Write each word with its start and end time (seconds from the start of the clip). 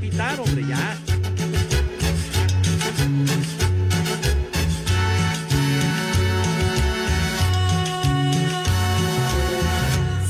Pitar, 0.00 0.40
hombre, 0.40 0.64
ya. 0.66 0.96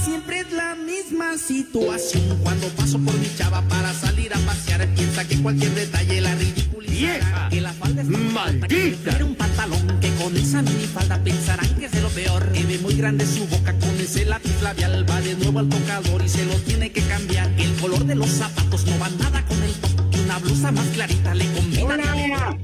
Siempre 0.04 0.40
es 0.40 0.52
la 0.52 0.74
misma 0.74 1.38
situación 1.38 2.38
cuando 2.42 2.66
paso 2.68 2.98
por 2.98 3.14
mi 3.18 3.28
chava 3.36 3.62
para 3.68 3.92
salir 3.94 4.34
a 4.34 4.38
pasear. 4.40 4.86
Piensa 4.94 5.26
que 5.26 5.40
cualquier 5.40 5.74
detalle 5.74 6.20
la 6.20 6.34
ridiculiza. 6.34 6.90
¡Vieja! 6.90 7.48
Que 7.50 7.60
la 7.60 7.72
falda 7.72 8.02
está 8.02 8.18
que 8.18 8.24
¡Maldita! 8.24 8.66
prefiere 8.66 9.24
un 9.24 9.34
pantalón 9.34 10.00
que 10.00 10.10
con 10.14 10.36
esa 10.36 10.62
minifalda 10.62 11.22
pensarán 11.22 11.68
que 11.76 11.86
es 11.86 11.92
de 11.92 12.02
lo 12.02 12.08
peor. 12.10 12.52
Que 12.52 12.64
ve 12.64 12.78
muy 12.78 12.94
grande 12.94 13.24
su 13.26 13.46
boca 13.46 13.72
con 13.78 13.98
ese 14.00 14.24
lápiz 14.26 14.60
labial. 14.62 15.08
Va 15.08 15.20
de 15.20 15.34
nuevo 15.36 15.60
al 15.60 15.68
tocador 15.68 16.22
y 16.24 16.28
se 16.28 16.44
lo 16.44 16.54
tiene 16.56 16.89
que 16.89 16.89
cambiar. 17.10 17.50
El 17.58 17.74
color 17.80 18.04
de 18.04 18.14
los 18.14 18.28
zapatos 18.28 18.86
no 18.86 18.98
va 19.00 19.08
nada 19.10 19.44
con 19.44 19.60
el 19.62 19.74
top. 19.74 19.90
Una 20.24 20.38
blusa 20.38 20.70
más 20.70 20.86
clarita 20.88 21.34
le 21.34 21.44
combina. 21.52 21.84
Hola. 21.84 22.58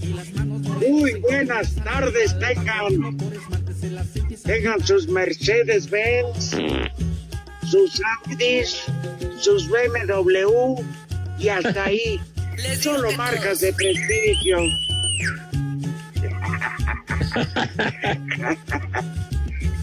Muy 0.88 1.14
buenas 1.20 1.74
tardes, 1.74 2.38
tengan. 2.38 3.18
Tengan 4.44 4.86
sus 4.86 5.08
Mercedes 5.08 5.90
Benz, 5.90 6.52
sus 7.68 8.00
Audis, 8.24 8.76
sus 9.40 9.68
BMW 9.68 10.80
y 11.38 11.48
hasta 11.48 11.84
ahí. 11.84 12.20
Solo 12.80 13.10
marcas 13.12 13.60
de 13.60 13.72
prestigio. 13.72 14.58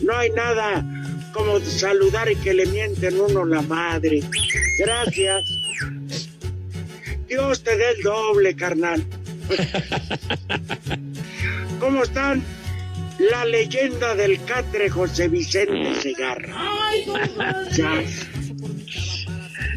No 0.01 0.17
hay 0.17 0.29
nada 0.31 0.83
como 1.33 1.59
saludar 1.59 2.31
y 2.31 2.35
que 2.37 2.53
le 2.53 2.65
mienten 2.67 3.19
uno 3.19 3.43
la 3.45 3.61
madre. 3.61 4.21
Gracias. 4.77 5.43
Dios 7.27 7.63
te 7.63 7.75
dé 7.75 7.91
el 7.97 8.03
doble, 8.03 8.55
carnal. 8.55 9.03
¿Cómo 11.79 12.03
están? 12.03 12.43
La 13.19 13.45
leyenda 13.45 14.15
del 14.15 14.43
catre 14.45 14.89
José 14.89 15.27
Vicente 15.27 15.95
Segarra. 16.01 16.55
Ya. 17.75 18.03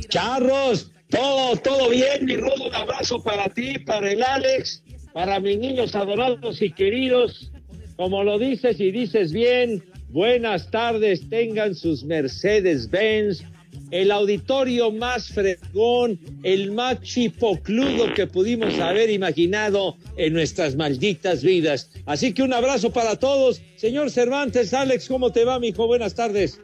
Charros, 0.09 0.93
todo, 1.11 1.56
todo 1.56 1.91
bien, 1.91 2.25
mi 2.25 2.37
rudo, 2.37 2.69
un 2.69 2.75
abrazo 2.75 3.22
para 3.22 3.49
ti, 3.49 3.78
para 3.78 4.11
el 4.11 4.22
Alex, 4.22 4.83
para 5.12 5.41
mis 5.41 5.59
niños 5.59 5.95
adorados 5.95 6.62
y 6.62 6.72
queridos. 6.72 7.50
Como 7.97 8.22
lo 8.22 8.39
dices 8.39 8.78
y 8.78 8.91
dices 8.91 9.33
bien, 9.33 9.83
buenas 10.09 10.71
tardes, 10.71 11.28
tengan 11.28 11.75
sus 11.75 12.05
Mercedes 12.05 12.91
Benz, 12.91 13.43
el 13.91 14.11
auditorio 14.11 14.91
más 14.91 15.28
fregón, 15.28 16.19
el 16.43 16.72
más 16.72 17.00
chipocludo 17.03 18.12
que 18.15 18.27
pudimos 18.27 18.78
haber 18.78 19.11
imaginado 19.11 19.97
en 20.16 20.33
nuestras 20.33 20.75
malditas 20.77 21.43
vidas. 21.43 21.91
Así 22.05 22.33
que 22.33 22.43
un 22.43 22.53
abrazo 22.53 22.91
para 22.91 23.16
todos. 23.16 23.61
Señor 23.77 24.11
Cervantes, 24.11 24.75
Alex, 24.75 25.09
¿cómo 25.09 25.31
te 25.31 25.45
va, 25.45 25.61
mijo? 25.61 25.87
Buenas 25.87 26.15
tardes. 26.15 26.61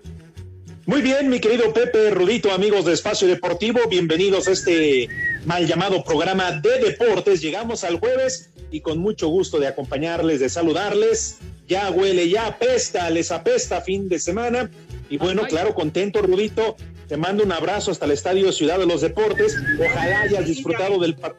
Muy 0.85 1.01
bien, 1.01 1.29
mi 1.29 1.39
querido 1.39 1.73
Pepe 1.73 2.11
Rudito, 2.11 2.51
amigos 2.51 2.85
de 2.85 2.93
Espacio 2.93 3.29
Deportivo, 3.29 3.79
bienvenidos 3.89 4.49
a 4.49 4.51
este 4.51 5.09
mal 5.45 5.65
llamado 5.67 6.03
programa 6.03 6.51
de 6.61 6.79
deportes. 6.81 7.41
Llegamos 7.41 7.85
al 7.85 8.01
jueves 8.01 8.51
y 8.73 8.81
con 8.81 8.99
mucho 8.99 9.29
gusto 9.29 9.61
de 9.61 9.69
acompañarles, 9.69 10.41
de 10.41 10.49
saludarles. 10.49 11.39
Ya 11.69 11.89
huele, 11.91 12.29
ya 12.29 12.47
apesta, 12.47 13.09
les 13.11 13.31
apesta 13.31 13.81
fin 13.81 14.09
de 14.09 14.19
semana. 14.19 14.71
Y 15.09 15.19
bueno, 15.19 15.43
claro, 15.47 15.73
contento, 15.75 16.21
Rudito. 16.21 16.77
Te 17.07 17.17
mando 17.17 17.45
un 17.45 17.53
abrazo 17.53 17.93
hasta 17.93 18.07
el 18.07 18.11
Estadio 18.11 18.51
Ciudad 18.51 18.79
de 18.79 18.87
los 18.87 19.03
Deportes. 19.03 19.57
Ojalá 19.79 20.23
hayas 20.23 20.47
disfrutado 20.47 20.99
del, 20.99 21.15
par- 21.15 21.37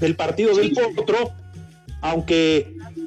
del 0.00 0.16
partido 0.16 0.56
del 0.56 0.72
Potro, 0.72 1.32
aunque 2.00 2.58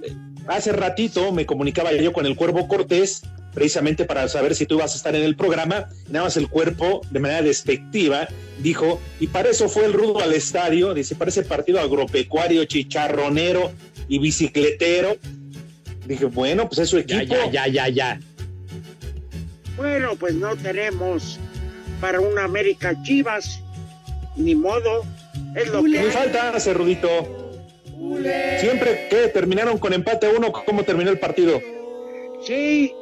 eh, 0.03 0.13
hace 0.47 0.71
ratito 0.71 1.31
me 1.31 1.47
comunicaba 1.47 1.91
yo 1.93 2.13
con 2.13 2.27
el 2.27 2.35
Cuervo 2.35 2.67
Cortés 2.67 3.23
precisamente 3.53 4.05
para 4.05 4.27
saber 4.27 4.55
si 4.55 4.65
tú 4.65 4.75
ibas 4.75 4.93
a 4.93 4.97
estar 4.97 5.15
en 5.15 5.23
el 5.23 5.35
programa. 5.35 5.89
Nada 6.09 6.25
más 6.25 6.37
el 6.37 6.49
cuerpo, 6.49 7.01
de 7.11 7.19
manera 7.19 7.41
despectiva, 7.41 8.27
dijo, 8.61 8.99
y 9.19 9.27
para 9.27 9.49
eso 9.49 9.69
fue 9.69 9.85
el 9.85 9.93
rudo 9.93 10.19
al 10.19 10.33
estadio, 10.33 10.93
dice, 10.93 11.15
para 11.15 11.29
ese 11.29 11.43
partido 11.43 11.79
agropecuario, 11.79 12.63
chicharronero 12.65 13.71
y 14.07 14.19
bicicletero. 14.19 15.17
Dije, 16.05 16.25
bueno, 16.25 16.67
pues 16.67 16.79
es 16.79 16.89
su 16.89 16.97
equipo. 16.97 17.23
ya, 17.23 17.49
ya, 17.51 17.67
ya, 17.67 17.89
ya. 17.89 18.19
Bueno, 19.77 20.15
pues 20.19 20.35
no 20.35 20.55
tenemos 20.55 21.39
para 22.01 22.19
una 22.19 22.43
América 22.43 22.95
Chivas. 23.03 23.61
Ni 24.35 24.55
modo. 24.55 25.03
Es 25.55 25.67
lo 25.67 25.83
que 25.83 25.89
Muy 25.89 25.97
hay. 25.97 26.11
falta, 26.11 26.49
hace 26.51 26.73
Rudito. 26.73 27.35
Siempre 28.59 29.07
que 29.09 29.27
terminaron 29.27 29.77
con 29.77 29.93
empate 29.93 30.27
a 30.27 30.29
uno, 30.31 30.51
¿cómo 30.51 30.83
terminó 30.83 31.11
el 31.11 31.19
partido? 31.19 31.61
Sí, 32.45 32.93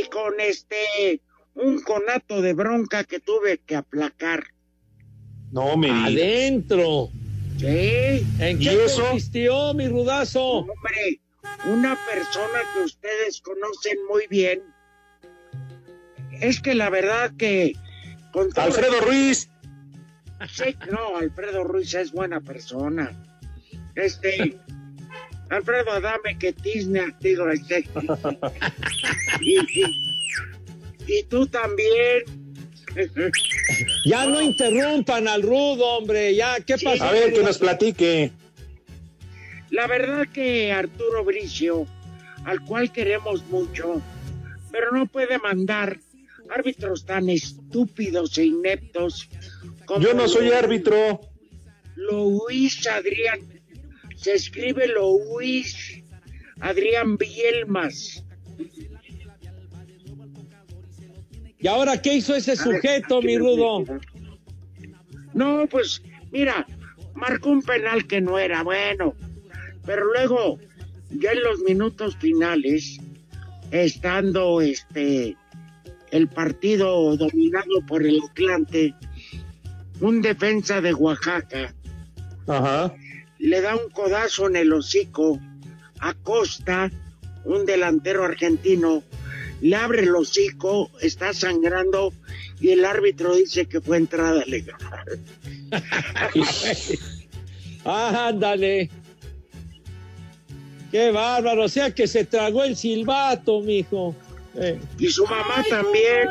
y 0.00 0.08
con 0.08 0.40
este 0.40 1.20
un 1.54 1.80
conato 1.82 2.42
de 2.42 2.52
bronca 2.52 3.04
que 3.04 3.20
tuve 3.20 3.58
que 3.58 3.76
aplacar. 3.76 4.44
No 5.52 5.76
me. 5.76 5.90
Adentro. 5.90 7.10
Sí, 7.58 8.26
¿En 8.40 8.60
¿Y 8.60 8.64
qué 8.64 8.84
eso? 8.84 9.02
consistió, 9.02 9.72
mi 9.74 9.86
rudazo? 9.88 10.42
hombre, 10.42 11.20
una 11.66 11.96
persona 12.12 12.58
que 12.74 12.80
ustedes 12.80 13.40
conocen 13.40 13.96
muy 14.10 14.26
bien. 14.28 14.62
Es 16.40 16.60
que 16.60 16.74
la 16.74 16.90
verdad 16.90 17.32
que 17.38 17.74
con 18.32 18.50
todo- 18.50 18.64
Alfredo 18.64 19.00
Ruiz. 19.00 19.48
Sí, 20.52 20.76
no, 20.90 21.16
Alfredo 21.16 21.62
Ruiz 21.62 21.94
es 21.94 22.10
buena 22.10 22.40
persona. 22.40 23.12
Este, 23.94 24.58
Alfredo 25.50 25.90
Adame 25.92 26.38
que 26.38 26.52
tizne, 26.52 27.14
digo, 27.20 27.48
este. 27.50 27.86
Y, 29.40 29.58
y- 29.80 30.14
y 31.06 31.22
tú 31.24 31.46
también. 31.46 32.22
Ya 34.06 34.26
no 34.26 34.40
interrumpan 34.40 35.26
al 35.28 35.42
rudo, 35.42 35.84
hombre. 35.98 36.34
Ya, 36.34 36.60
¿qué 36.60 36.78
Sí. 36.78 36.84
pasa? 36.84 37.08
A 37.08 37.12
ver, 37.12 37.32
que 37.32 37.42
nos 37.42 37.58
platique. 37.58 38.30
La 39.70 39.86
verdad 39.86 40.28
que 40.32 40.72
Arturo 40.72 41.24
Bricio, 41.24 41.86
al 42.44 42.60
cual 42.64 42.92
queremos 42.92 43.44
mucho, 43.46 44.00
pero 44.70 44.92
no 44.92 45.06
puede 45.06 45.38
mandar 45.38 45.98
árbitros 46.50 47.04
tan 47.04 47.28
estúpidos 47.28 48.38
e 48.38 48.44
ineptos. 48.46 49.28
Como 49.86 50.00
Yo 50.00 50.14
no 50.14 50.28
soy 50.28 50.52
árbitro. 50.52 51.20
Luis 51.96 52.86
Adrián. 52.86 53.40
Se 54.24 54.32
escribe 54.32 54.88
Luis 54.88 56.02
Adrián 56.60 57.18
Bielmas. 57.18 58.24
¿Y 61.58 61.66
ahora 61.66 62.00
qué 62.00 62.14
hizo 62.14 62.34
ese 62.34 62.56
sujeto, 62.56 63.20
mi 63.20 63.36
Rudo? 63.36 63.84
No, 65.34 65.66
pues 65.66 66.00
mira, 66.32 66.66
marcó 67.12 67.50
un 67.50 67.60
penal 67.60 68.06
que 68.06 68.22
no 68.22 68.38
era 68.38 68.62
bueno, 68.62 69.14
pero 69.84 70.06
luego, 70.06 70.58
ya 71.10 71.32
en 71.32 71.42
los 71.42 71.60
minutos 71.60 72.16
finales, 72.16 72.98
estando 73.72 74.62
este 74.62 75.36
el 76.12 76.28
partido 76.28 77.14
dominado 77.18 77.84
por 77.86 78.02
el 78.06 78.22
Atlante, 78.30 78.94
un 80.00 80.22
defensa 80.22 80.80
de 80.80 80.94
Oaxaca 80.94 81.74
le 83.44 83.60
da 83.60 83.76
un 83.76 83.90
codazo 83.90 84.46
en 84.46 84.56
el 84.56 84.72
hocico 84.72 85.38
a 86.00 86.14
Costa, 86.14 86.90
un 87.44 87.66
delantero 87.66 88.24
argentino, 88.24 89.02
le 89.60 89.76
abre 89.76 90.02
el 90.02 90.14
hocico, 90.14 90.90
está 91.02 91.34
sangrando 91.34 92.14
y 92.58 92.70
el 92.70 92.86
árbitro 92.86 93.34
dice 93.34 93.66
que 93.66 93.82
fue 93.82 93.98
entrada 93.98 94.44
legal. 94.46 94.78
Ándale. 97.84 98.90
Qué 100.90 101.10
bárbaro, 101.10 101.64
o 101.64 101.68
sea 101.68 101.90
que 101.90 102.06
se 102.06 102.24
tragó 102.24 102.64
el 102.64 102.76
silbato, 102.76 103.60
mijo. 103.60 104.16
Eh. 104.56 104.80
Y 104.98 105.08
su 105.08 105.24
mamá 105.24 105.64
también. 105.68 106.28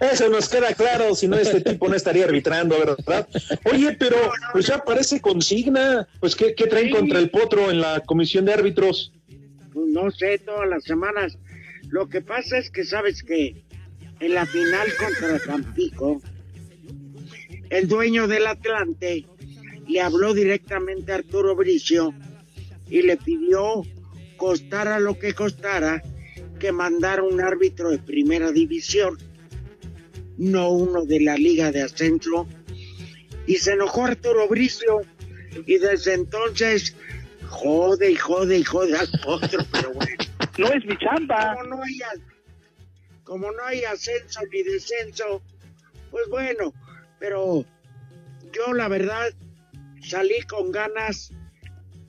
Eso 0.12 0.28
nos 0.28 0.48
queda 0.48 0.72
claro, 0.74 1.14
si 1.14 1.26
no 1.26 1.36
este 1.36 1.60
tipo 1.60 1.88
no 1.88 1.96
estaría 1.96 2.24
arbitrando, 2.24 2.78
¿verdad? 2.78 3.28
Oye, 3.64 3.96
pero 3.98 4.16
pues 4.52 4.66
ya 4.66 4.84
parece 4.84 5.20
consigna, 5.20 6.06
pues 6.20 6.36
¿qué, 6.36 6.52
traen 6.52 6.90
contra 6.90 7.18
el 7.18 7.30
potro 7.30 7.70
en 7.70 7.80
la 7.80 8.00
comisión 8.00 8.44
de 8.44 8.52
árbitros? 8.52 9.12
No 9.74 10.10
sé, 10.10 10.38
todas 10.38 10.68
las 10.68 10.84
semanas. 10.84 11.36
Lo 11.88 12.08
que 12.08 12.20
pasa 12.20 12.58
es 12.58 12.70
que 12.70 12.84
sabes 12.84 13.22
que 13.22 13.64
en 14.20 14.34
la 14.34 14.46
final 14.46 14.88
contra 14.98 15.38
Tampico, 15.40 16.20
el 17.70 17.88
dueño 17.88 18.28
del 18.28 18.46
Atlante 18.46 19.26
le 19.88 20.00
habló 20.00 20.34
directamente 20.34 21.12
a 21.12 21.16
Arturo 21.16 21.54
Bricio 21.54 22.14
y 22.88 23.02
le 23.02 23.16
pidió, 23.16 23.82
costara 24.36 24.98
lo 25.00 25.18
que 25.18 25.34
costara, 25.34 26.02
que 26.58 26.72
mandara 26.72 27.22
un 27.22 27.40
árbitro 27.40 27.90
de 27.90 27.98
primera 27.98 28.52
división, 28.52 29.18
no 30.38 30.70
uno 30.70 31.04
de 31.04 31.20
la 31.20 31.36
Liga 31.36 31.72
de 31.72 31.82
Ascenso. 31.82 32.46
Y 33.46 33.56
se 33.56 33.72
enojó 33.72 34.06
Arturo 34.06 34.48
Bricio 34.48 35.02
y 35.66 35.78
desde 35.78 36.14
entonces 36.14 36.94
jode 37.48 38.10
y 38.10 38.16
jode 38.16 38.58
y 38.58 38.64
jode 38.64 38.96
al 38.96 39.08
otro, 39.26 39.64
pero 39.72 39.92
bueno. 39.92 40.16
No 40.58 40.72
es 40.72 40.86
mi 40.86 40.96
chamba. 40.96 41.54
Como 41.54 41.76
no 41.76 41.82
hay, 41.82 41.98
como 43.24 43.52
no 43.52 43.62
hay 43.62 43.84
ascenso 43.84 44.40
ni 44.50 44.62
descenso, 44.62 45.42
pues 46.10 46.26
bueno, 46.30 46.72
pero 47.18 47.62
yo 48.54 48.72
la 48.72 48.88
verdad 48.88 49.34
salí 50.00 50.40
con 50.48 50.72
ganas 50.72 51.30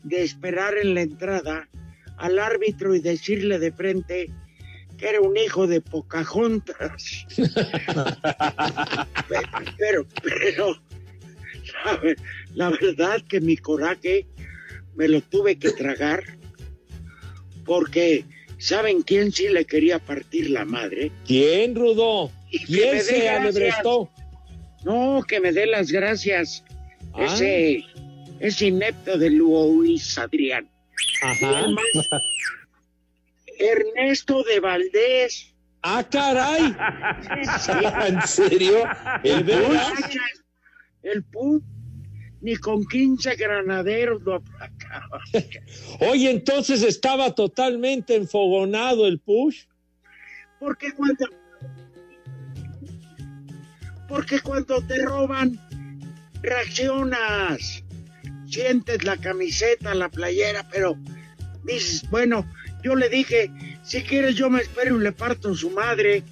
de 0.03 0.23
esperar 0.23 0.77
en 0.77 0.93
la 0.93 1.01
entrada 1.01 1.67
al 2.17 2.39
árbitro 2.39 2.95
y 2.95 2.99
decirle 2.99 3.59
de 3.59 3.71
frente 3.71 4.27
que 4.97 5.09
era 5.09 5.21
un 5.21 5.37
hijo 5.37 5.67
de 5.67 5.79
Pocahontas. 5.79 7.27
pero, 9.77 10.07
pero, 10.23 10.75
la, 12.55 12.69
verdad 12.69 13.21
que 13.29 13.39
mi 13.39 13.57
coraje 13.57 14.25
me 14.95 15.07
lo 15.07 15.21
tuve 15.21 15.59
que 15.59 15.71
tragar 15.71 16.23
porque 17.63 18.25
¿saben 18.57 19.03
quién 19.03 19.31
sí 19.31 19.49
le 19.49 19.65
quería 19.65 19.99
partir 19.99 20.49
la 20.49 20.65
madre? 20.65 21.11
¿Quién, 21.25 21.75
Rudo? 21.75 22.31
¿Quién 22.65 23.03
se 23.03 23.29
alebrestó? 23.29 24.09
No, 24.83 25.23
que 25.27 25.39
me 25.39 25.51
dé 25.51 25.67
las 25.67 25.91
gracias 25.91 26.63
ese, 27.19 27.83
ese 28.39 28.67
inepto 28.67 29.17
de 29.17 29.29
Luis 29.29 30.17
Adrián. 30.17 30.67
Ajá. 31.23 31.65
Ernesto 33.59 34.43
de 34.43 34.59
Valdés. 34.59 35.53
¡Ah, 35.81 36.03
caray! 36.09 36.75
¿En 38.07 38.21
serio? 38.27 38.83
¿El 39.23 39.45
Puch? 39.45 40.17
El 41.03 41.23
ni 42.41 42.55
con 42.55 42.85
15 42.85 43.35
granaderos 43.35 44.21
lo 44.23 44.35
aplacaba. 44.35 45.21
Oye, 45.99 46.29
entonces 46.29 46.83
estaba 46.83 47.33
totalmente 47.33 48.15
enfogonado 48.15 49.07
el 49.07 49.19
Push. 49.19 49.65
Porque 50.59 50.91
cuando. 50.93 51.25
Porque 54.07 54.39
cuando 54.39 54.81
te 54.81 55.03
roban, 55.03 55.59
reaccionas, 56.41 57.83
sientes 58.49 59.03
la 59.03 59.17
camiseta, 59.17 59.93
la 59.93 60.09
playera, 60.09 60.67
pero 60.71 60.97
dices, 61.63 62.09
bueno, 62.09 62.45
yo 62.83 62.95
le 62.95 63.09
dije, 63.09 63.51
si 63.83 64.01
quieres 64.03 64.35
yo 64.35 64.49
me 64.49 64.61
espero 64.61 64.97
y 64.97 65.03
le 65.03 65.11
parto 65.11 65.53
su 65.55 65.69
madre, 65.71 66.23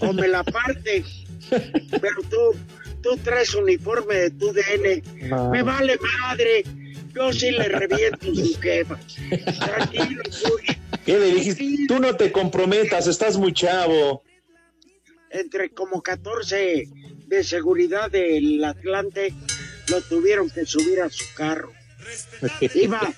o 0.00 0.12
me 0.12 0.28
la 0.28 0.44
parte, 0.44 1.04
pero 2.00 2.22
tú, 2.28 2.56
tú 3.02 3.16
traes 3.18 3.54
uniforme 3.54 4.14
de 4.14 4.30
tu 4.30 4.52
DN, 4.52 5.02
me 5.50 5.62
vale 5.62 5.98
madre, 6.20 6.64
yo 7.14 7.32
sí 7.32 7.50
le 7.50 7.68
reviento 7.68 8.34
su 8.34 8.54
jefa. 8.60 8.98
Tranquilo, 9.64 10.22
¿Qué 11.04 11.18
le 11.18 11.34
dijiste? 11.34 11.64
Tú 11.88 11.98
no 11.98 12.14
te 12.16 12.32
comprometas, 12.32 13.06
estás 13.06 13.36
muy 13.36 13.52
chavo. 13.52 14.22
Entre 15.30 15.70
como 15.70 16.02
14 16.02 16.88
de 17.26 17.44
seguridad 17.44 18.10
del 18.10 18.62
Atlante 18.62 19.34
lo 19.92 20.00
tuvieron 20.00 20.48
que 20.48 20.64
subir 20.64 21.00
a 21.02 21.10
su 21.10 21.24
carro. 21.34 21.70
Iba, 22.74 23.14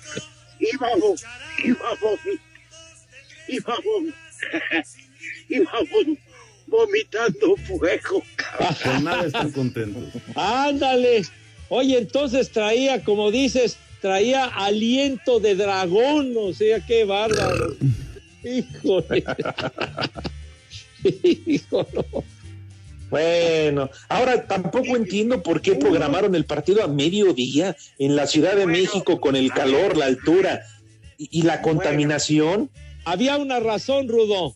iba, 0.59 0.89
iba, 1.63 1.87
iba, 3.47 3.73
iba 5.49 5.73
vomitando 6.67 7.55
fuego. 7.65 8.23
Con 8.83 9.03
nada 9.05 9.25
están 9.25 9.51
contentos. 9.51 10.03
Ándale. 10.35 11.23
Oye, 11.69 11.97
entonces 11.97 12.51
traía, 12.51 13.03
como 13.03 13.31
dices, 13.31 13.77
traía 14.01 14.45
aliento 14.45 15.39
de 15.39 15.55
dragón, 15.55 16.33
o 16.37 16.53
sea, 16.53 16.85
qué 16.85 17.05
bárbaro. 17.05 17.75
Híjole. 18.43 19.23
Híjole. 21.45 22.05
Bueno, 23.15 23.89
ahora 24.09 24.45
tampoco 24.45 24.97
entiendo 24.97 25.41
por 25.41 25.61
qué 25.61 25.75
programaron 25.75 26.35
el 26.35 26.43
partido 26.43 26.83
a 26.83 26.89
mediodía 26.89 27.73
en 27.97 28.17
la 28.17 28.27
Ciudad 28.27 28.57
de 28.57 28.65
México 28.65 29.21
con 29.21 29.37
el 29.37 29.53
calor, 29.53 29.95
la 29.95 30.07
altura 30.07 30.65
y, 31.17 31.43
la 31.43 31.61
contaminación. 31.61 32.69
Había 33.05 33.37
una 33.37 33.61
razón, 33.61 34.09
Rudo. 34.09 34.53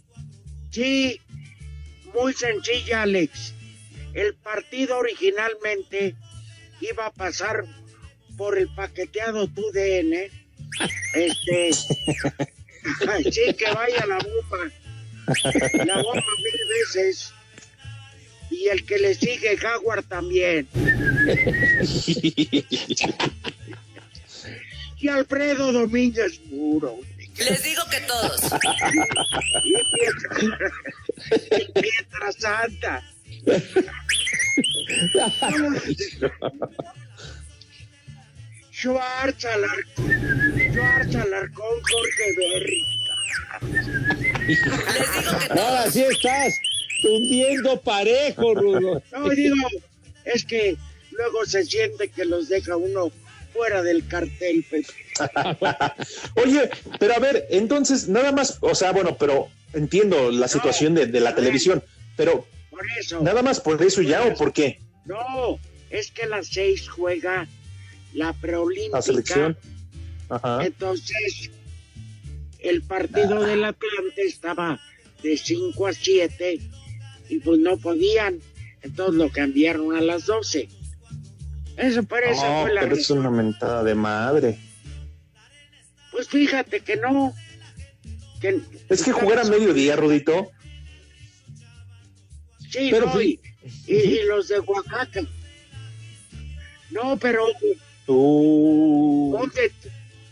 Sí, 0.72 1.22
muy 2.14 2.34
sencilla, 2.34 3.04
Alex. 3.04 3.54
El 4.14 4.36
partido 4.36 4.98
originalmente 4.98 6.18
iba 6.82 7.06
a 7.06 7.14
pasar 7.14 7.64
por 8.36 8.58
el 8.58 8.68
paqueteado 8.76 9.48
TUDN. 9.48 10.16
Este. 11.14 11.72
sí, 13.32 13.54
que 13.54 13.72
vaya 13.74 14.06
la 14.06 14.18
bomba. 14.18 15.86
La 15.86 16.02
bomba 16.02 16.24
mil 16.44 16.70
veces 16.70 17.34
y 18.50 18.68
el 18.70 18.86
que 18.86 18.98
le 19.00 19.14
sigue 19.14 19.58
Jaguar 19.58 20.04
también. 20.04 20.68
y 25.00 25.08
Alfredo 25.08 25.72
Domínguez 25.72 26.42
Muro. 26.46 27.00
Les 27.38 27.64
digo 27.64 27.82
que 27.90 28.02
todos. 28.02 28.42
y 31.58 31.72
Pietra 31.72 32.32
Santa. 32.38 33.02
Schwartz 38.72 39.46
Alarcón, 39.46 40.12
Schwartz 40.72 41.16
Alarcón, 41.16 41.82
Jorge 41.82 42.34
Berry. 42.38 42.84
Les 43.72 43.88
digo 43.88 45.38
que 45.40 45.48
todos. 45.48 45.50
Ahora 45.52 45.92
sí 45.92 46.04
estás 46.04 46.60
hundiendo 47.08 47.80
parejo, 47.82 48.54
Rudo. 48.56 49.02
No, 49.12 49.30
digo, 49.30 49.56
es 50.26 50.46
que 50.46 50.76
luego 51.12 51.46
se 51.46 51.64
siente 51.66 52.10
que 52.10 52.26
los 52.26 52.50
deja 52.50 52.76
uno 52.78 53.12
fuera 53.54 53.82
del 53.82 54.08
cartel, 54.08 54.66
Oye, 56.36 56.70
pero 57.00 57.16
a 57.16 57.20
ver, 57.20 57.48
entonces, 57.50 58.08
nada 58.08 58.32
más, 58.32 58.58
o 58.62 58.74
sea, 58.76 58.92
bueno, 58.92 59.18
pero 59.18 59.50
entiendo 59.74 60.32
la 60.32 60.48
situación 60.48 60.96
de, 60.96 61.08
de 61.08 61.20
la 61.20 61.36
televisión, 61.36 61.84
pero 62.16 62.48
Por 62.70 62.86
eso. 63.00 63.22
nada 63.22 63.42
más 63.42 63.60
por 63.60 63.82
eso 63.84 64.02
ya 64.02 64.24
o 64.24 64.34
por 64.36 64.54
qué 64.54 64.80
No, 65.06 65.60
es 65.90 66.12
que 66.12 66.24
a 66.24 66.28
las 66.28 66.48
seis 66.48 66.88
juega 66.88 67.48
la 68.14 68.34
preolímpica. 68.34 68.98
la 68.98 69.02
selección. 69.02 69.58
Ajá. 70.30 70.64
Entonces, 70.66 71.50
el 72.60 72.82
partido 72.84 73.42
del 73.44 73.64
Atlante 73.64 74.22
estaba 74.26 74.80
de 75.24 75.38
5 75.38 75.88
a 75.88 75.94
7 75.94 76.60
y 77.30 77.40
pues 77.40 77.60
no 77.60 77.78
podían. 77.78 78.40
Entonces 78.82 79.16
lo 79.16 79.30
cambiaron 79.30 79.96
a 79.96 80.02
las 80.02 80.26
12. 80.26 80.70
Eso, 81.78 82.00
esa 82.02 82.50
No, 82.50 82.62
fue 82.64 82.74
la 82.74 82.82
pero 82.82 82.96
es 82.96 83.10
una 83.10 83.30
mentada 83.30 83.84
de 83.84 83.96
madre. 83.96 84.60
Pues 86.12 86.28
fíjate 86.28 86.82
que 86.82 86.98
no. 86.98 87.34
Que 88.42 88.60
Es 88.90 89.04
que 89.04 89.12
jugar 89.12 89.40
a 89.40 89.44
mediodía, 89.46 89.96
Rudito. 89.96 90.50
Sí, 92.70 92.90
Pero 92.92 93.08
no, 93.08 93.14
fí- 93.14 93.40
y, 93.88 93.94
y- 93.96 94.20
y 94.20 94.24
los 94.26 94.48
de 94.48 94.60
Oaxaca. 94.60 95.22
No, 96.92 97.18
pero 97.18 97.46
Tú. 98.06 99.36
¿dónde? 99.38 99.72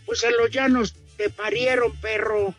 Pues 0.06 0.22
en 0.24 0.32
los 0.36 0.50
llanos 0.50 0.94
te 1.16 1.30
parieron, 1.30 1.94
perro. 1.96 2.54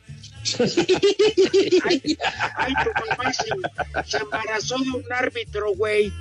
Ay, 0.59 2.17
ay, 2.57 2.73
tu 2.83 2.89
mamá 3.07 3.33
se, 3.33 3.45
se 4.05 4.17
embarazó 4.17 4.77
de 4.79 4.91
un 4.91 5.03
árbitro, 5.11 5.73
güey. 5.75 6.11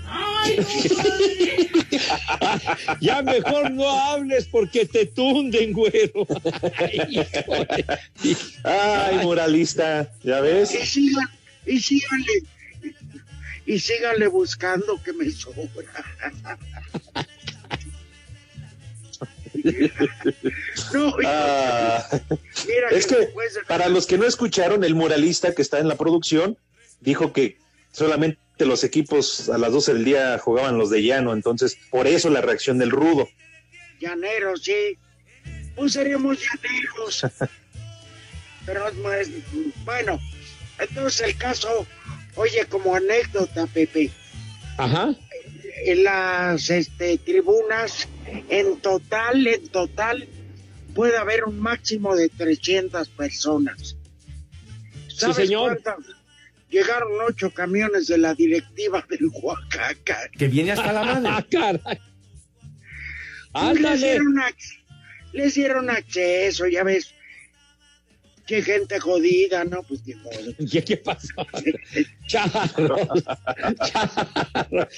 Ya 3.00 3.22
mejor 3.22 3.70
no 3.70 3.88
hables 3.88 4.46
porque 4.46 4.86
te 4.86 5.06
tunden, 5.06 5.72
güero. 5.72 6.26
Híjole. 7.08 7.84
Ay, 8.64 9.18
moralista, 9.22 10.10
¿ya 10.22 10.40
ves? 10.40 10.74
Y 10.74 10.86
sigan, 10.86 11.30
y 11.66 11.80
síganle, 11.80 12.32
y 13.66 13.78
síganle 13.78 14.26
buscando 14.28 15.00
que 15.02 15.12
me 15.12 15.30
sobra. 15.30 15.92
No, 20.92 21.14
Ah, 21.24 22.04
mira 22.66 22.88
es 22.90 23.06
que 23.06 23.16
de- 23.16 23.32
para 23.66 23.88
los 23.88 24.06
que 24.06 24.18
no 24.18 24.24
escucharon, 24.26 24.84
el 24.84 24.94
muralista 24.94 25.54
que 25.54 25.62
está 25.62 25.78
en 25.78 25.88
la 25.88 25.96
producción 25.96 26.56
dijo 27.00 27.32
que 27.32 27.56
solamente 27.92 28.38
los 28.58 28.84
equipos 28.84 29.48
a 29.48 29.58
las 29.58 29.72
12 29.72 29.94
del 29.94 30.04
día 30.04 30.38
jugaban 30.38 30.78
los 30.78 30.90
de 30.90 31.02
llano, 31.02 31.32
entonces 31.32 31.76
por 31.90 32.06
eso 32.06 32.28
la 32.30 32.40
reacción 32.40 32.78
del 32.78 32.90
rudo. 32.90 33.28
llaneros, 34.00 34.62
sí. 34.64 34.98
Pues 35.76 35.92
seríamos 35.92 36.38
llaneros. 36.40 37.22
Pero 38.66 38.88
es 38.88 38.94
más, 38.96 39.28
bueno, 39.84 40.20
entonces 40.78 41.20
el 41.28 41.36
caso, 41.36 41.86
oye, 42.34 42.66
como 42.68 42.94
anécdota, 42.94 43.66
Pepe, 43.68 44.10
Ajá. 44.76 45.14
en 45.86 46.04
las 46.04 46.68
este, 46.68 47.16
tribunas, 47.18 48.06
en 48.48 48.80
total, 48.80 49.46
en 49.46 49.68
total, 49.68 50.28
puede 50.94 51.16
haber 51.16 51.44
un 51.44 51.58
máximo 51.60 52.14
de 52.16 52.28
300 52.28 53.08
personas. 53.10 53.96
¿Sabes 55.08 55.36
señor. 55.36 55.80
cuántas? 55.82 56.14
Llegaron 56.70 57.10
ocho 57.26 57.50
camiones 57.50 58.08
de 58.08 58.18
la 58.18 58.34
directiva 58.34 59.04
del 59.08 59.30
Oaxaca. 59.42 60.28
Que 60.36 60.48
viene 60.48 60.72
hasta 60.72 60.92
la 60.92 61.02
madre. 61.02 61.46
Caray. 61.50 62.00
Les 63.80 64.00
dieron, 64.00 64.34
les 65.32 65.54
dieron 65.54 65.90
acceso, 65.90 66.66
ya 66.66 66.84
ves. 66.84 67.14
Qué 68.48 68.62
gente 68.62 68.98
jodida, 68.98 69.62
¿no? 69.64 69.82
Pues 69.82 70.00
ni 70.06 70.14
modo. 70.14 70.54
¿Qué, 70.72 70.82
qué 70.82 70.96
pasó? 70.96 71.28
Charro. 72.26 72.96
Charro. 73.84 74.88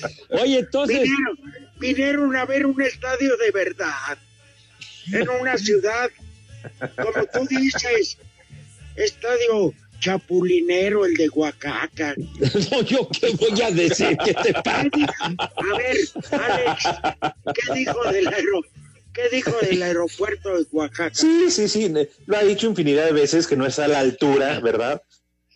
Oye, 0.40 0.60
entonces, 0.60 1.00
Vinieron, 1.00 1.38
vinieron 1.80 2.36
a 2.36 2.44
ver 2.44 2.64
un 2.64 2.80
estadio 2.80 3.36
de 3.36 3.50
verdad. 3.50 4.18
En 5.12 5.28
una 5.28 5.58
ciudad, 5.58 6.08
como 6.96 7.26
tú 7.26 7.46
dices, 7.48 8.18
estadio 8.94 9.74
chapulinero, 9.98 11.04
el 11.04 11.14
de 11.14 11.28
Oaxaca. 11.30 12.14
no, 12.70 12.82
yo 12.82 13.08
qué 13.08 13.30
voy 13.32 13.60
a 13.62 13.70
decir, 13.72 14.16
¿qué 14.24 14.32
te 14.32 14.52
pasa? 14.62 14.88
¿Qué? 14.90 15.06
A 15.38 15.76
ver, 15.76 15.96
Alex, 16.40 16.84
¿qué 17.54 17.74
dijo 17.74 18.12
del 18.12 18.28
aero, 18.28 18.60
qué 19.28 19.36
dijo 19.36 19.52
del 19.60 19.82
aeropuerto 19.82 20.56
de 20.56 20.66
Oaxaca? 20.72 21.14
Sí, 21.14 21.50
sí, 21.50 21.68
sí, 21.68 21.92
lo 22.26 22.36
ha 22.36 22.42
dicho 22.44 22.66
infinidad 22.66 23.04
de 23.06 23.12
veces 23.12 23.46
que 23.46 23.56
no 23.56 23.66
es 23.66 23.78
a 23.78 23.88
la 23.88 23.98
altura, 24.00 24.60
¿verdad? 24.60 25.02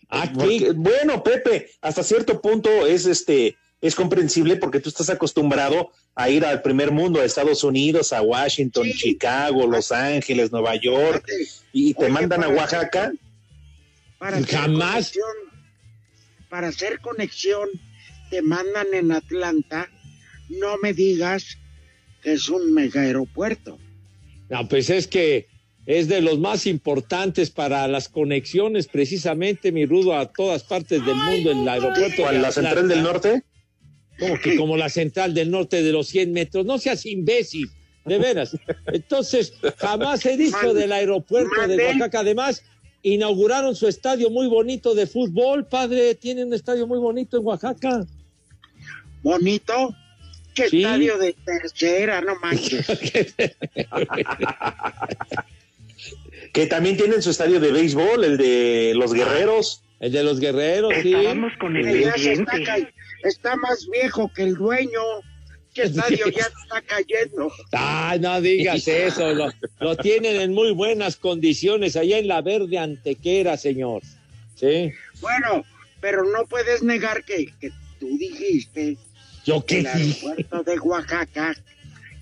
Aquí, 0.08 0.34
Porque, 0.34 0.72
bueno, 0.74 1.22
Pepe, 1.24 1.70
hasta 1.80 2.02
cierto 2.02 2.40
punto 2.40 2.86
es 2.86 3.06
este 3.06 3.56
es 3.80 3.94
comprensible 3.94 4.56
porque 4.56 4.80
tú 4.80 4.88
estás 4.88 5.10
acostumbrado 5.10 5.90
a 6.14 6.30
ir 6.30 6.44
al 6.46 6.62
primer 6.62 6.90
mundo, 6.90 7.20
a 7.20 7.24
Estados 7.24 7.64
Unidos, 7.64 8.14
a 8.14 8.22
Washington, 8.22 8.84
Sí. 8.86 8.94
Chicago, 8.94 9.66
Los 9.66 9.92
Ángeles, 9.92 10.50
Nueva 10.52 10.74
York, 10.76 11.26
y 11.72 11.92
te 11.92 12.04
Oye, 12.04 12.12
mandan 12.12 12.44
a 12.44 12.46
para- 12.46 12.58
Oaxaca. 12.58 13.12
Para 14.18 14.38
hacer 14.38 14.48
Jamás. 14.56 14.92
conexión, 15.12 15.36
para 16.48 16.68
hacer 16.68 17.00
conexión, 17.00 17.68
te 18.30 18.40
mandan 18.40 18.86
en 18.94 19.12
Atlanta. 19.12 19.90
No 20.48 20.78
me 20.78 20.94
digas 20.94 21.58
es 22.24 22.48
un 22.48 22.72
mega 22.72 23.02
aeropuerto. 23.02 23.78
no, 24.48 24.68
pues 24.68 24.90
es 24.90 25.06
que 25.06 25.46
es 25.86 26.08
de 26.08 26.22
los 26.22 26.38
más 26.38 26.66
importantes 26.66 27.50
para 27.50 27.86
las 27.88 28.08
conexiones, 28.08 28.86
precisamente, 28.86 29.70
mi 29.70 29.84
rudo, 29.84 30.16
a 30.16 30.32
todas 30.32 30.64
partes 30.64 31.04
del 31.04 31.14
mundo, 31.14 31.50
el 31.50 31.68
aeropuerto. 31.68 32.22
¿Cuál, 32.22 32.36
de 32.36 32.40
la 32.40 32.52
central 32.52 32.88
del 32.88 33.02
norte? 33.02 33.42
Como 34.18 34.38
que 34.38 34.56
como 34.56 34.76
la 34.76 34.88
central 34.88 35.34
del 35.34 35.50
norte 35.50 35.82
de 35.82 35.92
los 35.92 36.08
100 36.08 36.32
metros. 36.32 36.64
No 36.64 36.78
seas 36.78 37.04
imbécil, 37.04 37.68
de 38.06 38.18
veras. 38.18 38.56
Entonces, 38.86 39.52
jamás 39.76 40.24
he 40.24 40.36
dicho 40.36 40.72
del 40.72 40.92
aeropuerto 40.92 41.66
de. 41.66 41.76
Oaxaca. 41.76 42.20
Además, 42.20 42.62
inauguraron 43.02 43.76
su 43.76 43.86
estadio 43.86 44.30
muy 44.30 44.46
bonito 44.46 44.94
de 44.94 45.06
fútbol, 45.06 45.66
padre. 45.66 46.14
Tienen 46.14 46.48
un 46.48 46.54
estadio 46.54 46.86
muy 46.86 46.98
bonito 46.98 47.36
en 47.36 47.44
Oaxaca. 47.44 48.06
Bonito. 49.22 49.94
Qué 50.54 50.68
Sí. 50.68 50.78
estadio 50.84 51.18
de 51.18 51.32
tercera, 51.44 52.20
no 52.20 52.36
manches. 52.36 52.86
Que 56.52 56.66
también 56.66 56.96
tienen 56.96 57.20
su 57.20 57.30
estadio 57.30 57.58
de 57.58 57.72
béisbol, 57.72 58.22
el 58.24 58.36
de 58.36 58.92
los 58.94 59.12
guerreros. 59.12 59.82
El 59.98 60.12
de 60.12 60.22
los 60.22 60.38
guerreros, 60.38 60.92
sí. 61.02 61.12
con 61.58 61.74
Que 61.74 62.00
ya 62.02 62.16
se 62.16 62.32
está, 63.24 63.56
más 63.56 63.88
viejo 63.90 64.30
que 64.32 64.42
el 64.44 64.54
dueño. 64.54 65.00
¿Qué 65.72 65.82
estadio 65.82 66.28
ya 66.28 66.42
está 66.44 66.80
cayendo? 66.86 67.50
Ay, 67.72 68.20
no 68.20 68.40
digas 68.40 68.86
eso. 68.86 69.34
Lo, 69.34 69.50
lo 69.80 69.96
tienen 69.96 70.40
en 70.40 70.52
muy 70.52 70.70
buenas 70.70 71.16
condiciones 71.16 71.96
allá 71.96 72.18
en 72.18 72.28
la 72.28 72.40
verde 72.42 72.78
antequera, 72.78 73.56
señor. 73.56 74.02
Sí. 74.54 74.92
Bueno, 75.20 75.64
pero 76.00 76.22
no 76.22 76.46
puedes 76.46 76.84
negar 76.84 77.24
que, 77.24 77.46
que 77.60 77.70
tú 77.98 78.16
dijiste 78.16 78.96
¿Yo 79.44 79.64
qué 79.64 79.80
el 79.80 79.86
aeropuerto 79.86 80.62
de 80.62 80.78
Oaxaca 80.80 81.54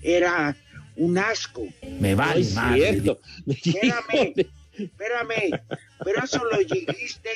era 0.01 0.55
un 0.95 1.17
asco. 1.17 1.65
Me 1.99 2.11
No 2.11 2.17
vale 2.17 2.41
es 2.41 2.53
madre. 2.53 2.91
cierto. 2.91 3.19
Espérame, 3.47 4.33
espérame, 4.77 5.59
pero 6.03 6.23
eso 6.23 6.43
lo 6.45 6.57
dijiste 6.57 7.29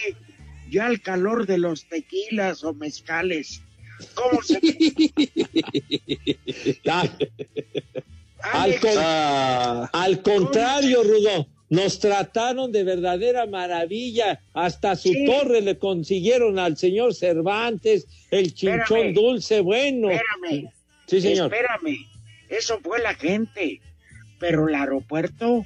ya 0.70 0.86
al 0.88 1.02
calor 1.02 1.46
de 1.48 1.58
los 1.58 1.86
tequilas 1.88 2.64
o 2.64 2.74
mezcales. 2.74 3.62
¿Cómo 4.14 4.42
se 4.44 4.60
Ah, 6.88 7.04
al, 8.64 8.80
con- 8.80 8.90
Ah, 8.98 9.90
al 9.94 10.22
contrario, 10.22 11.04
Rudo, 11.04 11.48
nos 11.70 12.00
trataron 12.00 12.72
de 12.72 12.84
verdadera 12.84 13.46
maravilla. 13.46 14.40
Hasta 14.54 14.96
su 14.96 15.10
Sí. 15.10 15.26
torre 15.26 15.62
le 15.62 15.78
consiguieron 15.78 16.60
al 16.60 16.78
señor 16.78 17.14
Cervantes, 17.14 18.08
el 18.32 18.54
chinchón 18.54 18.80
Espérame. 19.00 19.14
dulce, 19.14 19.62
bueno. 19.62 20.10
espérame, 20.10 20.72
Sí, 21.08 21.22
señor. 21.22 21.54
espérame. 21.54 22.08
Eso 22.50 22.80
fue 22.82 23.00
la 23.00 23.14
gente. 23.16 23.82
Pero 24.40 24.68
el 24.70 24.76
aeropuerto, 24.76 25.66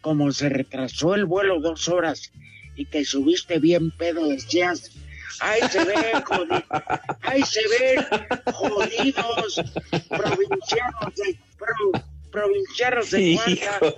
como 0.00 0.30
se 0.32 0.48
retrasó 0.48 1.14
el 1.14 1.24
vuelo 1.24 1.60
dos 1.60 1.88
horas 1.88 2.30
y 2.76 2.84
te 2.84 3.04
subiste 3.04 3.58
bien 3.58 3.90
pedo, 3.90 4.28
decías, 4.28 4.92
ahí 5.40 5.60
se 5.70 5.84
ven, 5.84 5.96
jodi- 6.24 6.64
ahí 7.22 7.42
se 7.42 7.60
ven 7.68 8.06
jodidos 8.54 9.60
provincianos 10.08 11.14
de, 11.16 11.36
pro- 11.58 12.02
provincianos 12.30 13.10
de 13.10 13.34
cuarta. 13.34 13.94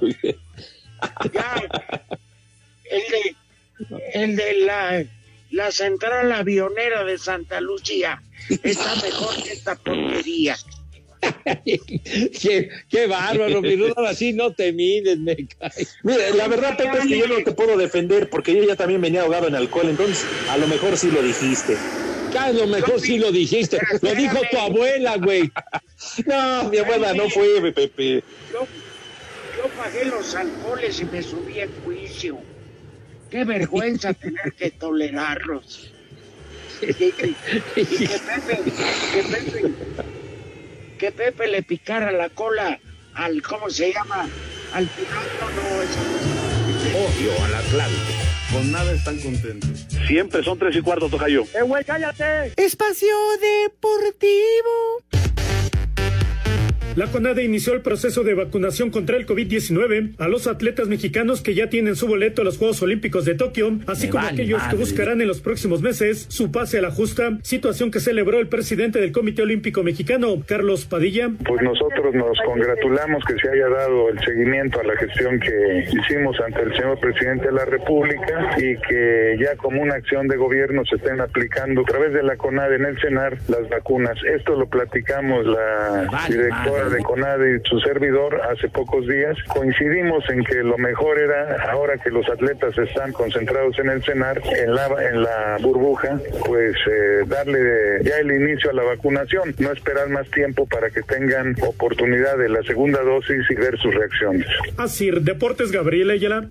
Ya, 1.33 1.62
el 2.90 3.02
de, 3.11 3.37
el 4.14 4.37
de 4.37 4.59
la, 4.61 5.05
la 5.50 5.71
central 5.71 6.33
avionera 6.33 7.05
de 7.05 7.19
Santa 7.19 7.61
Lucía 7.61 8.23
está 8.62 8.95
mejor 8.97 9.43
que 9.43 9.52
esta 9.52 9.76
porquería. 9.76 10.57
qué, 11.55 12.71
qué 12.88 13.07
bárbaro, 13.07 13.61
mi 13.61 13.75
Rudo, 13.75 14.07
así 14.07 14.33
no 14.33 14.52
te 14.52 14.73
mides, 14.73 15.19
me 15.19 15.37
cae. 15.37 15.87
Mira, 16.05 16.31
la 16.31 16.49
verdad, 16.49 16.76
Pepe, 16.76 16.99
es 16.99 17.07
que 17.07 17.19
yo 17.19 17.26
no 17.26 17.43
te 17.43 17.52
puedo 17.52 17.76
defender 17.76 18.31
porque 18.31 18.55
yo 18.55 18.62
ya 18.62 18.76
también 18.76 19.00
venía 19.00 19.23
ahogado 19.23 19.49
en 19.49 19.57
alcohol, 19.57 19.88
entonces 19.88 20.25
a 20.49 20.57
lo 20.57 20.69
mejor 20.69 20.97
sí 20.97 21.11
lo 21.11 21.23
dijiste. 21.23 21.76
A 22.38 22.52
lo 22.52 22.67
mejor 22.67 23.00
sí 23.00 23.19
lo 23.19 23.33
dijiste, 23.33 23.78
lo 24.00 24.14
dijo 24.14 24.38
tu 24.50 24.59
abuela, 24.59 25.17
güey. 25.17 25.50
No, 26.26 26.69
mi 26.69 26.78
abuela 26.78 27.12
no 27.12 27.28
fue, 27.28 27.73
Pepe. 27.73 28.23
Yo, 29.78 29.85
yo 29.85 29.90
pagué 29.90 30.04
los 30.06 30.35
alcoholes 30.35 31.00
y 31.00 31.04
me 31.04 31.23
subí 31.23 31.61
en 31.61 31.70
juicio. 31.85 32.38
Qué 33.30 33.44
vergüenza 33.44 34.12
tener 34.14 34.52
que 34.54 34.70
tolerarlos. 34.73 35.92
Y, 36.80 36.87
y- 36.87 37.37
y 37.76 37.85
que 37.85 38.18
Pepe, 38.18 38.62
que 39.12 39.23
Pepe, 39.23 39.73
que 40.99 41.12
Pepe 41.12 41.47
le 41.49 41.62
picara 41.62 42.12
la 42.12 42.28
cola 42.30 42.78
al, 43.14 43.42
¿cómo 43.42 43.68
se 43.68 43.92
llama? 43.92 44.28
Al 44.73 44.87
piloto, 44.87 45.50
no, 45.56 46.99
Odio 46.99 47.44
al 47.44 47.54
Atlante. 47.54 48.14
Con 48.52 48.70
nada 48.73 48.92
están 48.92 49.18
contentos. 49.18 49.87
Siempre 50.06 50.42
son 50.42 50.58
tres 50.58 50.75
y 50.76 50.80
cuarto, 50.80 51.08
Tocayo. 51.08 51.42
¡Eh, 51.54 51.62
güey, 51.62 51.85
cállate! 51.85 52.52
Espacio 52.56 53.14
Deportivo. 53.40 55.02
La 56.99 57.07
CONADE 57.07 57.45
inició 57.45 57.75
el 57.75 57.81
proceso 57.81 58.25
de 58.25 58.35
vacunación 58.35 58.90
contra 58.90 59.17
el 59.17 59.25
COVID-19 59.25 60.14
a 60.19 60.26
los 60.26 60.49
atletas 60.49 60.88
mexicanos 60.88 61.43
que 61.43 61.55
ya 61.55 61.69
tienen 61.69 61.95
su 61.95 62.09
boleto 62.09 62.43
a 62.43 62.45
los 62.45 62.59
Juegos 62.59 62.83
Olímpicos 62.83 63.25
de 63.25 63.37
Tokio, 63.37 63.78
así 63.87 64.07
Me 64.07 64.11
como 64.11 64.25
vale 64.25 64.43
aquellos 64.43 64.61
que 64.64 64.75
buscarán 64.75 65.21
en 65.21 65.28
los 65.28 65.40
próximos 65.40 65.81
meses 65.81 66.26
su 66.28 66.50
pase 66.50 66.78
a 66.78 66.83
la 66.83 66.90
justa, 66.90 67.38
situación 67.43 67.93
que 67.93 68.00
celebró 68.00 68.40
el 68.40 68.49
presidente 68.49 68.99
del 68.99 69.12
Comité 69.12 69.43
Olímpico 69.43 69.85
Mexicano, 69.85 70.43
Carlos 70.45 70.87
Padilla. 70.87 71.31
Pues 71.47 71.62
nosotros 71.62 72.17
nos 72.17 72.37
congratulamos 72.45 73.25
que 73.26 73.35
se 73.35 73.49
haya 73.49 73.69
dado 73.69 74.09
el 74.09 74.19
seguimiento 74.19 74.81
a 74.81 74.83
la 74.83 74.97
gestión 74.97 75.38
que 75.38 75.88
hicimos 75.93 76.37
ante 76.40 76.62
el 76.62 76.75
señor 76.75 76.99
presidente 76.99 77.47
de 77.47 77.52
la 77.52 77.64
República 77.64 78.57
y 78.57 78.76
que 78.88 79.37
ya 79.40 79.55
como 79.55 79.83
una 79.83 79.95
acción 79.95 80.26
de 80.26 80.37
gobierno 80.37 80.83
se 80.85 80.97
estén 80.97 81.21
aplicando 81.21 81.83
a 81.83 81.85
través 81.85 82.12
de 82.12 82.25
la 82.25 82.37
CONADE 82.37 82.75
en 82.75 82.87
el 82.87 83.00
CENAR 83.00 83.38
las 83.47 83.69
vacunas. 83.69 84.19
Esto 84.35 84.57
lo 84.57 84.67
platicamos 84.67 85.47
la 85.47 86.09
Vale, 86.11 86.37
directora. 86.37 86.88
De 86.90 87.02
CONADE 87.02 87.57
y 87.57 87.68
su 87.68 87.78
servidor 87.80 88.40
hace 88.50 88.68
pocos 88.68 89.07
días. 89.07 89.37
Coincidimos 89.49 90.25
en 90.30 90.45
que 90.45 90.62
lo 90.62 90.78
mejor 90.78 91.18
era, 91.18 91.71
ahora 91.71 91.99
que 91.99 92.11
los 92.11 92.28
atletas 92.28 92.76
están 92.78 93.12
concentrados 93.12 93.78
en 93.78 93.90
el 93.90 94.02
CENAR, 94.02 94.40
en 94.57 94.75
la, 94.75 94.87
en 95.11 95.23
la 95.23 95.57
burbuja, 95.61 96.21
pues 96.47 96.75
eh, 96.90 97.25
darle 97.26 98.02
ya 98.02 98.18
el 98.18 98.33
inicio 98.33 98.71
a 98.71 98.75
la 98.75 98.83
vacunación, 98.83 99.54
no 99.59 99.73
esperar 99.73 100.09
más 100.09 100.28
tiempo 100.30 100.66
para 100.66 100.90
que 100.90 101.02
tengan 101.02 101.54
oportunidad 101.62 102.37
de 102.38 102.49
la 102.49 102.62
segunda 102.62 103.02
dosis 103.02 103.45
y 103.50 103.54
ver 103.54 103.78
sus 103.78 103.95
reacciones. 103.95 104.47
Así, 104.76 105.11
Deportes 105.11 105.73
Gabriel 105.73 106.11
Ayala. 106.11 106.49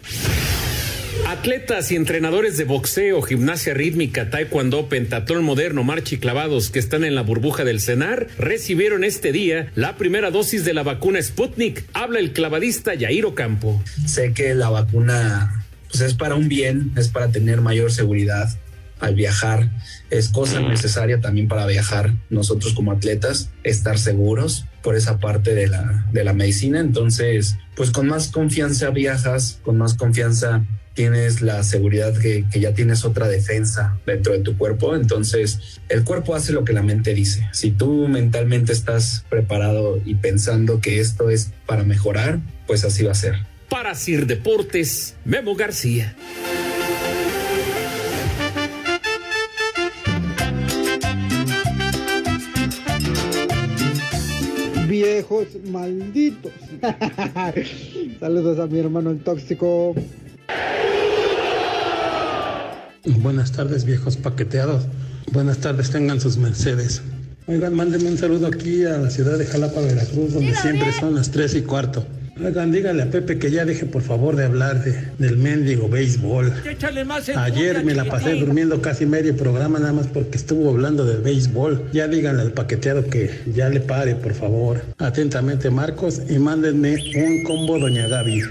Atletas 1.26 1.92
y 1.92 1.96
entrenadores 1.96 2.58
de 2.58 2.66
boxeo, 2.66 3.22
gimnasia 3.22 3.74
rítmica, 3.74 4.30
taekwondo, 4.30 4.90
pentatlón 4.90 5.44
moderno, 5.44 5.84
marcha 5.84 6.16
y 6.16 6.18
clavados 6.18 6.70
que 6.70 6.80
están 6.80 7.04
en 7.04 7.16
la 7.16 7.22
burbuja 7.22 7.64
del 7.64 7.82
CENAR 7.82 8.28
recibieron 8.38 9.04
este 9.04 9.32
día 9.32 9.72
la 9.76 9.98
primera 9.98 10.32
dosis 10.32 10.66
de 10.66 10.74
la 10.74 10.84
vacuna 10.84 11.22
Sputnik. 11.22 11.84
Habla 11.94 12.20
el 12.20 12.34
clavadista 12.34 12.94
Yairo 12.94 13.36
Campo. 13.36 13.82
Sé 14.06 14.34
que 14.34 14.54
la 14.56 14.70
vacuna 14.70 15.66
pues, 15.90 16.02
es 16.02 16.14
para 16.14 16.36
un 16.36 16.48
bien, 16.48 16.92
es 16.96 17.08
para 17.08 17.30
tener 17.30 17.62
mayor 17.62 17.92
seguridad 17.92 18.50
al 19.00 19.16
viajar. 19.16 19.70
Es 20.10 20.30
cosa 20.30 20.60
necesaria 20.62 21.20
también 21.20 21.48
para 21.48 21.66
viajar 21.66 22.14
nosotros 22.30 22.74
como 22.74 22.92
atletas, 22.92 23.50
estar 23.64 23.98
seguros 24.00 24.66
por 24.82 24.96
esa 24.96 25.20
parte 25.20 25.54
de 25.54 25.68
la, 25.68 26.06
de 26.12 26.24
la 26.24 26.34
medicina. 26.34 26.80
Entonces, 26.80 27.58
pues 27.76 27.92
con 27.92 28.08
más 28.08 28.30
confianza 28.30 28.90
viajas, 28.90 29.60
con 29.64 29.78
más 29.78 29.96
confianza 29.96 30.66
tienes 30.94 31.42
la 31.42 31.62
seguridad 31.62 32.18
que, 32.18 32.46
que, 32.52 32.60
ya 32.60 32.74
tienes 32.74 33.06
otra 33.06 33.28
defensa 33.28 34.00
dentro 34.08 34.34
de 34.34 34.40
tu 34.40 34.58
cuerpo. 34.58 34.96
Entonces, 34.96 35.80
el 35.90 36.04
cuerpo 36.04 36.34
hace 36.34 36.54
lo 36.54 36.64
que 36.64 36.74
la 36.74 36.82
mente 36.82 37.14
dice. 37.14 37.48
Si 37.54 37.70
tú 37.70 38.08
mentalmente 38.08 38.74
estás 38.74 39.24
preparado 39.30 40.02
y 40.04 40.16
pensando 40.16 40.82
que 40.82 41.00
esto 41.00 41.30
es 41.30 41.52
para 41.68 41.84
mejorar, 41.84 42.40
pues 42.66 42.84
así 42.84 43.04
va 43.04 43.12
a 43.12 43.16
ser. 43.16 43.36
Para 43.70 43.94
Sir 43.94 44.26
Deportes, 44.26 45.16
Memo 45.24 45.54
García. 45.56 46.16
Viejos 55.18 55.48
malditos. 55.72 56.52
Saludos 58.20 58.60
a 58.60 58.68
mi 58.68 58.78
hermano 58.78 59.10
el 59.10 59.18
tóxico. 59.24 59.96
Buenas 63.04 63.52
tardes, 63.52 63.84
viejos 63.84 64.16
paqueteados. 64.16 64.86
Buenas 65.32 65.58
tardes, 65.58 65.90
tengan 65.90 66.22
sus 66.22 66.38
Mercedes. 66.38 67.02
Oigan, 67.48 67.74
mándenme 67.74 68.12
un 68.12 68.18
saludo 68.20 68.46
aquí 68.46 68.84
a 68.86 69.00
la 69.00 69.10
ciudad 69.10 69.40
de 69.40 69.48
Jalapa, 69.48 69.82
Veracruz, 69.82 70.34
donde 70.34 70.54
siempre 70.54 70.92
son 70.92 71.16
las 71.16 71.32
tres 71.32 71.56
y 71.56 71.64
cuarto. 71.64 72.06
Oigan, 72.44 72.72
díganle 72.72 73.04
a 73.04 73.10
Pepe 73.10 73.40
que 73.40 73.50
ya 73.50 73.66
deje 73.66 73.86
por 73.86 74.02
favor 74.02 74.36
de 74.36 74.46
hablar 74.46 74.84
de, 74.84 74.96
del 75.18 75.38
mendigo 75.38 75.90
béisbol. 75.90 76.54
Más 77.06 77.30
Ayer 77.30 77.84
me 77.84 77.94
la 77.96 78.06
pasé 78.06 78.36
durmiendo 78.36 78.82
casi 78.82 79.06
medio 79.06 79.36
programa 79.36 79.80
nada 79.80 79.94
más 79.94 80.08
porque 80.08 80.38
estuvo 80.38 80.70
hablando 80.70 81.06
de 81.06 81.18
béisbol. 81.18 81.90
Ya 81.94 82.08
díganle 82.08 82.44
al 82.44 82.52
paqueteado 82.52 83.10
que 83.10 83.32
ya 83.54 83.70
le 83.70 83.80
pare, 83.80 84.16
por 84.16 84.34
favor. 84.34 84.82
Atentamente, 84.98 85.70
Marcos, 85.70 86.22
y 86.30 86.38
mándenme 86.38 86.98
un 87.16 87.44
combo 87.44 87.80
Doña 87.80 88.08
Gaby. 88.08 88.44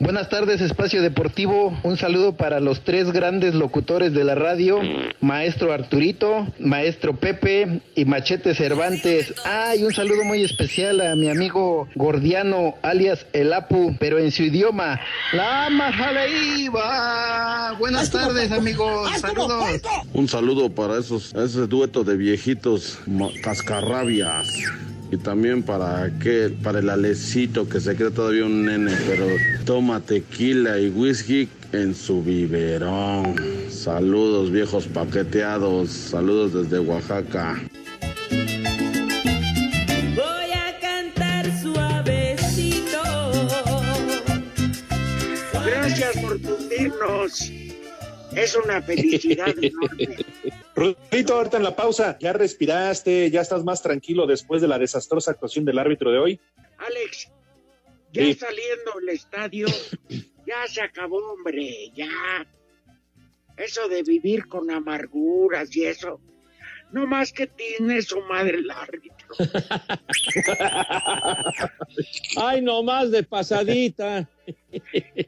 Buenas 0.00 0.30
tardes, 0.30 0.62
Espacio 0.62 1.02
Deportivo. 1.02 1.78
Un 1.82 1.98
saludo 1.98 2.34
para 2.34 2.58
los 2.58 2.80
tres 2.84 3.12
grandes 3.12 3.54
locutores 3.54 4.14
de 4.14 4.24
la 4.24 4.34
radio, 4.34 4.80
Maestro 5.20 5.74
Arturito, 5.74 6.46
Maestro 6.58 7.16
Pepe 7.16 7.82
y 7.94 8.06
Machete 8.06 8.54
Cervantes. 8.54 9.34
Ah, 9.44 9.76
y 9.76 9.84
un 9.84 9.92
saludo 9.92 10.24
muy 10.24 10.42
especial 10.42 11.02
a 11.02 11.14
mi 11.16 11.28
amigo 11.28 11.86
Gordiano, 11.94 12.76
alias 12.80 13.26
El 13.34 13.52
Apu, 13.52 13.94
pero 14.00 14.18
en 14.18 14.32
su 14.32 14.44
idioma. 14.44 14.98
La 15.34 15.68
Majaleiva. 15.68 17.76
Buenas 17.78 18.10
tardes, 18.10 18.52
amigos. 18.52 19.10
Saludos. 19.20 19.82
Un 20.14 20.28
saludo 20.28 20.70
para 20.70 20.98
esos, 20.98 21.34
ese 21.34 21.66
dueto 21.66 22.04
de 22.04 22.16
viejitos 22.16 22.98
cascarrabias. 23.42 24.48
Y 25.12 25.16
también 25.16 25.62
para 25.62 26.04
aquel, 26.04 26.52
para 26.52 26.78
el 26.78 26.88
Alecito 26.88 27.68
que 27.68 27.80
se 27.80 27.96
cree 27.96 28.10
todavía 28.10 28.44
un 28.44 28.64
nene, 28.64 28.92
pero 29.08 29.26
toma 29.64 30.00
tequila 30.00 30.78
y 30.78 30.88
whisky 30.88 31.48
en 31.72 31.94
su 31.94 32.22
biberón. 32.22 33.34
Saludos 33.68 34.52
viejos 34.52 34.86
paqueteados, 34.86 35.90
saludos 35.90 36.52
desde 36.54 36.78
Oaxaca. 36.78 37.60
Voy 40.14 40.52
a 40.52 40.78
cantar 40.80 41.60
suavecito. 41.60 43.02
Gracias 45.64 46.16
por 46.18 46.38
tundirnos. 46.38 47.69
Es 48.36 48.54
una 48.56 48.80
felicidad 48.82 49.48
enorme. 49.60 50.16
Rudito, 50.74 51.34
ahorita 51.34 51.56
en 51.56 51.64
la 51.64 51.74
pausa, 51.76 52.16
¿ya 52.20 52.32
respiraste? 52.32 53.30
¿Ya 53.30 53.40
estás 53.40 53.64
más 53.64 53.82
tranquilo 53.82 54.26
después 54.26 54.62
de 54.62 54.68
la 54.68 54.78
desastrosa 54.78 55.32
actuación 55.32 55.64
del 55.64 55.78
árbitro 55.78 56.10
de 56.10 56.18
hoy? 56.18 56.40
Alex, 56.78 57.30
ya 58.12 58.22
Sí. 58.24 58.34
saliendo 58.34 58.92
del 59.00 59.08
estadio, 59.10 59.66
ya 60.46 60.66
se 60.68 60.80
acabó, 60.80 61.18
hombre, 61.32 61.90
ya. 61.94 62.08
Eso 63.56 63.88
de 63.88 64.02
vivir 64.02 64.46
con 64.46 64.70
amarguras 64.70 65.74
y 65.76 65.84
eso. 65.84 66.20
No 66.92 67.06
más 67.06 67.32
que 67.32 67.46
tiene 67.46 68.02
su 68.02 68.20
madre 68.22 68.58
el 68.58 68.70
árbitro. 68.70 69.26
Ay, 72.36 72.62
no 72.62 72.82
más 72.82 73.10
de 73.10 73.22
pasadita. 73.22 74.28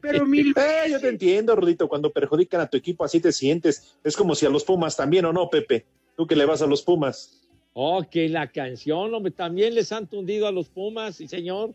Pero 0.01 0.27
mil 0.27 0.53
Eh, 0.57 0.91
yo 0.91 1.01
te 1.01 1.09
entiendo, 1.09 1.55
Rudito, 1.55 1.89
cuando 1.89 2.11
perjudican 2.11 2.61
a 2.61 2.67
tu 2.67 2.77
equipo 2.77 3.05
así 3.05 3.21
te 3.21 3.33
sientes. 3.33 3.97
Es 4.03 4.17
como 4.17 4.35
si 4.35 4.47
a 4.47 4.51
los 4.51 4.65
Pumas 4.65 4.97
también, 4.97 5.25
¿o 5.25 5.33
no, 5.33 5.49
Pepe? 5.49 5.87
Tú 6.17 6.27
que 6.27 6.37
le 6.37 6.45
vas 6.45 6.63
a 6.63 6.67
los 6.67 6.83
Pumas. 6.83 7.41
Oh, 7.75 8.03
que 8.03 8.29
la 8.29 8.51
canción, 8.51 9.15
hombre, 9.15 9.33
también 9.33 9.75
les 9.75 9.93
han 9.93 10.07
tundido 10.07 10.47
a 10.47 10.53
los 10.53 10.69
Pumas, 10.69 11.17
sí, 11.17 11.27
señor. 11.27 11.73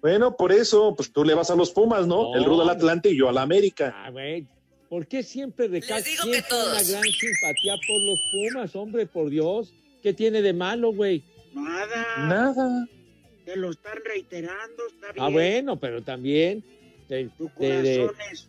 Bueno, 0.00 0.36
por 0.36 0.52
eso, 0.52 0.94
pues 0.94 1.12
tú 1.12 1.24
le 1.24 1.34
vas 1.34 1.50
a 1.50 1.56
los 1.56 1.72
Pumas, 1.72 2.06
¿no? 2.06 2.30
No. 2.30 2.36
El 2.36 2.44
Rudo 2.44 2.62
al 2.62 2.70
Atlante 2.70 3.10
y 3.10 3.18
yo 3.18 3.28
al 3.28 3.38
América. 3.38 3.94
Ah, 3.96 4.10
güey. 4.10 4.46
¿Por 4.88 5.06
qué 5.06 5.22
siempre 5.22 5.68
siempre 5.68 6.42
una 6.50 6.82
gran 6.82 7.02
simpatía 7.04 7.74
por 7.86 8.00
los 8.02 8.18
Pumas, 8.30 8.76
hombre, 8.76 9.06
por 9.06 9.30
Dios? 9.30 9.72
¿Qué 10.02 10.12
tiene 10.12 10.42
de 10.42 10.52
malo, 10.52 10.92
güey? 10.92 11.22
Nada. 11.54 12.26
Nada. 12.28 12.88
Te 13.44 13.56
lo 13.56 13.70
están 13.70 13.98
reiterando, 14.04 14.86
está 14.88 15.12
bien. 15.12 15.24
Ah, 15.24 15.28
bueno, 15.30 15.80
pero 15.80 16.02
también 16.02 16.64
de, 17.08 17.28
Tu 17.36 17.50
de- 17.58 17.82
de- 17.82 17.96
corazón 17.98 18.16
es 18.32 18.48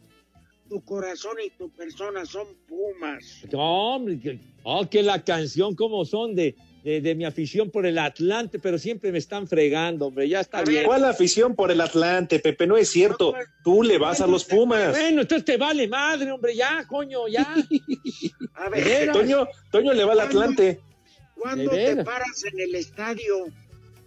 tu 0.70 0.82
corazón 0.84 1.38
y 1.46 1.50
tu 1.52 1.70
persona 1.70 2.26
son 2.26 2.48
Pumas. 2.68 3.44
No, 3.52 3.96
hombre, 3.96 4.20
que, 4.20 4.40
oh, 4.64 4.88
que 4.90 5.02
la 5.02 5.24
canción, 5.24 5.76
como 5.76 6.04
son 6.06 6.36
de, 6.36 6.56
de, 6.84 7.02
de 7.02 7.16
mi 7.16 7.26
afición 7.26 7.70
por 7.70 7.86
el 7.86 7.98
Atlante, 7.98 8.60
pero 8.60 8.78
siempre 8.78 9.12
me 9.12 9.18
están 9.18 9.48
fregando, 9.48 10.08
hombre, 10.08 10.28
ya 10.30 10.40
está 10.40 10.64
bien. 10.64 10.86
¿Cuál 10.86 11.06
afición 11.06 11.56
por 11.56 11.72
el 11.72 11.82
Atlante, 11.82 12.40
Pepe? 12.40 12.68
No 12.68 12.78
es 12.78 12.90
cierto. 12.90 13.34
Tú 13.64 13.84
le 13.84 13.98
vas 13.98 14.22
a 14.22 14.28
los 14.28 14.46
Pumas. 14.46 14.92
Bueno, 14.92 15.22
entonces 15.22 15.46
te 15.46 15.58
vale 15.58 15.88
madre, 15.88 16.32
hombre, 16.32 16.56
ya, 16.56 16.86
coño, 16.88 17.28
ya. 17.28 17.54
A 18.56 18.70
ver. 18.70 19.12
Toño, 19.12 19.48
Toño 19.72 19.94
le 19.94 20.04
va 20.04 20.14
al 20.14 20.22
Atlante. 20.22 20.80
¿cuándo 21.36 21.70
te 21.72 22.04
paras 22.04 22.44
en 22.52 22.60
el 22.60 22.76
estadio? 22.76 23.46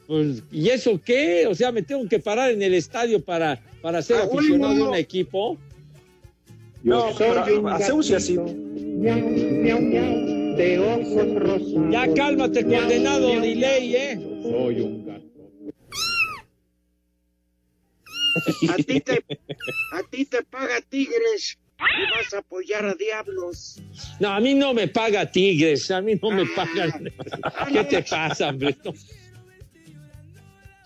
Pues, 0.07 0.43
¿y 0.51 0.69
eso 0.71 1.01
qué? 1.05 1.47
O 1.47 1.55
sea, 1.55 1.71
me 1.71 1.83
tengo 1.83 2.09
que 2.09 2.19
parar 2.19 2.51
en 2.51 2.63
el 2.63 2.75
estadio 2.75 3.25
para, 3.25 3.61
para 3.81 4.03
ser 4.03 4.17
Ah, 4.17 4.25
aficionado 4.25 4.75
de 4.75 4.83
un 4.83 4.95
equipo. 4.97 5.57
No, 6.83 7.11
pero 7.17 7.69
a 7.69 7.79
Zeus 10.57 11.07
y 11.09 11.51
así. 11.51 11.77
Ya 11.91 12.15
cálmate, 12.15 12.63
condenado 12.65 13.41
delay, 13.41 13.95
¿eh? 13.97 14.19
Soy 14.43 14.81
un 14.81 15.07
gato. 15.07 15.21
A 18.73 18.77
ti 18.77 19.01
te, 19.01 19.25
a 19.93 20.03
ti 20.11 20.25
te 20.25 20.43
paga 20.45 20.81
Tigres 20.89 21.59
y 21.79 22.11
vas 22.11 22.33
a 22.35 22.39
apoyar 22.39 22.85
a 22.87 22.95
Diablos. 22.95 23.81
No, 24.21 24.29
a 24.31 24.41
mí 24.41 24.55
no 24.55 24.73
me 24.75 24.87
paga 24.89 25.31
Tigres, 25.31 25.91
a 25.91 26.01
mí 26.01 26.15
no 26.21 26.31
me 26.31 26.43
Ah. 26.43 26.47
pagan. 26.57 27.13
¿Qué 27.73 27.85
te 27.85 28.03
pasa, 28.03 28.51
hombre? 28.51 28.77
No. 28.85 28.93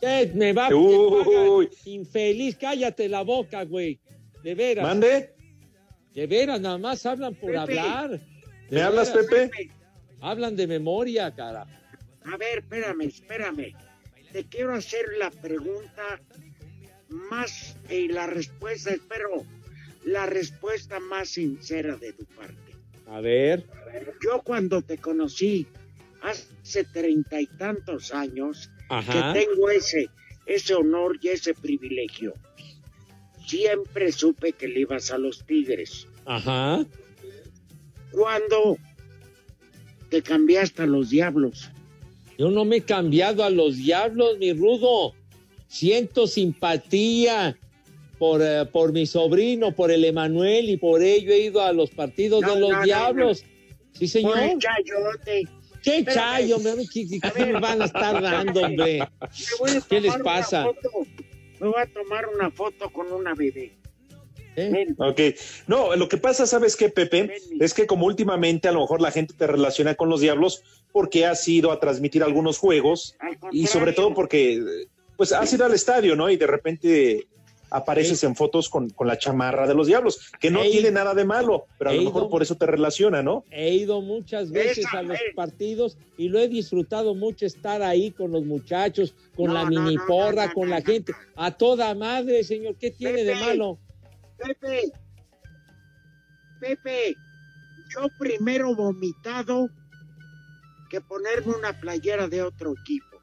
¿Qué 0.00 0.30
me 0.34 0.52
va 0.52 0.66
a 0.68 0.74
Uy. 0.74 1.68
Infeliz, 1.86 2.56
cállate 2.56 3.08
la 3.08 3.22
boca, 3.22 3.64
güey. 3.64 3.98
De 4.42 4.54
veras. 4.54 4.84
¿Mande? 4.84 5.30
De 6.14 6.26
veras, 6.26 6.60
nada 6.60 6.78
más 6.78 7.04
hablan 7.06 7.34
por 7.34 7.50
Pepe. 7.50 7.78
hablar. 7.78 8.20
¿Me 8.70 8.82
hablas, 8.82 9.10
Pepe? 9.10 9.70
Hablan 10.20 10.56
de 10.56 10.66
memoria, 10.66 11.34
cara. 11.34 11.66
A 12.24 12.36
ver, 12.36 12.58
espérame, 12.58 13.02
espérame. 13.02 13.74
Te 14.32 14.44
quiero 14.44 14.74
hacer 14.74 15.04
la 15.18 15.30
pregunta 15.30 16.20
más 17.08 17.76
y 17.90 18.08
la 18.08 18.26
respuesta, 18.26 18.90
espero, 18.90 19.44
la 20.04 20.26
respuesta 20.26 20.98
más 21.00 21.28
sincera 21.30 21.96
de 21.96 22.12
tu 22.12 22.24
parte. 22.24 22.74
A 23.06 23.20
ver. 23.20 23.64
Yo 24.22 24.42
cuando 24.42 24.82
te 24.82 24.98
conocí 24.98 25.66
hace 26.22 26.84
treinta 26.84 27.40
y 27.40 27.46
tantos 27.46 28.12
años, 28.12 28.70
Ajá. 28.88 29.32
que 29.34 29.44
tengo 29.44 29.70
ese, 29.70 30.08
ese 30.46 30.74
honor 30.74 31.18
y 31.20 31.28
ese 31.28 31.54
privilegio, 31.54 32.34
siempre 33.46 34.10
supe 34.10 34.52
que 34.52 34.68
le 34.68 34.80
ibas 34.80 35.10
a 35.10 35.18
los 35.18 35.44
Tigres. 35.44 36.08
Ajá. 36.24 36.84
Cuando 38.14 38.76
te 40.10 40.22
cambiaste 40.22 40.82
a 40.82 40.86
los 40.86 41.10
Diablos, 41.10 41.70
Yo 42.38 42.50
no 42.50 42.64
me 42.64 42.76
he 42.76 42.80
cambiado 42.82 43.44
a 43.44 43.50
los 43.50 43.76
diablos, 43.76 44.38
mi 44.38 44.52
rudo. 44.52 45.14
Siento 45.68 46.26
simpatía 46.26 47.56
por, 48.18 48.40
eh, 48.42 48.64
por 48.72 48.92
mi 48.92 49.06
sobrino, 49.06 49.72
por 49.74 49.90
el 49.92 50.04
Emanuel, 50.04 50.68
y 50.68 50.76
por 50.76 51.00
ello 51.02 51.32
he 51.32 51.38
ido 51.44 51.62
a 51.62 51.72
los 51.72 51.90
partidos 51.90 52.42
No, 52.42 52.54
de 52.54 52.60
los 52.60 52.70
no, 52.70 52.76
no, 52.78 52.82
diablos. 52.84 53.44
Sí, 53.92 54.08
señor. 54.08 54.32
por 54.34 54.42
el 54.42 54.58
chayote. 54.58 55.48
¿Qué 55.82 55.98
Espérame. 55.98 56.14
chayo? 56.14 56.58
¿Qué, 56.92 57.06
qué- 57.08 57.20
qué 57.20 57.44
me 57.46 57.60
van 57.60 57.82
a 57.82 57.84
estar 57.84 58.20
dando, 58.22 58.62
hombre? 58.62 59.06
¿Qué 59.88 60.00
les 60.00 60.16
pasa? 60.18 60.66
Me 61.60 61.68
voy 61.68 61.80
a 61.80 61.86
tomar 61.86 62.26
una 62.34 62.50
foto 62.50 62.90
con 62.90 63.12
una 63.12 63.34
bebé. 63.34 63.72
¿Eh? 64.56 64.86
Ok. 64.98 65.20
No, 65.66 65.94
lo 65.96 66.08
que 66.08 66.16
pasa, 66.16 66.46
¿sabes 66.46 66.76
qué, 66.76 66.88
Pepe? 66.88 67.32
Es 67.60 67.74
que 67.74 67.86
como 67.86 68.06
últimamente 68.06 68.68
a 68.68 68.72
lo 68.72 68.80
mejor 68.80 69.00
la 69.00 69.10
gente 69.10 69.34
te 69.36 69.46
relaciona 69.46 69.94
con 69.94 70.08
los 70.08 70.20
diablos 70.20 70.62
porque 70.92 71.26
has 71.26 71.46
ido 71.48 71.72
a 71.72 71.80
transmitir 71.80 72.22
algunos 72.22 72.58
juegos 72.58 73.16
y 73.52 73.66
sobre 73.66 73.92
todo 73.92 74.14
porque 74.14 74.62
pues 75.16 75.32
has 75.32 75.52
ido 75.52 75.64
al 75.64 75.74
estadio, 75.74 76.16
¿no? 76.16 76.30
Y 76.30 76.36
de 76.36 76.46
repente 76.46 77.26
apareces 77.70 78.22
en 78.22 78.36
fotos 78.36 78.68
con, 78.68 78.90
con 78.90 79.08
la 79.08 79.18
chamarra 79.18 79.66
de 79.66 79.74
los 79.74 79.88
diablos, 79.88 80.30
que 80.38 80.48
no 80.48 80.62
Ey. 80.62 80.70
tiene 80.70 80.92
nada 80.92 81.12
de 81.12 81.24
malo, 81.24 81.66
pero 81.76 81.90
a 81.90 81.92
He 81.92 81.96
lo 81.96 82.02
ido- 82.02 82.12
mejor 82.12 82.30
por 82.30 82.40
eso 82.42 82.54
te 82.54 82.66
relaciona, 82.66 83.20
¿no? 83.20 83.42
He 83.50 83.74
ido 83.74 84.00
muchas 84.00 84.52
veces 84.52 84.78
Esa, 84.86 84.98
a 84.98 85.02
los 85.02 85.16
eh. 85.18 85.32
partidos 85.34 85.98
y 86.16 86.28
lo 86.28 86.38
he 86.38 86.46
disfrutado 86.46 87.16
mucho 87.16 87.46
estar 87.46 87.82
ahí 87.82 88.12
con 88.12 88.30
los 88.30 88.44
muchachos, 88.44 89.12
con 89.34 89.46
No, 89.48 89.54
la 89.54 89.62
no, 89.64 89.70
mini 89.70 89.96
no, 89.96 90.06
porra, 90.06 90.42
no, 90.42 90.48
no, 90.48 90.54
con 90.54 90.70
la 90.70 90.78
no, 90.78 90.86
gente. 90.86 91.12
A 91.34 91.50
toda 91.50 91.92
madre, 91.96 92.44
señor. 92.44 92.76
¿Qué 92.76 92.92
tiene 92.92 93.24
de 93.24 93.34
malo? 93.34 93.78
Pepe, 94.38 94.92
Pepe, 96.60 97.16
yo 97.94 98.08
primero 98.18 98.74
vomitado 98.74 99.68
que 100.90 101.00
ponerme 101.00 101.54
una 101.54 101.78
playera 101.80 102.28
de 102.28 102.42
otro 102.42 102.74
equipo. 102.80 103.20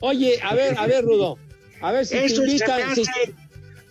Oye, 0.00 0.38
a 0.42 0.54
ver, 0.54 0.76
a 0.78 0.86
ver, 0.86 1.04
Rudo. 1.04 1.38
A 1.80 1.92
ver 1.92 2.06
si 2.06 2.14
te 2.14 2.24
Eso 2.26 2.36
se 2.36 2.42
me 2.42 2.46
invitan. 2.52 2.96
si- 2.96 3.02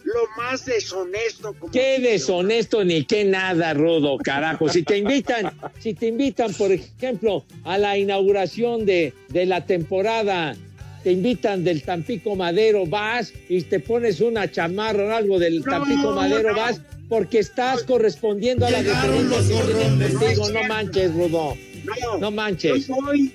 lo 0.03 0.27
más 0.35 0.65
deshonesto 0.65 1.53
como 1.53 1.71
Qué 1.71 1.99
deshonesto 1.99 2.83
ni 2.83 3.05
qué 3.05 3.23
nada, 3.23 3.73
Rudo, 3.73 4.17
carajo. 4.17 4.67
Si 4.67 4.83
te 4.83 4.97
invitan, 4.97 5.53
si 5.79 5.93
te 5.93 6.07
invitan, 6.07 6.53
por 6.55 6.71
ejemplo, 6.71 7.45
a 7.63 7.77
la 7.77 7.97
inauguración 7.97 8.85
de, 8.85 9.13
de 9.29 9.45
la 9.45 9.65
temporada, 9.65 10.55
te 11.03 11.11
invitan 11.11 11.63
del 11.63 11.81
Tampico 11.83 12.35
Madero, 12.35 12.85
vas 12.85 13.33
y 13.49 13.61
te 13.63 13.79
pones 13.79 14.21
una 14.21 14.51
chamarra 14.51 15.05
o 15.05 15.11
algo 15.11 15.39
del 15.39 15.59
No, 15.59 15.63
Tampico 15.65 16.11
Madero, 16.11 16.49
no. 16.51 16.55
vas 16.57 16.81
porque 17.09 17.39
estás 17.39 17.83
correspondiendo 17.83 18.65
a 18.65 18.71
la 18.71 18.81
diferencia 18.81 19.61
contigo. 19.61 20.49
No 20.51 20.63
manches, 20.63 21.13
Rudo. 21.13 21.57
No, 21.83 22.17
No 22.19 22.31
manches. 22.31 22.87
Yo 22.87 22.95
voy 22.95 23.31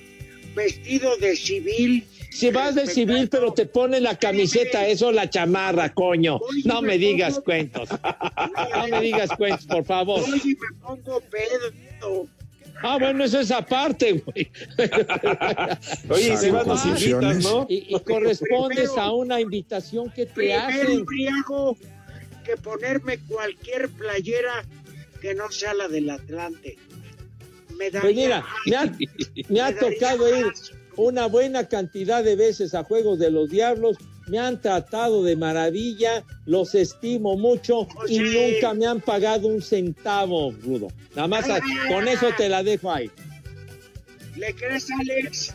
vestido 0.55 1.15
de 1.17 1.35
civil. 1.35 2.03
Si 2.31 2.51
vas 2.51 2.75
de 2.75 2.85
civil, 2.87 3.29
pero 3.29 3.51
te 3.53 3.65
pones 3.65 4.01
la 4.01 4.15
camiseta, 4.17 4.87
eso 4.87 5.11
la 5.11 5.29
chamarra, 5.29 5.93
coño. 5.93 6.39
No 6.65 6.81
me 6.81 6.97
digas 6.97 7.39
cuentos. 7.39 7.89
No 8.77 8.87
me 8.87 9.01
digas 9.01 9.29
cuentos, 9.37 9.65
por 9.65 9.83
favor. 9.85 10.21
Me 10.27 10.55
pongo 10.81 11.21
pedo. 11.21 12.27
Ah, 12.83 12.97
bueno, 12.99 13.23
eso 13.23 13.39
es 13.39 13.51
aparte, 13.51 14.13
güey. 14.25 14.51
Oye, 16.09 16.35
y 16.47 16.51
vas 16.51 16.67
nos 16.67 16.85
invitas, 16.85 17.43
¿no? 17.43 17.65
Y, 17.69 17.95
y 17.95 17.99
correspondes 18.01 18.91
a 18.97 19.11
una 19.11 19.39
invitación 19.41 20.09
que 20.11 20.25
te 20.25 20.33
Primero 20.33 20.61
hacen. 20.61 20.91
embriago 20.91 21.77
que 22.45 22.55
ponerme 22.57 23.19
cualquier 23.27 23.89
playera 23.89 24.63
que 25.21 25.33
no 25.35 25.51
sea 25.51 25.73
la 25.73 25.87
del 25.87 26.09
Atlante. 26.09 26.77
Me 27.77 27.91
daría 27.91 28.01
Pues 28.01 28.15
mira, 28.15 28.45
me 28.65 28.75
ha, 28.75 28.85
me 29.49 29.61
ha 29.61 29.71
Me 29.71 29.73
tocado 29.73 30.37
ir 30.37 30.45
una 30.95 31.25
buena 31.27 31.67
cantidad 31.67 32.23
de 32.23 32.35
veces 32.35 32.73
a 32.73 32.83
Juegos 32.83 33.19
de 33.19 33.31
los 33.31 33.49
Diablos. 33.49 33.97
Me 34.27 34.39
han 34.39 34.61
tratado 34.61 35.23
de 35.23 35.35
maravilla, 35.35 36.23
los 36.45 36.75
estimo 36.75 37.37
mucho 37.37 37.87
y 38.09 38.17
Sí. 38.17 38.53
nunca 38.53 38.73
me 38.73 38.85
han 38.85 38.99
pagado 38.99 39.47
un 39.47 39.61
centavo, 39.61 40.51
Rudo. 40.63 40.89
Nada 41.15 41.27
más 41.27 41.49
a- 41.49 41.61
con 41.87 42.07
eso 42.07 42.27
te 42.35 42.49
la 42.49 42.61
dejo 42.63 42.91
ahí. 42.91 43.09
¿Le 44.35 44.53
crees, 44.53 44.87
Alex? 44.91 45.53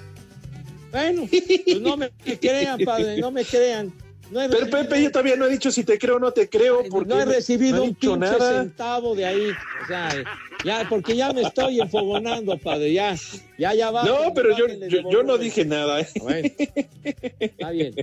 Bueno, 0.90 1.28
pues 1.30 1.80
no 1.80 1.96
me 1.96 2.10
crean, 2.40 2.80
padre, 2.80 3.18
no 3.18 3.30
me 3.30 3.44
crean. 3.44 3.92
No 4.30 4.40
he 4.40 4.48
Pero 4.48 4.68
Pepe, 4.70 5.02
yo 5.02 5.10
todavía 5.12 5.36
no 5.36 5.44
he 5.44 5.50
dicho 5.50 5.70
si 5.70 5.84
te 5.84 5.98
creo 5.98 6.16
o 6.16 6.18
no 6.18 6.32
te 6.32 6.48
creo, 6.48 6.82
porque 6.90 7.08
no 7.08 7.20
he 7.20 7.24
recibido 7.26 7.76
no 7.78 7.84
he 7.84 7.88
un 7.88 7.94
pinche 7.94 8.16
nada. 8.18 8.62
centavo 8.62 9.14
de 9.14 9.26
ahí. 9.26 9.50
O 9.84 9.86
sea, 9.86 10.08
ya, 10.64 10.86
porque 10.88 11.14
ya 11.14 11.32
me 11.34 11.42
estoy 11.42 11.80
enfogonando, 11.80 12.56
padre. 12.56 12.94
Ya, 12.94 13.14
ya, 13.58 13.74
ya 13.74 13.90
va. 13.90 14.04
No, 14.04 14.32
pero 14.34 14.56
yo, 14.56 14.66
yo, 14.88 15.10
yo 15.10 15.22
no 15.22 15.36
dije 15.36 15.66
nada. 15.66 16.00
¿eh? 16.00 16.08
Bueno, 16.18 16.48
está 17.40 17.70
bien. 17.72 17.94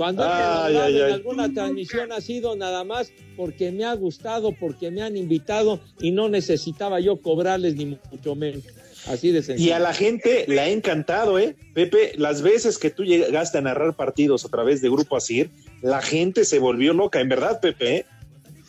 Cuando 0.00 0.24
he 0.24 0.28
Ay, 0.28 0.32
colaborado 0.32 0.82
ay, 0.86 0.96
en 0.96 1.04
ay. 1.04 1.12
alguna 1.12 1.52
transmisión 1.52 2.10
ha 2.10 2.22
sido 2.22 2.56
nada 2.56 2.84
más 2.84 3.12
porque 3.36 3.70
me 3.70 3.84
ha 3.84 3.92
gustado, 3.92 4.50
porque 4.58 4.90
me 4.90 5.02
han 5.02 5.14
invitado 5.14 5.78
y 6.00 6.10
no 6.10 6.30
necesitaba 6.30 7.00
yo 7.00 7.20
cobrarles 7.20 7.76
ni 7.76 7.98
mucho 8.10 8.34
menos. 8.34 8.64
Así 9.06 9.30
de 9.30 9.42
sencillo. 9.42 9.68
Y 9.68 9.72
a 9.72 9.78
la 9.78 9.92
gente 9.92 10.46
le 10.48 10.58
ha 10.58 10.70
encantado, 10.70 11.38
¿eh? 11.38 11.54
Pepe, 11.74 12.12
las 12.16 12.40
veces 12.40 12.78
que 12.78 12.88
tú 12.88 13.04
llegaste 13.04 13.58
a 13.58 13.60
narrar 13.60 13.94
partidos 13.94 14.46
a 14.46 14.48
través 14.48 14.80
de 14.80 14.88
Grupo 14.88 15.18
Asir, 15.18 15.50
la 15.82 16.00
gente 16.00 16.46
se 16.46 16.58
volvió 16.58 16.94
loca, 16.94 17.20
en 17.20 17.28
verdad, 17.28 17.60
Pepe. 17.60 17.96
¿eh? 17.96 18.06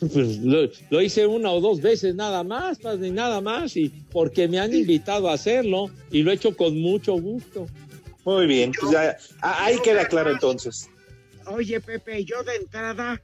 Pues 0.00 0.36
lo, 0.36 0.68
lo 0.90 1.00
hice 1.00 1.26
una 1.26 1.50
o 1.50 1.62
dos 1.62 1.80
veces 1.80 2.14
nada 2.14 2.44
más, 2.44 2.78
padre, 2.78 3.10
nada 3.10 3.40
más, 3.40 3.74
y 3.74 3.88
porque 4.10 4.48
me 4.48 4.58
han 4.58 4.74
invitado 4.74 5.30
a 5.30 5.32
hacerlo 5.32 5.88
y 6.10 6.24
lo 6.24 6.30
he 6.30 6.34
hecho 6.34 6.54
con 6.54 6.78
mucho 6.78 7.14
gusto. 7.14 7.68
Muy 8.26 8.46
bien, 8.46 8.72
pues 8.78 8.92
ya, 8.92 9.16
ah, 9.40 9.64
ahí 9.64 9.78
queda 9.82 10.06
claro 10.06 10.30
entonces. 10.30 10.90
Oye, 11.46 11.80
Pepe, 11.80 12.24
yo 12.24 12.42
de 12.42 12.56
entrada 12.56 13.20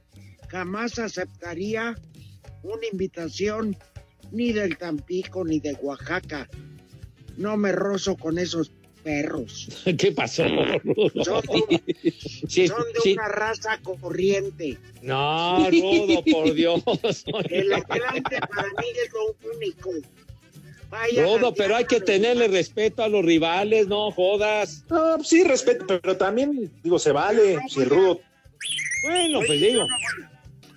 jamás 0.49 0.99
aceptaría 0.99 1.95
una 2.63 2.85
invitación 2.91 3.77
ni 4.31 4.51
del 4.51 4.77
Tampico 4.77 5.43
ni 5.43 5.59
de 5.59 5.73
Oaxaca. 5.81 6.49
No 7.37 7.55
me 7.57 7.71
rozo 7.71 8.17
con 8.17 8.37
esos 8.37 8.71
perros. 9.03 9.69
¿Qué 9.97 10.11
pasó? 10.11 10.43
Rudo? 10.83 11.23
Son, 11.23 11.41
Sí, 12.47 12.67
son 12.67 12.83
de 12.93 12.99
sí. 13.01 13.13
una 13.13 13.27
raza 13.29 13.79
corriente. 13.81 14.77
No, 15.01 15.69
Rudo, 15.69 16.23
por 16.31 16.53
Dios. 16.53 16.83
El 17.49 17.73
Atlante 17.73 18.39
para 18.41 18.67
mí 18.67 18.87
es 19.03 19.11
lo 19.13 19.51
único. 19.55 19.89
Vaya 20.89 21.23
Rudo, 21.23 21.53
pero 21.53 21.75
hay 21.75 21.85
que 21.85 22.01
tenerle 22.01 22.47
respeto 22.47 23.03
a 23.03 23.07
los 23.07 23.23
rivales, 23.23 23.87
no 23.87 24.09
jodas. 24.11 24.85
No, 24.89 25.17
pues 25.17 25.27
sí, 25.27 25.43
respeto, 25.43 25.85
pero 25.87 26.17
también, 26.17 26.71
digo, 26.81 26.97
se 26.97 27.11
vale. 27.11 27.59
Si 27.69 27.81
el 27.81 27.89
rudo. 27.89 28.19
Bueno, 29.03 29.39
pues 29.45 29.61
digo. 29.61 29.83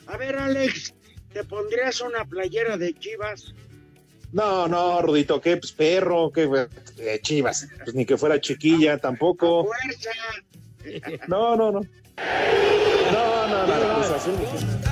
A 0.06 0.16
ver, 0.18 0.36
Alex, 0.36 0.94
¿te 1.32 1.44
pondrías 1.44 2.00
una 2.02 2.24
playera 2.26 2.76
de 2.76 2.92
Chivas? 2.94 3.54
No, 4.32 4.66
no, 4.66 5.02
Rudito, 5.02 5.40
qué 5.40 5.58
pues, 5.58 5.72
perro, 5.72 6.30
qué 6.32 6.48
eh, 6.98 7.20
chivas. 7.22 7.68
Pues 7.84 7.94
ni 7.94 8.06
que 8.06 8.16
fuera 8.16 8.40
chiquilla 8.40 8.98
tampoco. 8.98 9.66
¡Fuerza! 9.66 10.10
No, 11.28 11.54
no, 11.54 11.70
no. 11.70 11.80
No, 11.80 13.48
no, 13.48 13.66
no. 13.66 13.94
Cruz 13.94 14.10
Azul. 14.10 14.34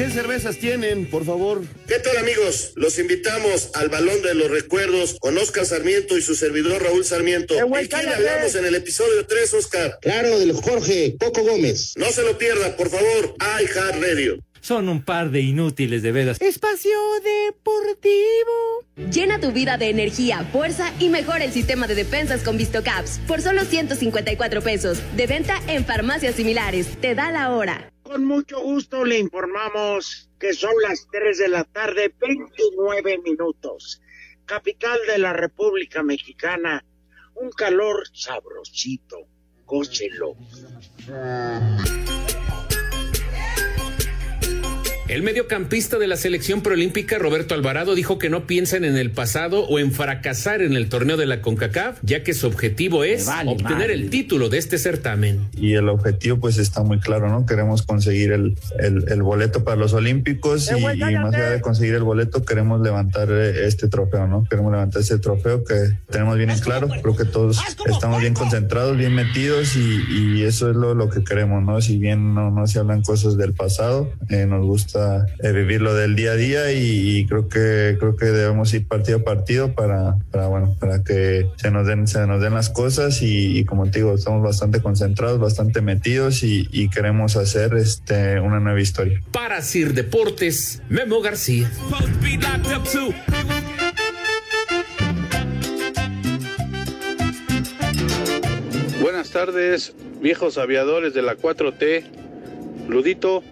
¿Qué 0.00 0.08
cervezas 0.08 0.56
tienen, 0.56 1.04
por 1.04 1.26
favor? 1.26 1.62
¿Qué 1.86 1.98
tal 1.98 2.16
amigos? 2.16 2.72
Los 2.74 2.98
invitamos 2.98 3.68
al 3.74 3.90
Balón 3.90 4.22
de 4.22 4.34
los 4.34 4.50
Recuerdos 4.50 5.18
con 5.20 5.36
Oscar 5.36 5.66
Sarmiento 5.66 6.16
y 6.16 6.22
su 6.22 6.34
servidor 6.34 6.82
Raúl 6.82 7.04
Sarmiento. 7.04 7.52
¿De 7.52 7.86
quién 7.86 8.08
hablamos 8.08 8.54
en 8.54 8.64
el 8.64 8.76
episodio 8.76 9.26
3, 9.26 9.52
Oscar? 9.52 9.98
Claro, 10.00 10.38
del 10.38 10.52
Jorge 10.52 11.16
Coco 11.20 11.42
Gómez. 11.42 11.92
No 11.96 12.06
se 12.06 12.22
lo 12.22 12.38
pierda, 12.38 12.78
por 12.78 12.88
favor. 12.88 13.34
iHeart 13.60 14.02
Radio. 14.02 14.38
Son 14.62 14.88
un 14.88 15.04
par 15.04 15.30
de 15.32 15.42
inútiles 15.42 16.02
de 16.02 16.12
veras. 16.12 16.40
Espacio 16.40 16.96
Deportivo. 17.22 18.86
Llena 19.12 19.38
tu 19.38 19.52
vida 19.52 19.76
de 19.76 19.90
energía, 19.90 20.48
fuerza 20.50 20.94
y 20.98 21.10
mejora 21.10 21.44
el 21.44 21.52
sistema 21.52 21.86
de 21.86 21.94
defensas 21.94 22.42
con 22.42 22.56
VistoCaps 22.56 23.20
por 23.28 23.42
solo 23.42 23.66
154 23.66 24.62
pesos. 24.62 25.02
De 25.14 25.26
venta 25.26 25.60
en 25.68 25.84
farmacias 25.84 26.36
similares. 26.36 26.86
Te 27.02 27.14
da 27.14 27.30
la 27.30 27.50
hora. 27.50 27.90
Con 28.10 28.24
mucho 28.24 28.60
gusto 28.60 29.04
le 29.04 29.20
informamos 29.20 30.28
que 30.40 30.52
son 30.52 30.72
las 30.82 31.06
3 31.12 31.38
de 31.38 31.48
la 31.48 31.62
tarde, 31.62 32.12
29 32.18 33.18
minutos. 33.18 34.02
Capital 34.44 34.98
de 35.06 35.18
la 35.18 35.32
República 35.32 36.02
Mexicana. 36.02 36.84
Un 37.36 37.50
calor 37.50 38.02
sabrosito. 38.12 39.28
Gócelo. 39.64 40.34
El 45.10 45.24
mediocampista 45.24 45.98
de 45.98 46.06
la 46.06 46.14
selección 46.14 46.60
preolímpica 46.60 47.18
Roberto 47.18 47.56
Alvarado 47.56 47.96
dijo 47.96 48.16
que 48.16 48.30
no 48.30 48.46
piensan 48.46 48.84
en 48.84 48.96
el 48.96 49.10
pasado 49.10 49.64
o 49.66 49.80
en 49.80 49.90
fracasar 49.90 50.62
en 50.62 50.74
el 50.76 50.88
torneo 50.88 51.16
de 51.16 51.26
la 51.26 51.42
CONCACAF, 51.42 51.98
ya 52.02 52.22
que 52.22 52.32
su 52.32 52.46
objetivo 52.46 53.02
es 53.02 53.26
vale 53.26 53.50
obtener 53.50 53.72
madre. 53.78 53.94
el 53.94 54.08
título 54.08 54.48
de 54.48 54.58
este 54.58 54.78
certamen. 54.78 55.48
y 55.56 55.72
el 55.74 55.88
objetivo 55.88 56.38
pues 56.38 56.58
está 56.58 56.84
muy 56.84 57.00
claro, 57.00 57.28
¿no? 57.28 57.44
Queremos 57.44 57.82
conseguir 57.82 58.30
el, 58.30 58.56
el- 58.78 59.04
el 59.08 59.22
boleto 59.24 59.64
para 59.64 59.76
los 59.76 59.94
Olímpicos 59.94 60.70
y, 60.70 60.78
y 60.78 60.84
más 61.16 61.34
allá 61.34 61.50
de 61.50 61.60
conseguir 61.60 61.96
el 61.96 62.04
boleto 62.04 62.44
queremos 62.44 62.80
levantar 62.80 63.30
eh, 63.32 63.66
este 63.66 63.88
trofeo, 63.88 64.28
¿no? 64.28 64.46
Queremos 64.48 64.70
levantar 64.70 65.02
este 65.02 65.18
trofeo 65.18 65.64
que 65.64 65.74
tenemos 66.08 66.36
bien 66.36 66.50
en 66.50 66.60
claro, 66.60 66.86
creo 67.02 67.16
que 67.16 67.24
todos 67.24 67.58
estamos 67.86 68.20
bien 68.20 68.34
concentrados, 68.34 68.96
bien 68.96 69.16
metidos 69.16 69.74
y, 69.74 70.02
y 70.08 70.44
eso 70.44 70.70
es 70.70 70.76
lo, 70.76 70.94
lo 70.94 71.10
que 71.10 71.24
queremos, 71.24 71.64
¿no? 71.64 71.80
Si 71.80 71.98
bien 71.98 72.32
no, 72.32 72.52
no 72.52 72.68
se 72.68 72.78
hablan 72.78 73.02
cosas 73.02 73.36
del 73.36 73.54
pasado, 73.54 74.12
eh, 74.28 74.46
nos 74.46 74.64
gusta 74.64 74.99
eh, 75.42 75.52
vivir 75.52 75.80
lo 75.80 75.94
del 75.94 76.16
día 76.16 76.32
a 76.32 76.36
día 76.36 76.72
y, 76.72 77.18
y 77.18 77.26
creo 77.26 77.48
que 77.48 77.96
creo 77.98 78.16
que 78.16 78.26
debemos 78.26 78.72
ir 78.74 78.86
partido 78.86 79.18
a 79.18 79.22
partido 79.22 79.72
para, 79.74 80.16
para 80.30 80.46
bueno, 80.48 80.76
para 80.78 81.02
que 81.02 81.46
se 81.56 81.70
nos 81.70 81.86
den, 81.86 82.06
se 82.06 82.26
nos 82.26 82.40
den 82.40 82.54
las 82.54 82.70
cosas 82.70 83.22
y, 83.22 83.58
y 83.58 83.64
como 83.64 83.90
te 83.90 84.00
digo, 84.00 84.14
estamos 84.14 84.42
bastante 84.42 84.80
concentrados, 84.80 85.38
bastante 85.38 85.80
metidos 85.80 86.42
y, 86.42 86.68
y 86.72 86.88
queremos 86.88 87.36
hacer 87.36 87.74
este 87.74 88.40
una 88.40 88.60
nueva 88.60 88.80
historia. 88.80 89.22
Para 89.32 89.62
Sir 89.62 89.94
Deportes, 89.94 90.82
Memo 90.88 91.20
García. 91.20 91.70
Buenas 99.00 99.30
tardes, 99.30 99.94
viejos 100.20 100.58
aviadores 100.58 101.14
de 101.14 101.22
la 101.22 101.36
4T. 101.36 102.04
Ludito, 102.88 103.42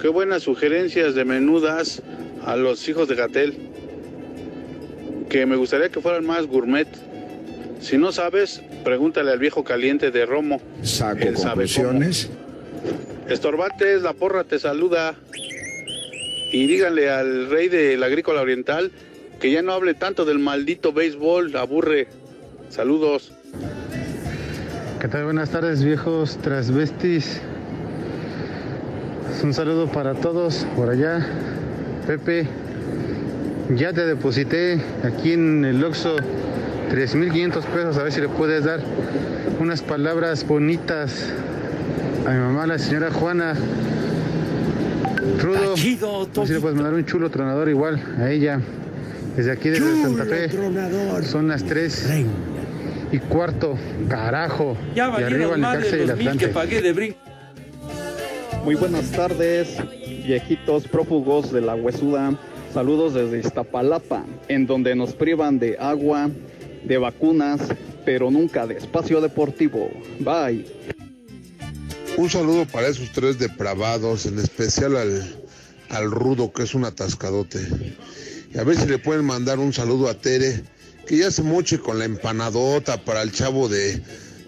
qué 0.00 0.08
buenas 0.08 0.42
sugerencias 0.42 1.14
de 1.14 1.24
menudas 1.24 2.02
a 2.44 2.56
los 2.56 2.88
hijos 2.88 3.08
de 3.08 3.14
Gatel. 3.14 3.54
Que 5.28 5.46
me 5.46 5.56
gustaría 5.56 5.88
que 5.88 6.00
fueran 6.00 6.24
más 6.24 6.46
gourmet. 6.46 6.88
Si 7.80 7.98
no 7.98 8.12
sabes, 8.12 8.62
pregúntale 8.84 9.32
al 9.32 9.38
viejo 9.38 9.64
caliente 9.64 10.10
de 10.10 10.24
Romo. 10.26 10.60
Saco 10.82 11.26
Él 11.26 11.34
conclusiones. 11.34 12.26
cómo. 12.26 13.32
Estorbantes, 13.32 14.02
la 14.02 14.12
porra 14.12 14.44
te 14.44 14.58
saluda. 14.58 15.14
Y 16.52 16.66
díganle 16.68 17.10
al 17.10 17.50
rey 17.50 17.68
del 17.68 18.02
agrícola 18.02 18.40
oriental 18.40 18.92
que 19.40 19.50
ya 19.50 19.62
no 19.62 19.72
hable 19.72 19.94
tanto 19.94 20.24
del 20.24 20.38
maldito 20.38 20.92
béisbol, 20.92 21.54
aburre. 21.56 22.08
Saludos. 22.70 23.32
¿Qué 25.00 25.08
tal? 25.08 25.24
Buenas 25.24 25.50
tardes, 25.50 25.84
viejos 25.84 26.38
transvestis. 26.38 27.40
Un 29.42 29.54
saludo 29.54 29.86
para 29.86 30.14
todos 30.14 30.66
por 30.74 30.88
allá. 30.88 31.24
Pepe, 32.06 32.46
ya 33.74 33.92
te 33.92 34.04
deposité 34.06 34.80
aquí 35.04 35.32
en 35.32 35.64
el 35.64 35.84
Oxxo 35.84 36.16
3.500 36.90 37.62
pesos. 37.64 37.96
A 37.98 38.02
ver 38.02 38.12
si 38.12 38.20
le 38.20 38.28
puedes 38.28 38.64
dar 38.64 38.80
unas 39.60 39.82
palabras 39.82 40.46
bonitas 40.46 41.32
a 42.26 42.30
mi 42.30 42.38
mamá, 42.38 42.66
la 42.66 42.78
señora 42.78 43.10
Juana. 43.12 43.54
Rudo, 45.40 45.74
a 45.74 46.38
ver 46.38 46.46
si 46.46 46.52
le 46.52 46.60
puedes 46.60 46.76
mandar 46.76 46.94
un 46.94 47.04
chulo 47.04 47.30
tronador 47.30 47.68
igual 47.68 48.02
a 48.18 48.30
ella. 48.30 48.60
Desde 49.36 49.52
aquí, 49.52 49.68
desde 49.68 50.02
Santa 50.02 50.24
Fe. 50.24 50.50
Son 51.22 51.46
las 51.46 51.62
3 51.62 52.10
y 53.12 53.18
cuarto. 53.18 53.76
Carajo. 54.08 54.76
Ya 54.94 55.12
y 55.20 55.22
arriba 55.22 55.54
el 55.54 56.06
de 56.06 56.22
y 56.22 56.26
mil 56.26 56.38
que 56.38 56.48
pagué 56.48 56.80
de 56.80 56.92
brinco. 56.92 57.25
Muy 58.66 58.74
buenas 58.74 59.12
tardes, 59.12 59.68
viejitos 60.24 60.88
prófugos 60.88 61.52
de 61.52 61.60
la 61.60 61.76
huesuda. 61.76 62.36
Saludos 62.74 63.14
desde 63.14 63.38
Iztapalapa, 63.38 64.24
en 64.48 64.66
donde 64.66 64.96
nos 64.96 65.12
privan 65.12 65.60
de 65.60 65.76
agua, 65.78 66.28
de 66.82 66.98
vacunas, 66.98 67.60
pero 68.04 68.28
nunca 68.28 68.66
de 68.66 68.74
espacio 68.74 69.20
deportivo. 69.20 69.88
Bye. 70.18 70.66
Un 72.16 72.28
saludo 72.28 72.66
para 72.66 72.88
esos 72.88 73.12
tres 73.12 73.38
depravados, 73.38 74.26
en 74.26 74.40
especial 74.40 74.96
al, 74.96 75.24
al 75.90 76.10
rudo, 76.10 76.52
que 76.52 76.64
es 76.64 76.74
un 76.74 76.86
atascadote. 76.86 77.60
Y 78.52 78.58
a 78.58 78.64
ver 78.64 78.76
si 78.76 78.88
le 78.88 78.98
pueden 78.98 79.26
mandar 79.26 79.60
un 79.60 79.72
saludo 79.72 80.08
a 80.08 80.14
Tere, 80.14 80.64
que 81.06 81.18
ya 81.18 81.30
se 81.30 81.44
moche 81.44 81.78
con 81.78 82.00
la 82.00 82.04
empanadota 82.04 82.96
para 83.04 83.22
el 83.22 83.30
chavo 83.30 83.68
de, 83.68 84.02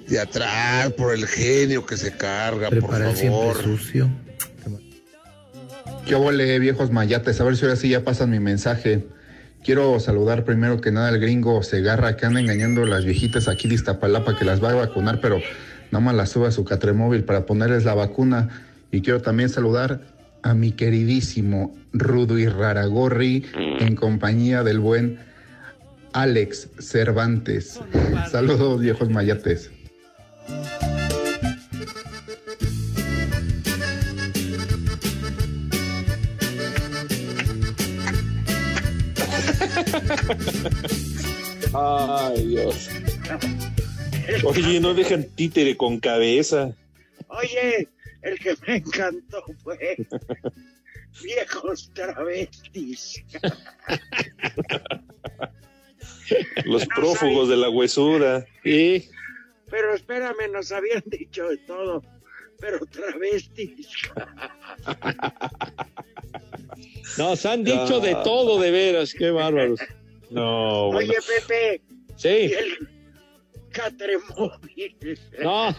de 0.09 0.19
atrás, 0.19 0.93
por 0.93 1.15
el 1.15 1.27
genio 1.27 1.85
que 1.85 1.97
se 1.97 2.13
carga, 2.13 2.71
por 2.71 2.91
favor. 2.91 3.63
sucio. 3.63 4.09
¿Qué 6.07 6.15
ole, 6.15 6.59
viejos 6.59 6.91
mayates? 6.91 7.41
A 7.41 7.45
ver 7.45 7.57
si 7.57 7.65
ahora 7.65 7.77
sí 7.77 7.91
ya 7.91 8.03
pasan 8.03 8.31
mi 8.31 8.41
mensaje. 8.41 9.07
Quiero 9.63 10.01
saludar 10.01 10.45
primero 10.45 10.81
que 10.81 10.91
nada 10.91 11.09
al 11.09 11.19
gringo 11.19 11.63
Segarra 11.63 12.17
que 12.17 12.25
anda 12.25 12.41
engañando 12.41 12.85
a 12.85 12.87
las 12.87 13.05
viejitas 13.05 13.49
aquí 13.49 13.69
de 13.69 13.75
Iztapalapa 13.75 14.39
que 14.39 14.45
las 14.45 14.65
va 14.65 14.71
a 14.71 14.75
vacunar, 14.75 15.21
pero 15.21 15.39
nada 15.91 16.03
más 16.03 16.15
las 16.15 16.31
sube 16.31 16.47
a 16.47 16.51
su 16.51 16.65
catremóvil 16.65 17.25
para 17.25 17.45
ponerles 17.45 17.85
la 17.85 17.95
vacuna. 17.95 18.49
Y 18.91 19.03
quiero 19.03 19.21
también 19.21 19.51
saludar 19.51 20.01
a 20.43 20.55
mi 20.55 20.73
queridísimo 20.73 21.77
Rudo 21.93 22.39
y 22.39 22.47
Raragorri 22.47 23.45
en 23.55 23.95
compañía 23.95 24.63
del 24.63 24.79
buen 24.79 25.19
Alex 26.15 26.71
Cervantes. 26.79 27.81
Saludos, 28.31 28.81
viejos 28.81 29.11
mayates. 29.11 29.71
Ay, 41.75 42.47
Dios. 42.47 42.89
Oye, 44.45 44.81
no 44.81 44.95
dejan 44.95 45.25
títere 45.35 45.77
con 45.77 45.99
cabeza. 46.01 46.73
Oye, 47.29 47.89
el 48.23 48.39
que 48.39 48.55
me 48.67 48.77
encantó 48.77 49.43
fue 49.63 49.97
viejos 51.23 51.91
travestis. 51.95 53.23
Los 56.65 56.87
prófugos 56.87 57.49
de 57.49 57.57
la 57.57 57.71
huesura. 57.71 58.45
Sí. 58.63 59.09
Pero 59.71 59.95
espérame, 59.95 60.51
nos 60.53 60.73
habían 60.73 61.03
dicho 61.07 61.49
de 61.49 61.59
todo. 61.59 62.03
Pero 62.61 62.81
travestis. 62.87 63.89
Nos 67.17 67.47
han 67.47 67.65
dicho 67.65 68.01
de 68.01 68.13
Ah. 68.15 68.23
todo, 68.23 68.61
de 68.61 68.71
veras, 68.71 69.15
qué 69.15 69.31
bárbaros. 69.31 69.81
No, 70.31 70.91
bueno. 70.93 71.11
Oye, 71.11 71.19
Pepe. 71.47 71.83
Sí. 72.17 72.29
¿y 72.29 72.53
el, 72.53 72.89
Catremóvil. 73.71 74.97
No. 75.43 75.75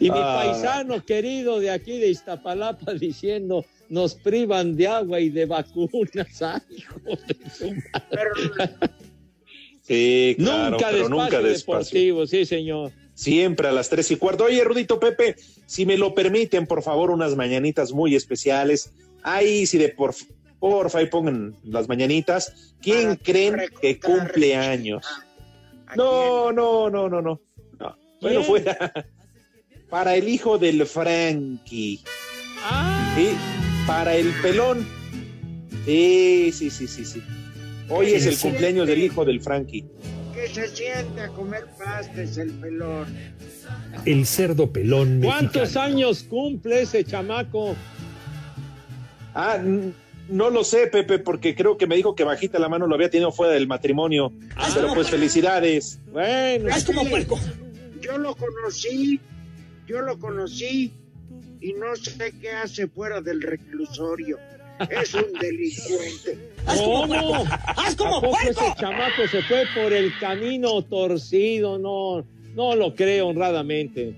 y 0.00 0.10
mi 0.10 0.18
Ah. 0.18 0.42
paisano 0.42 1.04
querido 1.04 1.60
de 1.60 1.70
aquí 1.70 1.98
de 1.98 2.08
Iztapalapa 2.08 2.94
diciendo 2.94 3.64
nos 3.88 4.14
privan 4.14 4.74
de 4.76 4.88
agua 4.88 5.20
y 5.20 5.28
de 5.28 5.46
vacunas. 5.46 6.42
Ay, 6.42 6.60
hijo 6.76 7.00
de 7.00 7.50
su 7.50 7.66
madre. 7.70 8.70
Sí, 9.82 10.34
claro, 10.38 10.70
nunca 10.70 10.86
pero 10.90 10.98
despacio 10.98 11.08
nunca 11.08 11.40
despacio. 11.42 11.78
deportivo, 12.00 12.26
sí, 12.26 12.44
señor. 12.46 12.92
Siempre 13.14 13.68
a 13.68 13.72
las 13.72 13.88
tres 13.90 14.10
y 14.10 14.16
cuarto. 14.16 14.44
Oye, 14.44 14.64
Rudito 14.64 14.98
Pepe, 14.98 15.36
si 15.66 15.84
me 15.84 15.98
lo 15.98 16.14
permiten, 16.14 16.66
por 16.66 16.82
favor, 16.82 17.10
unas 17.10 17.36
mañanitas 17.36 17.92
muy 17.92 18.14
especiales. 18.16 18.92
Ahí, 19.22 19.66
si 19.66 19.76
de 19.78 19.90
por, 19.90 20.14
porfa, 20.62 20.98
ahí 20.98 21.06
pongan 21.06 21.56
las 21.64 21.88
mañanitas. 21.88 22.76
¿Quién 22.80 23.16
creen 23.16 23.56
que 23.80 23.98
cumple 23.98 24.54
años? 24.54 25.04
No, 25.96 26.52
no, 26.52 26.88
no, 26.88 27.08
no, 27.08 27.20
no. 27.20 27.40
No. 27.80 27.96
Bueno, 28.20 28.44
fuera. 28.44 28.92
Para 29.90 30.14
el 30.14 30.28
hijo 30.28 30.58
del 30.58 30.86
Frankie. 30.86 32.04
Sí, 33.16 33.28
para 33.88 34.14
el 34.14 34.30
pelón. 34.40 34.86
Sí, 35.84 36.52
sí, 36.52 36.70
sí, 36.70 36.86
sí, 36.86 37.04
sí. 37.04 37.22
Hoy 37.88 38.12
es 38.12 38.26
el 38.26 38.38
cumpleaños 38.38 38.86
del 38.86 39.02
hijo 39.02 39.24
del 39.24 39.40
Frankie. 39.40 39.84
Que 40.32 40.46
se 40.46 40.68
siente 40.68 41.22
a 41.22 41.28
comer 41.30 41.66
pastes 41.76 42.38
el 42.38 42.52
pelón. 42.52 43.08
El 44.04 44.24
cerdo 44.26 44.72
pelón 44.72 45.20
¿Cuántos 45.20 45.62
mexicano. 45.62 45.86
años 45.86 46.22
cumple 46.22 46.82
ese 46.82 47.02
chamaco? 47.04 47.74
Ah, 49.34 49.58
no 50.32 50.50
lo 50.50 50.64
sé, 50.64 50.86
Pepe, 50.86 51.18
porque 51.18 51.54
creo 51.54 51.76
que 51.76 51.86
me 51.86 51.94
dijo 51.94 52.14
que 52.14 52.24
bajita 52.24 52.58
la 52.58 52.68
mano 52.68 52.86
lo 52.86 52.94
había 52.94 53.10
tenido 53.10 53.30
fuera 53.32 53.52
del 53.52 53.66
matrimonio. 53.66 54.32
Pero 54.74 54.94
pues 54.94 55.10
felicidades. 55.10 56.00
Bueno, 56.10 56.68
Es 56.68 56.84
como 56.84 57.04
puerco. 57.08 57.38
Yo 58.00 58.18
lo 58.18 58.34
conocí, 58.34 59.20
yo 59.86 60.00
lo 60.00 60.18
conocí 60.18 60.92
y 61.60 61.72
no 61.74 61.94
sé 61.94 62.32
qué 62.40 62.50
hace 62.50 62.88
fuera 62.88 63.20
del 63.20 63.42
reclusorio. 63.42 64.38
Es 64.90 65.14
un 65.14 65.32
delincuente. 65.40 66.50
¿Cómo? 66.66 67.44
¿A 67.46 67.90
poco 67.96 68.36
ese 68.48 68.74
chamaco 68.80 69.28
se 69.30 69.42
fue 69.42 69.64
por 69.74 69.92
el 69.92 70.18
camino 70.18 70.82
torcido? 70.82 71.78
No, 71.78 72.24
no 72.54 72.74
lo 72.74 72.94
creo 72.94 73.28
honradamente. 73.28 74.16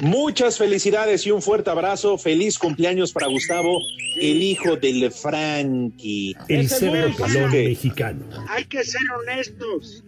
Muchas 0.00 0.58
felicidades 0.58 1.26
y 1.26 1.30
un 1.30 1.42
fuerte 1.42 1.70
abrazo. 1.70 2.18
Feliz 2.18 2.58
cumpleaños 2.58 3.12
para 3.12 3.28
Gustavo, 3.28 3.80
el 4.20 4.42
hijo 4.42 4.76
del 4.76 5.10
Frankie. 5.12 6.36
El 6.48 6.68
pelón 6.68 7.50
¿qué? 7.50 7.68
mexicano. 7.68 8.24
Hay 8.48 8.64
que 8.64 8.82
ser 8.84 9.02
honestos. 9.20 10.02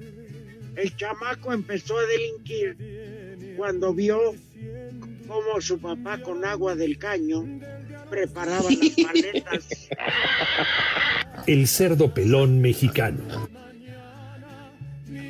El 0.76 0.96
chamaco 0.96 1.52
empezó 1.52 1.96
a 1.98 2.02
delinquir 2.06 3.54
cuando 3.56 3.94
vio 3.94 4.18
cómo 5.28 5.60
su 5.60 5.78
papá 5.78 6.18
con 6.18 6.44
agua 6.44 6.74
del 6.74 6.98
caño 6.98 7.44
preparaba 8.10 8.68
las 8.70 8.90
paletas. 9.06 9.88
El 11.46 11.68
cerdo 11.68 12.12
pelón 12.12 12.60
mexicano. 12.60 13.48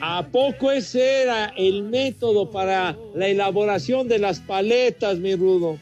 ¿A 0.00 0.26
poco 0.26 0.70
ese 0.70 1.22
era 1.22 1.52
el 1.56 1.82
método 1.84 2.50
para 2.50 2.96
la 3.14 3.28
elaboración 3.28 4.08
de 4.08 4.18
las 4.18 4.40
paletas, 4.40 5.18
mi 5.18 5.34
rudo? 5.34 5.78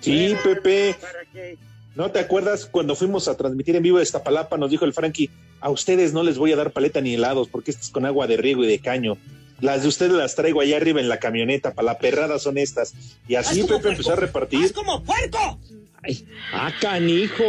Sí, 0.00 0.34
Pepe. 0.42 0.96
¿Para 1.00 1.24
qué? 1.32 1.58
¿No 1.94 2.10
te 2.10 2.20
acuerdas 2.20 2.66
cuando 2.66 2.94
fuimos 2.94 3.28
a 3.28 3.36
transmitir 3.36 3.76
en 3.76 3.82
vivo 3.82 3.98
de 3.98 4.04
Iztapalapa? 4.04 4.56
Nos 4.56 4.70
dijo 4.70 4.84
el 4.84 4.92
Frankie, 4.92 5.28
a 5.60 5.70
ustedes 5.70 6.12
no 6.12 6.22
les 6.22 6.38
voy 6.38 6.52
a 6.52 6.56
dar 6.56 6.70
paleta 6.70 7.00
ni 7.00 7.14
helados 7.14 7.48
porque 7.48 7.72
esto 7.72 7.82
es 7.82 7.90
con 7.90 8.06
agua 8.06 8.26
de 8.26 8.36
riego 8.36 8.64
y 8.64 8.68
de 8.68 8.78
caño. 8.78 9.18
Las 9.60 9.82
de 9.82 9.88
ustedes 9.88 10.12
las 10.12 10.34
traigo 10.34 10.60
allá 10.60 10.76
arriba 10.76 11.00
en 11.00 11.08
la 11.08 11.18
camioneta, 11.18 11.74
para 11.74 11.86
la 11.86 11.98
perrada 11.98 12.38
son 12.38 12.56
estas. 12.56 12.94
Y 13.28 13.34
así 13.34 13.64
Pepe 13.64 13.90
empezó 13.90 14.12
a 14.12 14.16
repartir. 14.16 14.72
como 14.72 15.02
puerco! 15.02 15.58
Ay, 16.02 16.26
ah, 16.54 16.72
canijo. 16.80 17.44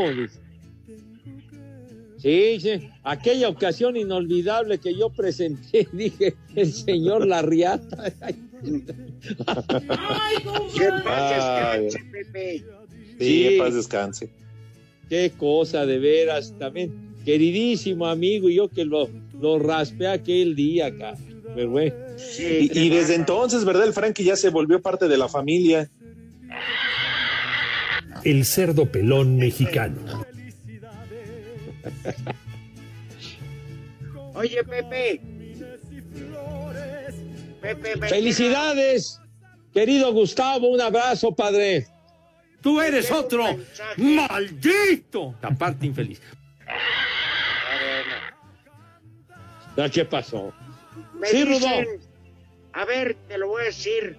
Sí, 2.21 2.59
sí. 2.59 2.89
Aquella 3.03 3.49
ocasión 3.49 3.97
inolvidable 3.97 4.77
que 4.77 4.93
yo 4.95 5.09
presenté, 5.09 5.87
dije, 5.93 6.35
el 6.55 6.71
señor 6.71 7.25
Larriata. 7.25 8.13
Ay, 8.21 8.35
¿Qué 10.77 10.87
pasa, 11.03 11.71
Ay. 11.71 11.83
descanse, 11.85 12.09
Pepe? 12.11 12.57
Sí, 12.59 12.63
Sí. 13.19 13.43
que 13.49 13.57
paz 13.59 13.73
descanse. 13.73 14.29
Qué 15.09 15.31
cosa, 15.37 15.85
de 15.85 15.99
veras, 15.99 16.53
también. 16.57 17.11
Queridísimo 17.25 18.07
amigo, 18.07 18.49
y 18.49 18.55
yo 18.55 18.67
que 18.69 18.85
lo, 18.85 19.09
lo 19.39 19.59
raspé 19.59 20.07
aquel 20.07 20.55
día 20.55 20.87
acá. 20.87 21.15
Pero 21.55 21.69
bueno. 21.69 21.93
Y, 22.39 22.79
y 22.79 22.89
desde 22.89 23.15
entonces, 23.15 23.65
¿verdad? 23.65 23.85
El 23.87 23.93
Frankie 23.93 24.23
ya 24.23 24.35
se 24.35 24.49
volvió 24.49 24.81
parte 24.81 25.07
de 25.07 25.17
la 25.17 25.27
familia. 25.27 25.89
El 28.23 28.45
cerdo 28.45 28.85
pelón 28.91 29.37
mexicano. 29.37 30.25
Oye, 34.33 34.63
Pepe. 34.63 35.21
Pepe, 37.61 37.95
me- 37.97 38.07
Felicidades, 38.09 39.19
querido 39.73 40.11
Gustavo, 40.13 40.69
un 40.69 40.81
abrazo, 40.81 41.35
padre. 41.35 41.85
Tú 42.61 42.79
eres 42.81 43.11
otro 43.11 43.45
maldito. 43.97 45.35
La 45.41 45.51
parte 45.51 45.85
infeliz. 45.85 46.21
¿Qué 49.91 50.05
pasó? 50.05 50.53
Me 51.13 51.27
Sí, 51.27 51.43
dicen, 51.45 51.87
a 52.73 52.85
ver, 52.85 53.15
te 53.27 53.37
lo 53.37 53.47
voy 53.47 53.63
a 53.63 53.65
decir. 53.65 54.17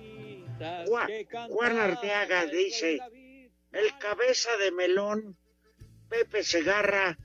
Juan, 0.87 1.09
Juan 1.51 1.79
Arteaga 1.79 2.47
dice, 2.47 2.99
el 3.73 3.99
cabeza 3.99 4.51
de 4.59 4.71
melón, 4.73 5.37
Pepe 6.09 6.43
Segarra, 6.45 7.19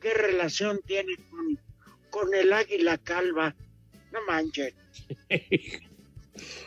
¿qué 0.00 0.14
relación 0.14 0.80
tiene 0.86 1.14
con, 1.30 1.58
con 2.10 2.34
el 2.34 2.52
águila 2.52 2.98
calva? 2.98 3.54
No 4.12 4.18
manches. 4.26 4.74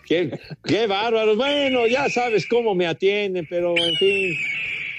Qué, 0.05 0.37
qué 0.65 0.85
bárbaro. 0.85 1.35
Bueno, 1.35 1.87
ya 1.87 2.09
sabes 2.09 2.45
cómo 2.47 2.75
me 2.75 2.85
atienden, 2.85 3.47
pero 3.49 3.75
en 3.75 3.95
fin, 3.95 4.35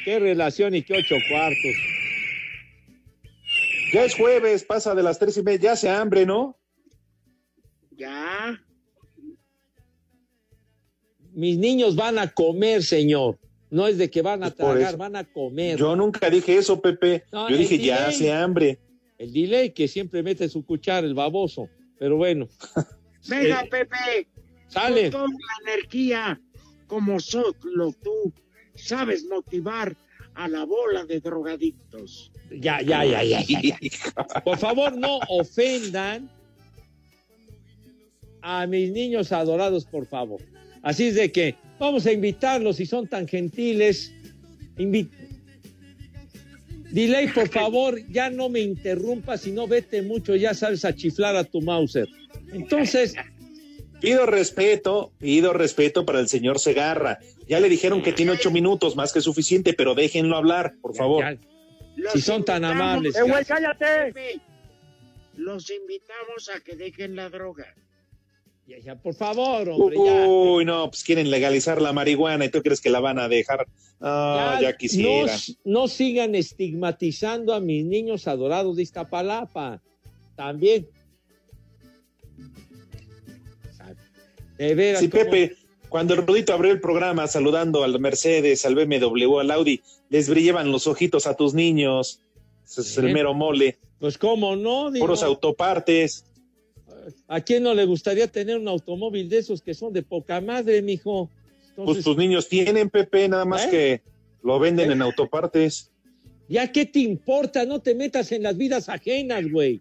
qué 0.04 0.18
relación 0.18 0.74
y 0.74 0.82
qué 0.82 0.94
ocho 0.94 1.14
cuartos. 1.30 1.74
Ya 3.92 4.04
es 4.04 4.14
jueves, 4.16 4.64
pasa 4.64 4.94
de 4.94 5.02
las 5.02 5.18
tres 5.18 5.36
y 5.36 5.42
media, 5.42 5.60
ya 5.60 5.72
hace 5.72 5.90
hambre, 5.90 6.26
¿no? 6.26 6.58
Ya. 7.92 8.60
Mis 11.32 11.58
niños 11.58 11.94
van 11.94 12.18
a 12.18 12.32
comer, 12.32 12.82
señor. 12.82 13.38
No 13.74 13.88
es 13.88 13.98
de 13.98 14.08
que 14.08 14.22
van 14.22 14.44
a 14.44 14.46
Pues 14.50 14.56
tragar, 14.56 14.88
eso. 14.90 14.96
van 14.98 15.16
a 15.16 15.24
comer. 15.24 15.76
Yo 15.76 15.96
nunca 15.96 16.30
dije 16.30 16.56
eso, 16.56 16.80
Pepe. 16.80 17.24
No, 17.32 17.50
Yo 17.50 17.56
dije, 17.56 17.76
ya 17.78 18.06
hace 18.06 18.32
hambre. 18.32 18.78
El 19.18 19.32
delay 19.32 19.70
que 19.70 19.88
siempre 19.88 20.22
mete 20.22 20.48
su 20.48 20.64
cuchara, 20.64 21.04
el 21.04 21.14
baboso. 21.14 21.68
Pero 21.98 22.16
bueno, 22.16 22.46
Venga, 23.28 23.62
Eh, 23.62 23.68
Pepe. 23.68 24.28
sale. 24.68 25.10
Con 25.10 25.10
toda 25.10 25.28
la 25.64 25.72
energía, 25.72 26.40
como 26.86 27.18
solo 27.18 27.92
tú, 28.00 28.32
sabes 28.76 29.24
motivar 29.24 29.96
a 30.34 30.46
la 30.46 30.64
bola 30.64 31.04
de 31.04 31.18
drogadictos. 31.20 32.30
Ya, 32.52 32.80
ya, 32.80 33.04
ya, 33.04 33.24
ya, 33.24 33.40
ya, 33.42 33.60
ya. 33.60 34.40
Por 34.44 34.56
favor, 34.58 34.96
no 34.96 35.18
ofendan 35.30 36.30
a 38.40 38.66
mis 38.68 38.92
niños 38.92 39.32
adorados, 39.32 39.84
por 39.84 40.06
favor. 40.06 40.40
Así 40.84 41.08
es 41.08 41.14
de 41.16 41.32
que 41.32 41.56
vamos 41.80 42.06
a 42.06 42.12
invitarlos, 42.12 42.76
si 42.76 42.86
son 42.86 43.08
tan 43.08 43.26
gentiles. 43.26 44.12
Invi- 44.78 45.08
Delay, 46.92 47.28
por 47.28 47.48
favor, 47.58 47.98
ya 48.08 48.30
no 48.30 48.48
me 48.48 48.60
interrumpas, 48.60 49.40
si 49.40 49.50
no 49.52 49.66
vete 49.66 50.02
mucho, 50.02 50.36
ya 50.36 50.54
sabes 50.54 50.84
a 50.84 50.94
chiflar 50.94 51.34
a 51.36 51.44
tu 51.44 51.60
Mauser. 51.60 52.06
Entonces, 52.52 53.14
Pido 54.00 54.26
respeto, 54.26 55.12
pido 55.18 55.54
respeto 55.54 56.04
para 56.04 56.20
el 56.20 56.28
señor 56.28 56.58
Segarra. 56.58 57.20
Ya 57.48 57.58
le 57.58 57.70
dijeron 57.70 58.02
que 58.02 58.12
tiene 58.12 58.32
ocho 58.32 58.50
minutos, 58.50 58.96
más 58.96 59.14
que 59.14 59.22
suficiente, 59.22 59.72
pero 59.72 59.94
déjenlo 59.94 60.36
hablar, 60.36 60.74
por 60.82 60.94
favor. 60.94 61.24
ya, 61.24 62.10
si 62.12 62.20
son 62.20 62.44
tan 62.44 62.66
amables. 62.66 63.16
¡Eh, 63.16 63.22
güey, 63.22 63.42
cállate! 63.46 64.12
Los 65.36 65.70
invitamos 65.70 66.50
a 66.54 66.60
que 66.60 66.76
dejen 66.76 67.16
la 67.16 67.30
droga. 67.30 67.74
Ya, 68.66 68.78
ya, 68.78 68.94
por 68.96 69.14
favor, 69.14 69.68
hombre, 69.68 69.96
ya. 70.02 70.26
Uy, 70.26 70.64
no, 70.64 70.88
pues 70.88 71.04
quieren 71.04 71.30
legalizar 71.30 71.82
la 71.82 71.92
marihuana 71.92 72.46
y 72.46 72.48
tú 72.48 72.62
crees 72.62 72.80
que 72.80 72.88
la 72.88 73.00
van 73.00 73.18
a 73.18 73.28
dejar. 73.28 73.66
Ah, 74.00 74.58
ya, 74.60 74.74
quisiera. 74.74 75.36
No, 75.64 75.82
no 75.82 75.88
sigan 75.88 76.34
estigmatizando 76.34 77.52
a 77.52 77.60
mis 77.60 77.84
niños 77.84 78.26
adorados 78.26 78.76
de 78.76 78.82
Iztapalapa. 78.82 79.82
También. 80.34 80.88
De 84.56 84.74
veras. 84.74 85.00
Sí, 85.00 85.10
¿cómo? 85.10 85.24
Pepe, 85.24 85.56
cuando 85.90 86.14
el 86.14 86.26
Rudito 86.26 86.54
abrió 86.54 86.72
el 86.72 86.80
programa 86.80 87.26
saludando 87.26 87.84
al 87.84 88.00
Mercedes, 88.00 88.64
al 88.64 88.74
BMW, 88.74 89.40
al 89.40 89.50
Audi, 89.50 89.82
les 90.08 90.28
brillaban 90.28 90.72
los 90.72 90.86
ojitos 90.86 91.26
a 91.26 91.34
tus 91.34 91.52
niños. 91.52 92.20
Ese 92.66 92.80
es 92.80 92.96
el 92.96 93.12
mero 93.12 93.34
mole. 93.34 93.78
Pues 93.98 94.16
cómo 94.16 94.56
no, 94.56 94.90
digo, 94.90 95.04
Puros 95.04 95.22
autopartes. 95.22 96.24
¿A 97.28 97.40
quién 97.40 97.62
no 97.62 97.74
le 97.74 97.84
gustaría 97.84 98.26
tener 98.28 98.58
un 98.58 98.68
automóvil 98.68 99.28
de 99.28 99.38
esos 99.38 99.62
que 99.62 99.74
son 99.74 99.92
de 99.92 100.02
poca 100.02 100.40
madre, 100.40 100.82
mijo? 100.82 101.30
Pues 101.76 102.04
tus 102.04 102.16
niños 102.16 102.48
tienen, 102.48 102.88
Pepe, 102.90 103.28
nada 103.28 103.44
más 103.44 103.64
¿Eh? 103.66 103.70
que 103.70 104.02
lo 104.42 104.58
venden 104.58 104.90
en 104.90 105.02
autopartes. 105.02 105.90
¿ya 106.48 106.70
qué 106.70 106.84
te 106.84 106.98
importa? 107.00 107.64
No 107.64 107.80
te 107.80 107.94
metas 107.94 108.30
en 108.32 108.42
las 108.42 108.56
vidas 108.56 108.88
ajenas, 108.88 109.50
güey. 109.50 109.80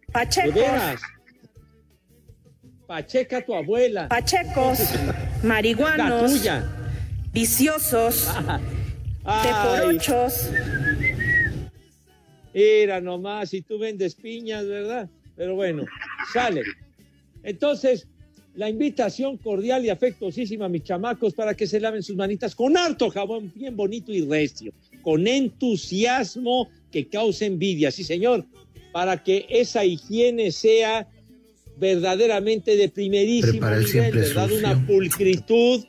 Veras. 0.53 1.01
Pacheca 2.87 3.45
tu 3.45 3.53
abuela. 3.53 4.07
Pachecos, 4.07 4.79
La 4.79 5.29
marihuanos, 5.43 6.31
tuya. 6.31 6.65
viciosos, 7.31 8.29
Ay, 9.25 9.49
teporochos. 9.49 10.49
Era 12.53 13.01
nomás, 13.01 13.53
y 13.53 13.61
tú 13.61 13.79
vendes 13.79 14.15
piñas, 14.15 14.67
¿verdad? 14.67 15.09
Pero 15.35 15.55
bueno, 15.55 15.85
sale. 16.33 16.61
Entonces, 17.43 18.07
la 18.55 18.69
invitación 18.69 19.37
cordial 19.37 19.83
y 19.83 19.89
afectuosísima 19.89 20.65
a 20.65 20.69
mis 20.69 20.83
chamacos 20.83 21.33
para 21.33 21.55
que 21.55 21.67
se 21.67 21.79
laven 21.79 22.03
sus 22.03 22.15
manitas 22.15 22.55
con 22.55 22.77
harto 22.77 23.09
jabón, 23.09 23.51
bien 23.55 23.75
bonito 23.75 24.11
y 24.11 24.21
recio, 24.21 24.71
con 25.01 25.27
entusiasmo 25.27 26.69
que 26.91 27.07
cause 27.07 27.45
envidia, 27.45 27.91
sí 27.91 28.03
señor, 28.03 28.45
para 28.91 29.23
que 29.23 29.45
esa 29.49 29.83
higiene 29.83 30.51
sea 30.51 31.07
verdaderamente 31.77 32.77
de 32.77 32.89
primerísimo 32.89 33.67
nivel, 33.67 34.11
¿verdad? 34.11 34.47
sucio. 34.47 34.59
Una 34.59 34.85
pulcritud 34.85 35.83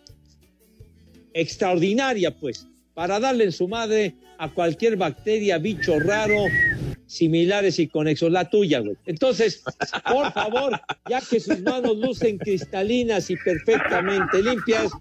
extraordinaria, 1.35 2.35
pues, 2.35 2.67
para 2.95 3.21
darle 3.21 3.45
en 3.45 3.53
su 3.53 3.69
madre 3.69 4.15
a 4.39 4.53
cualquier 4.53 4.97
bacteria, 4.97 5.59
bicho 5.59 5.99
raro, 5.99 6.47
similares 7.07 7.79
y 7.79 7.89
conexos, 7.89 8.31
la 8.31 8.49
tuya, 8.49 8.81
güey. 8.81 8.97
Entonces, 9.07 9.63
por 10.11 10.33
favor, 10.33 10.81
ya 11.09 11.21
que 11.21 11.41
sus 11.41 11.61
manos 11.61 11.97
lucen 11.97 12.39
cristalinas 12.39 13.31
y 13.31 13.37
perfectamente 13.37 14.43
limpias, 14.43 14.93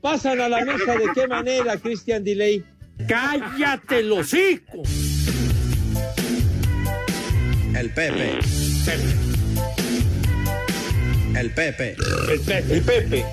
pasan 0.00 0.40
a 0.40 0.48
la 0.48 0.64
mesa 0.64 0.96
de 0.96 1.06
qué 1.14 1.26
manera, 1.26 1.76
Christian 1.76 2.24
Delay. 2.24 2.64
¡Cállate 3.06 4.00
el 4.00 4.12
hocico! 4.12 4.82
El 7.76 7.90
Pepe. 7.90 8.38
El 11.36 11.50
Pepe. 11.52 11.96
El 11.98 12.40
Pepe. 12.40 12.40
El 12.40 12.40
Pepe, 12.40 12.74
El 12.74 12.82
Pepe. 12.82 13.24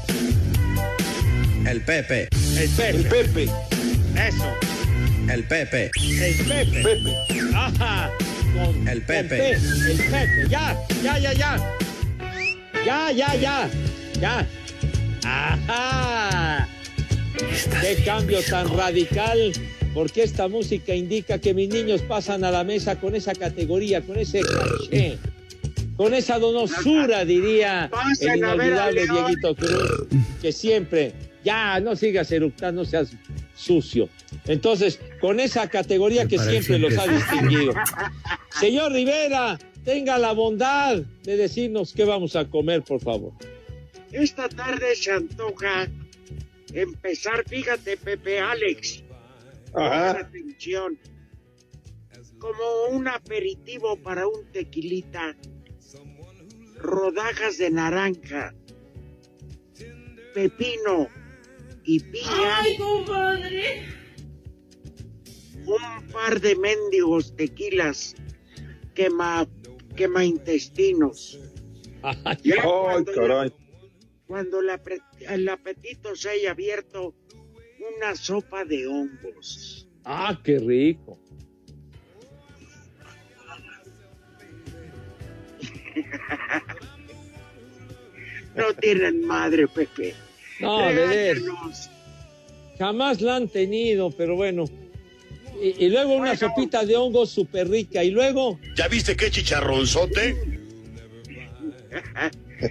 El 1.65 1.81
Pepe. 1.81 2.29
el 2.89 3.05
Pepe, 3.05 3.43
Eso. 4.15 4.74
El 5.31 5.43
Pepe. 5.43 5.91
El 5.97 6.35
Pepe. 6.45 6.83
Pepe. 6.83 7.41
Ajá. 7.53 8.11
Con- 8.53 8.87
El 8.87 9.01
Pepe. 9.01 9.51
El 9.51 9.97
Pepe. 9.97 10.47
Ya, 10.49 10.77
ya, 11.03 11.17
ya, 11.19 11.33
ya. 11.33 11.71
Ya, 12.85 13.11
ya, 13.11 13.35
ya. 13.35 13.69
Ya. 14.19 14.47
Ajá. 15.23 16.67
Qué 17.81 18.03
cambio 18.05 18.39
tan 18.49 18.75
radical. 18.77 19.51
Porque 19.93 20.23
esta 20.23 20.47
música 20.49 20.93
indica 20.93 21.39
que 21.39 21.53
mis 21.53 21.69
niños 21.69 22.01
pasan 22.01 22.43
a 22.43 22.51
la 22.51 22.63
mesa 22.65 22.97
con 22.99 23.15
esa 23.15 23.33
categoría, 23.33 24.01
con 24.01 24.17
ese 24.17 24.41
caché, 24.41 25.17
con 25.95 26.13
esa 26.13 26.37
donosura, 26.37 27.23
diría 27.23 27.87
Pasan 27.89 28.29
el 28.31 28.37
inolvidable. 28.39 29.07
Dieguito 29.07 29.55
Cruz, 29.55 30.07
que 30.41 30.51
siempre, 30.51 31.13
ya 31.45 31.79
no 31.79 31.95
sigas 31.95 32.31
eructando, 32.31 32.81
no 32.81 32.89
seas 32.89 33.11
sucio. 33.55 34.09
Entonces, 34.47 34.99
con 35.21 35.39
esa 35.39 35.69
categoría 35.69 36.27
que 36.27 36.39
siempre 36.39 36.79
los 36.79 36.97
ha 36.97 37.07
distinguido. 37.07 37.73
Señor 38.59 38.91
Rivera, 38.91 39.59
tenga 39.83 40.17
la 40.17 40.33
bondad 40.33 40.97
de 40.97 41.37
decirnos 41.37 41.93
qué 41.93 42.03
vamos 42.03 42.35
a 42.35 42.45
comer, 42.45 42.81
por 42.81 42.99
favor. 42.99 43.31
Esta 44.11 44.49
tarde 44.49 44.95
se 44.95 45.11
antoja 45.11 45.87
empezar, 46.73 47.43
fíjate, 47.47 47.95
Pepe 47.97 48.39
Alex. 48.39 49.03
Ajá. 49.75 50.11
Atención. 50.21 50.97
Como 52.39 52.97
un 52.97 53.07
aperitivo 53.07 53.97
para 53.97 54.27
un 54.27 54.51
tequilita. 54.51 55.35
Rodajas 56.77 57.59
de 57.59 57.69
naranja. 57.69 58.53
Pepino 60.33 61.07
y 61.85 61.99
piña. 61.99 62.57
¡Ay, 62.59 62.77
compadre! 62.77 63.83
Un 65.65 66.07
par 66.11 66.39
de 66.41 66.55
mendigos 66.55 67.35
tequilas. 67.35 68.15
Quema, 68.93 69.47
quema 69.95 70.23
intestinos. 70.23 71.39
Ya 72.43 72.55
Ay, 72.55 72.61
cuando- 72.63 73.11
caray. 73.13 73.53
cuando 74.27 74.59
el 74.59 75.49
apetito 75.49 76.15
se 76.15 76.29
haya 76.29 76.51
abierto, 76.51 77.15
una 77.97 78.15
sopa 78.15 78.63
de 78.65 78.87
hongos. 78.87 79.87
Ah, 80.03 80.39
qué 80.43 80.59
rico. 80.59 81.19
No 88.55 88.73
tienen 88.75 89.25
madre, 89.27 89.67
Pepe. 89.67 90.15
No, 90.59 90.77
ver. 90.77 91.41
Jamás 92.79 93.21
la 93.21 93.37
han 93.37 93.47
tenido, 93.47 94.11
pero 94.11 94.35
bueno. 94.35 94.65
Y, 95.61 95.85
y 95.85 95.89
luego 95.89 96.13
una 96.13 96.33
Bueno. 96.33 96.39
sopita 96.39 96.85
de 96.85 96.95
hongos 96.95 97.29
súper 97.29 97.69
rica. 97.69 98.03
Y 98.03 98.11
luego, 98.11 98.59
¿Ya 98.75 98.87
viste 98.87 99.15
qué 99.15 99.31
chicharronzote? 99.31 100.35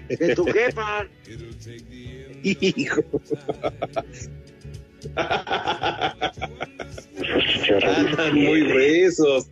De 0.09 0.35
tu 0.35 0.45
jefa. 0.45 1.07
Hijo. 2.43 3.03
Andan 7.97 8.35
muy 8.35 8.63
rezos. 8.63 9.47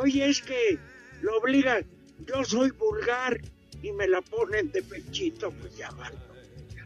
Oye, 0.00 0.28
es 0.30 0.40
que 0.42 0.78
lo 1.22 1.38
obligan. 1.38 1.84
Yo 2.26 2.44
soy 2.44 2.70
vulgar 2.72 3.40
y 3.82 3.92
me 3.92 4.06
la 4.06 4.20
ponen 4.22 4.70
de 4.72 4.82
pechito, 4.82 5.50
pues 5.52 5.76
ya 5.76 5.90
valió. 5.92 6.18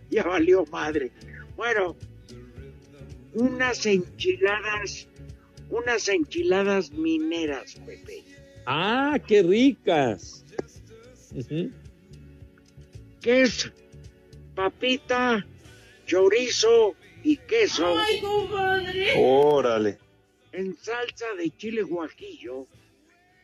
Ya 0.11 0.23
valió 0.23 0.65
madre. 0.67 1.11
Bueno, 1.57 1.97
unas 3.33 3.85
enchiladas, 3.87 5.09
unas 5.71 6.09
enchiladas 6.09 6.91
mineras, 6.93 7.75
Pepe. 7.87 8.23
ah, 8.67 9.19
qué 9.27 9.43
ricas. 9.43 10.45
Que 13.21 13.43
es 13.43 13.73
papita, 14.55 15.45
chorizo 16.07 16.95
y 17.23 17.37
queso 17.39 17.97
¡Ay, 17.99 18.21
compadre! 18.21 19.13
Órale. 19.19 19.99
en 20.53 20.77
salsa 20.77 21.27
de 21.39 21.51
chile 21.57 21.83
guajillo 21.83 22.67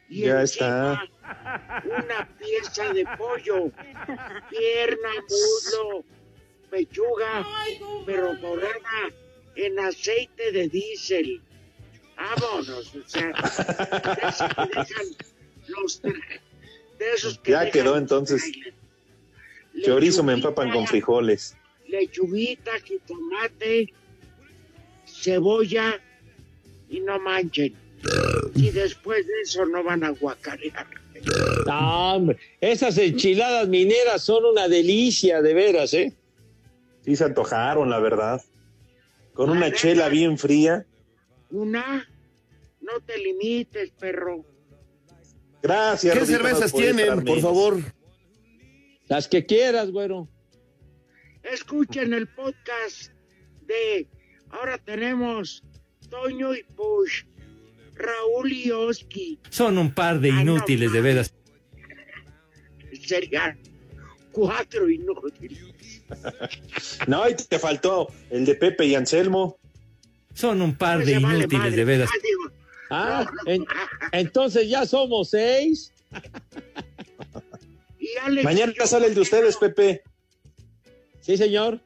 y 0.09 0.21
Ya 0.23 0.43
encima 0.43 1.03
una 1.85 2.29
pieza 2.39 2.93
de 2.93 3.05
pollo, 3.17 3.71
pierna, 4.51 5.09
muslo, 5.29 6.05
pechuga, 6.71 7.47
pero 8.07 8.37
dorada 8.37 9.11
en 9.57 9.79
aceite 9.81 10.53
de 10.53 10.69
diésel. 10.69 11.41
Vámonos, 12.17 12.95
o 12.95 13.09
sea, 13.09 13.33
de 13.33 14.29
esos 14.29 14.55
que 14.55 14.79
dejan 14.79 15.07
los 15.69 16.03
de 16.03 17.13
esos 17.15 17.39
que 17.39 17.53
Ya 17.53 17.71
quedó 17.71 17.97
entonces. 17.97 18.43
Chorizo 19.85 20.23
me 20.23 20.35
empapan 20.35 20.71
con 20.71 20.87
frijoles. 20.87 21.57
lechuguita, 21.87 22.73
jitomate, 22.85 23.93
cebolla 25.07 26.01
y 26.91 27.01
no 27.01 27.19
manchen. 27.21 27.75
Y 28.55 28.71
después 28.71 29.27
de 29.27 29.33
eso 29.43 29.65
no 29.67 29.83
van 29.83 30.05
a 30.05 30.11
guacarear. 30.11 30.87
No, 31.67 32.15
hombre, 32.17 32.39
esas 32.61 32.97
enchiladas 32.99 33.69
mineras 33.69 34.23
son 34.23 34.45
una 34.45 34.69
delicia, 34.69 35.43
de 35.43 35.55
veras, 35.55 35.93
¿eh? 35.95 36.13
Sí 37.11 37.17
se 37.17 37.25
antojaron, 37.25 37.91
la 37.91 37.99
verdad. 37.99 38.41
Con 39.33 39.51
una 39.51 39.73
chela 39.73 40.09
bien 40.09 40.39
fría. 40.39 40.87
Una, 41.51 42.09
no 42.81 43.01
te 43.05 43.19
limites, 43.19 43.91
perro. 43.99 44.45
Gracias. 45.61 46.17
¿Qué 46.17 46.25
cervezas 46.25 46.71
podía 46.71 46.95
tienen, 46.95 47.25
por 47.25 47.41
favor? 47.41 47.81
Las 49.09 49.27
que 49.27 49.45
quieras, 49.45 49.91
güero. 49.91 50.29
Escuchen 51.43 52.15
el 52.15 52.29
podcast 52.29 53.11
de 53.67 54.07
ahora 54.51 54.79
tenemos 54.79 55.65
Toño 56.11 56.55
y 56.55 56.63
Push, 56.63 57.25
Raúl 57.97 58.53
y 58.53 58.71
Oski. 58.71 59.41
Son 59.49 59.79
un 59.79 59.93
par 59.93 60.21
de 60.21 60.31
Ah, 60.31 60.45
no, 60.45 60.59
inútiles, 60.59 60.93
de 60.93 61.01
veras. 61.01 61.35
Serían 63.03 63.59
cuatro 64.31 64.89
inútiles. 64.89 66.00
No, 67.07 67.29
y 67.29 67.35
te 67.35 67.59
faltó 67.59 68.09
el 68.31 68.45
de 68.45 68.55
Pepe 68.55 68.87
y 68.87 68.95
Anselmo. 68.95 69.59
Son 70.35 70.63
un 70.63 70.75
par 70.77 71.05
de 71.05 71.19
vale 71.19 71.39
inútiles, 71.41 71.59
madre. 71.65 71.77
de 71.77 71.85
veras. 71.85 72.11
Ah, 72.91 73.25
Ah, 73.27 73.31
en- 73.47 73.65
entonces 74.13 74.69
ya 74.69 74.85
somos 74.87 75.31
seis. 75.31 75.93
Y 77.99 78.09
Alex, 78.23 78.45
Mañana 78.45 78.73
sale 78.87 79.07
el 79.07 79.15
de 79.15 79.21
ustedes, 79.21 79.57
Pepe. 79.57 80.03
Sí, 81.21 81.37
señor. 81.37 81.81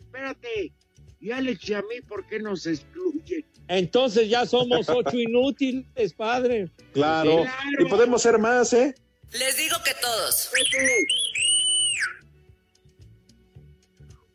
espérate. 0.00 0.72
Y 1.20 1.30
Alex 1.32 1.68
y 1.68 1.74
a 1.74 1.80
mí, 1.80 2.00
¿por 2.06 2.26
qué 2.26 2.38
nos 2.38 2.66
excluyen? 2.66 3.44
Entonces 3.66 4.28
ya 4.28 4.44
somos 4.46 4.88
ocho 4.90 5.16
inútiles, 5.18 6.12
padre. 6.14 6.70
Claro. 6.92 7.44
Y 7.80 7.84
podemos 7.86 8.20
ser 8.22 8.38
más, 8.38 8.72
¿eh? 8.74 8.94
Les 9.32 9.56
digo 9.56 9.76
que 9.84 9.92
todos. 10.00 10.50
Pepe. 10.52 11.06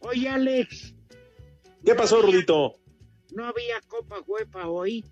Oye, 0.10 0.28
Alex, 0.30 0.94
¿Qué 1.86 1.96
pasó, 1.96 2.22
Rudito? 2.22 2.76
¿no 3.34 3.46
había 3.46 3.80
Copa 3.88 4.18
UEFA 4.28 4.68
hoy? 4.68 5.06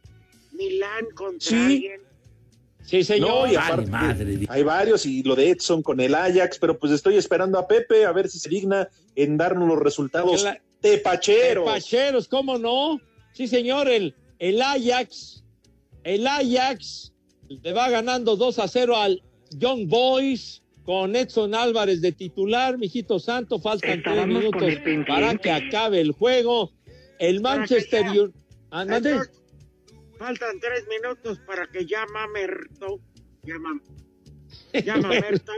Milán 0.51 1.05
contra 1.15 1.47
Sí. 1.49 1.55
alguien. 1.55 2.01
Sí, 2.83 3.03
señor. 3.03 3.29
No, 3.29 3.51
y 3.51 3.55
aparte, 3.55 3.91
hay 4.49 4.63
varios, 4.63 5.05
y 5.05 5.21
lo 5.23 5.35
de 5.35 5.49
Edson 5.51 5.83
con 5.83 5.99
el 5.99 6.15
Ajax, 6.15 6.57
pero 6.57 6.77
pues 6.79 6.91
estoy 6.93 7.17
esperando 7.17 7.59
a 7.59 7.67
Pepe 7.67 8.05
a 8.05 8.11
ver 8.13 8.29
si 8.29 8.39
se 8.39 8.49
digna 8.49 8.89
en 9.15 9.37
darnos 9.37 9.67
los 9.67 9.77
resultados 9.79 10.43
Cla- 10.43 10.61
tepacheros. 10.81 11.65
Pacheros, 11.65 12.27
¿cómo 12.27 12.57
no? 12.57 12.99
Sí, 13.33 13.47
señor, 13.47 13.89
el, 13.89 14.15
el 14.39 14.61
Ajax, 14.61 15.43
el 16.03 16.25
Ajax 16.25 17.13
le 17.49 17.73
va 17.73 17.89
ganando 17.89 18.35
2 18.35 18.59
a 18.59 18.67
0 18.67 18.95
al 18.97 19.21
Young 19.51 19.87
Boys 19.87 20.63
con 20.88 21.17
Edson 21.17 21.53
Álvarez 21.53 21.99
de 21.99 22.13
titular, 22.13 22.77
mijito 22.77 23.19
santo, 23.19 23.59
faltan 23.59 24.01
tres 24.01 24.25
minutos 24.25 24.73
para 25.05 25.35
que 25.35 25.51
acabe 25.51 25.99
el 25.99 26.13
juego. 26.13 26.71
El 27.19 27.41
Manchester 27.41 28.05
ya- 28.05 28.21
United. 28.83 29.17
Ah, 29.17 29.25
faltan 30.17 30.57
tres 30.61 30.85
minutos 30.88 31.39
para 31.45 31.67
que 31.67 31.85
ya 31.85 32.05
Mamerto. 32.13 33.01
Llama, 33.43 33.81
llama 34.85 35.09
Merto. 35.09 35.51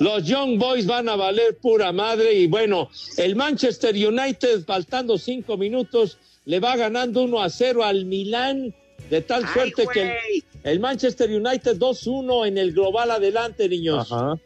Los 0.00 0.26
Young 0.26 0.58
Boys 0.58 0.86
van 0.86 1.08
a 1.08 1.16
valer 1.16 1.56
pura 1.56 1.90
madre 1.90 2.34
y 2.34 2.46
bueno, 2.46 2.90
el 3.16 3.36
Manchester 3.36 3.94
United 3.94 4.66
faltando 4.66 5.16
cinco 5.16 5.56
minutos 5.56 6.18
le 6.44 6.60
va 6.60 6.76
ganando 6.76 7.22
1 7.22 7.40
a 7.40 7.48
0 7.48 7.84
al 7.84 8.04
Milán 8.04 8.74
de 9.10 9.20
tal 9.20 9.44
Ay, 9.44 9.52
suerte 9.52 9.86
que 9.92 10.42
el, 10.62 10.80
Manchester 10.80 11.28
United 11.28 11.76
2-1 11.76 12.46
en 12.46 12.58
el 12.58 12.72
global 12.72 13.10
adelante, 13.10 13.68
niños. 13.68 14.10
Ajá. 14.10 14.36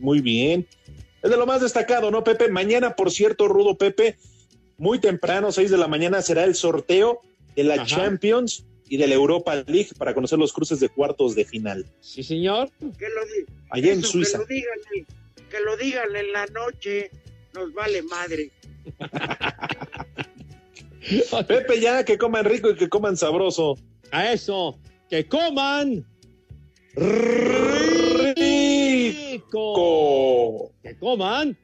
Muy 0.00 0.20
bien. 0.20 0.66
Es 1.22 1.30
de 1.30 1.36
lo 1.36 1.46
más 1.46 1.60
destacado, 1.60 2.10
¿no, 2.10 2.24
Pepe? 2.24 2.48
Mañana, 2.48 2.96
por 2.96 3.12
cierto, 3.12 3.46
Rudo 3.46 3.78
Pepe, 3.78 4.18
muy 4.76 4.98
temprano, 4.98 5.52
6 5.52 5.70
de 5.70 5.78
la 5.78 5.86
mañana, 5.86 6.20
será 6.20 6.44
el 6.44 6.56
sorteo 6.56 7.20
de 7.54 7.62
la 7.62 7.74
Ajá. 7.74 7.86
Champions 7.86 8.66
y 8.88 8.96
de 8.96 9.06
la 9.06 9.14
Europa 9.14 9.54
League 9.66 9.90
para 9.96 10.12
conocer 10.14 10.38
los 10.38 10.52
cruces 10.52 10.80
de 10.80 10.88
cuartos 10.88 11.36
de 11.36 11.44
final. 11.44 11.86
Sí, 12.00 12.24
señor. 12.24 12.70
Que 12.98 13.08
lo, 13.08 13.20
Allá 13.70 13.92
en 13.92 14.02
Suiza. 14.02 14.38
Que 14.38 14.44
lo, 14.44 14.46
digan, 14.48 15.06
que 15.48 15.60
lo 15.60 15.76
digan 15.76 16.16
en 16.16 16.32
la 16.32 16.46
noche. 16.46 17.10
Nos 17.54 17.72
vale 17.72 18.02
madre. 18.02 18.50
Pepe, 21.46 21.80
ya 21.80 22.04
que 22.04 22.18
coman 22.18 22.44
rico 22.44 22.70
y 22.70 22.76
que 22.76 22.88
coman 22.88 23.16
sabroso. 23.16 23.76
A 24.12 24.30
eso, 24.30 24.78
que 25.08 25.26
coman 25.26 26.04
rico. 26.94 28.36
Que 30.82 30.94
coman. 30.98 31.56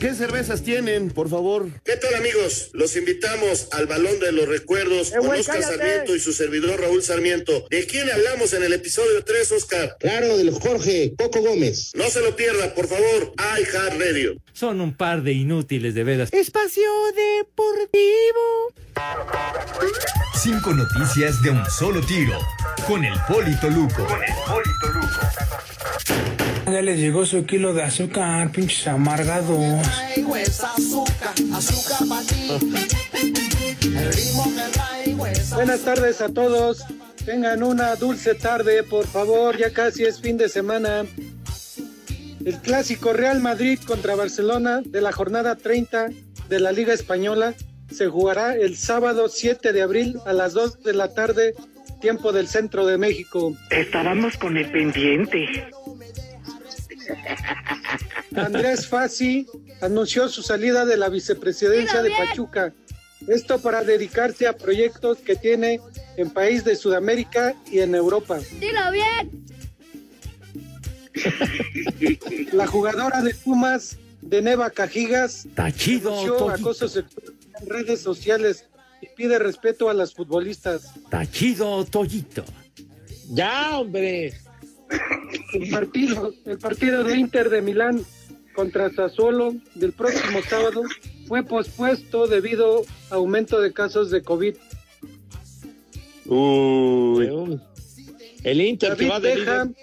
¿Qué 0.00 0.14
cervezas 0.14 0.62
tienen, 0.62 1.10
por 1.10 1.28
favor? 1.28 1.68
¿Qué 1.84 1.96
tal 1.96 2.14
amigos? 2.14 2.70
Los 2.72 2.96
invitamos 2.96 3.68
al 3.72 3.86
Balón 3.86 4.18
de 4.20 4.32
los 4.32 4.48
Recuerdos 4.48 5.12
Eh, 5.12 5.16
con 5.18 5.28
güey, 5.28 5.40
Oscar 5.40 5.60
cállate. 5.60 5.76
Sarmiento 5.78 6.16
y 6.16 6.20
su 6.20 6.32
servidor 6.32 6.80
Raúl 6.80 7.02
Sarmiento. 7.02 7.66
¿De 7.70 7.86
quién 7.86 8.10
hablamos 8.10 8.52
en 8.52 8.64
el 8.64 8.72
episodio 8.72 9.22
3, 9.24 9.52
Oscar? 9.52 9.96
Claro, 10.00 10.36
del 10.36 10.50
Jorge 10.50 11.14
Coco 11.16 11.40
Gómez. 11.40 11.92
No 11.94 12.08
se 12.10 12.20
lo 12.20 12.34
pierda, 12.34 12.74
por 12.74 12.88
favor. 12.88 13.32
iHeart 13.58 14.00
Radio. 14.00 14.34
Son 14.52 14.80
un 14.80 14.96
par 14.96 15.22
de 15.22 15.32
inútiles, 15.32 15.94
de 15.94 16.04
veras. 16.04 16.32
Espacio 16.32 16.82
Deportivo. 17.14 18.74
Cinco 20.42 20.72
noticias 20.74 21.40
de 21.42 21.50
un 21.50 21.64
solo 21.70 22.00
tiro. 22.04 22.38
Con 22.86 23.04
el 23.04 23.14
Polito 23.28 23.68
Luco. 23.70 24.06
Ya 26.66 26.80
les 26.80 26.98
llegó 26.98 27.26
su 27.26 27.44
kilo 27.44 27.74
de 27.74 27.82
azúcar, 27.82 28.50
pinches 28.52 28.86
amargados. 28.86 29.58
Buenas 35.54 35.80
tardes 35.80 36.20
a 36.20 36.28
todos. 36.28 36.84
Tengan 37.24 37.62
una 37.62 37.94
dulce 37.96 38.34
tarde, 38.34 38.82
por 38.82 39.06
favor. 39.06 39.56
Ya 39.58 39.72
casi 39.72 40.04
es 40.04 40.20
fin 40.20 40.36
de 40.36 40.48
semana. 40.48 41.04
El 42.44 42.56
clásico 42.58 43.12
Real 43.12 43.40
Madrid 43.40 43.78
contra 43.86 44.14
Barcelona 44.14 44.82
de 44.84 45.00
la 45.00 45.12
jornada 45.12 45.56
30 45.56 46.08
de 46.48 46.60
la 46.60 46.72
Liga 46.72 46.92
Española 46.92 47.54
se 47.90 48.08
jugará 48.08 48.56
el 48.56 48.76
sábado 48.76 49.28
7 49.28 49.72
de 49.72 49.82
abril 49.82 50.18
a 50.26 50.32
las 50.32 50.54
2 50.54 50.82
de 50.82 50.94
la 50.94 51.12
tarde, 51.14 51.54
tiempo 52.00 52.32
del 52.32 52.48
centro 52.48 52.86
de 52.86 52.98
México. 52.98 53.54
Estábamos 53.70 54.36
con 54.36 54.56
el 54.56 54.70
pendiente. 54.72 55.46
Andrés 58.34 58.86
Fassi 58.86 59.46
anunció 59.80 60.28
su 60.28 60.42
salida 60.42 60.84
de 60.84 60.96
la 60.96 61.08
vicepresidencia 61.08 62.02
de 62.02 62.10
Pachuca. 62.10 62.72
Esto 63.28 63.60
para 63.60 63.84
dedicarse 63.84 64.46
a 64.48 64.56
proyectos 64.56 65.18
que 65.18 65.36
tiene 65.36 65.80
en 66.16 66.30
país 66.30 66.64
de 66.64 66.74
Sudamérica 66.76 67.54
y 67.70 67.80
en 67.80 67.94
Europa. 67.94 68.40
Dilo 68.58 68.90
bien. 68.90 69.46
La 72.52 72.66
jugadora 72.66 73.22
de 73.22 73.34
Pumas, 73.34 73.96
de 74.20 74.42
Neva 74.42 74.70
Cajigas, 74.70 75.46
denunció 75.54 76.50
acoso 76.50 76.88
sexual 76.88 77.34
en 77.60 77.68
redes 77.68 78.00
sociales 78.00 78.66
y 79.00 79.06
pide 79.14 79.38
respeto 79.38 79.88
a 79.88 79.94
las 79.94 80.14
futbolistas. 80.14 80.84
Está 80.96 81.30
chido, 81.30 81.84
Toyito. 81.84 82.44
Ya, 83.30 83.78
hombre. 83.78 84.32
El 85.52 85.70
partido, 85.70 86.32
el 86.44 86.58
partido 86.58 87.04
de 87.04 87.16
Inter 87.16 87.50
de 87.50 87.62
Milán 87.62 88.04
contra 88.54 88.90
Sassuolo 88.90 89.54
del 89.74 89.92
próximo 89.92 90.40
sábado 90.48 90.82
fue 91.26 91.42
pospuesto 91.42 92.26
debido 92.26 92.84
a 93.10 93.16
aumento 93.16 93.60
de 93.60 93.72
casos 93.72 94.10
de 94.10 94.22
COVID. 94.22 94.56
Uy. 96.26 97.60
El 98.44 98.60
Inter 98.60 98.96
que 98.96 99.06
David 99.06 99.12
va 99.12 99.20
de 99.20 99.34
Beckham, 99.36 99.74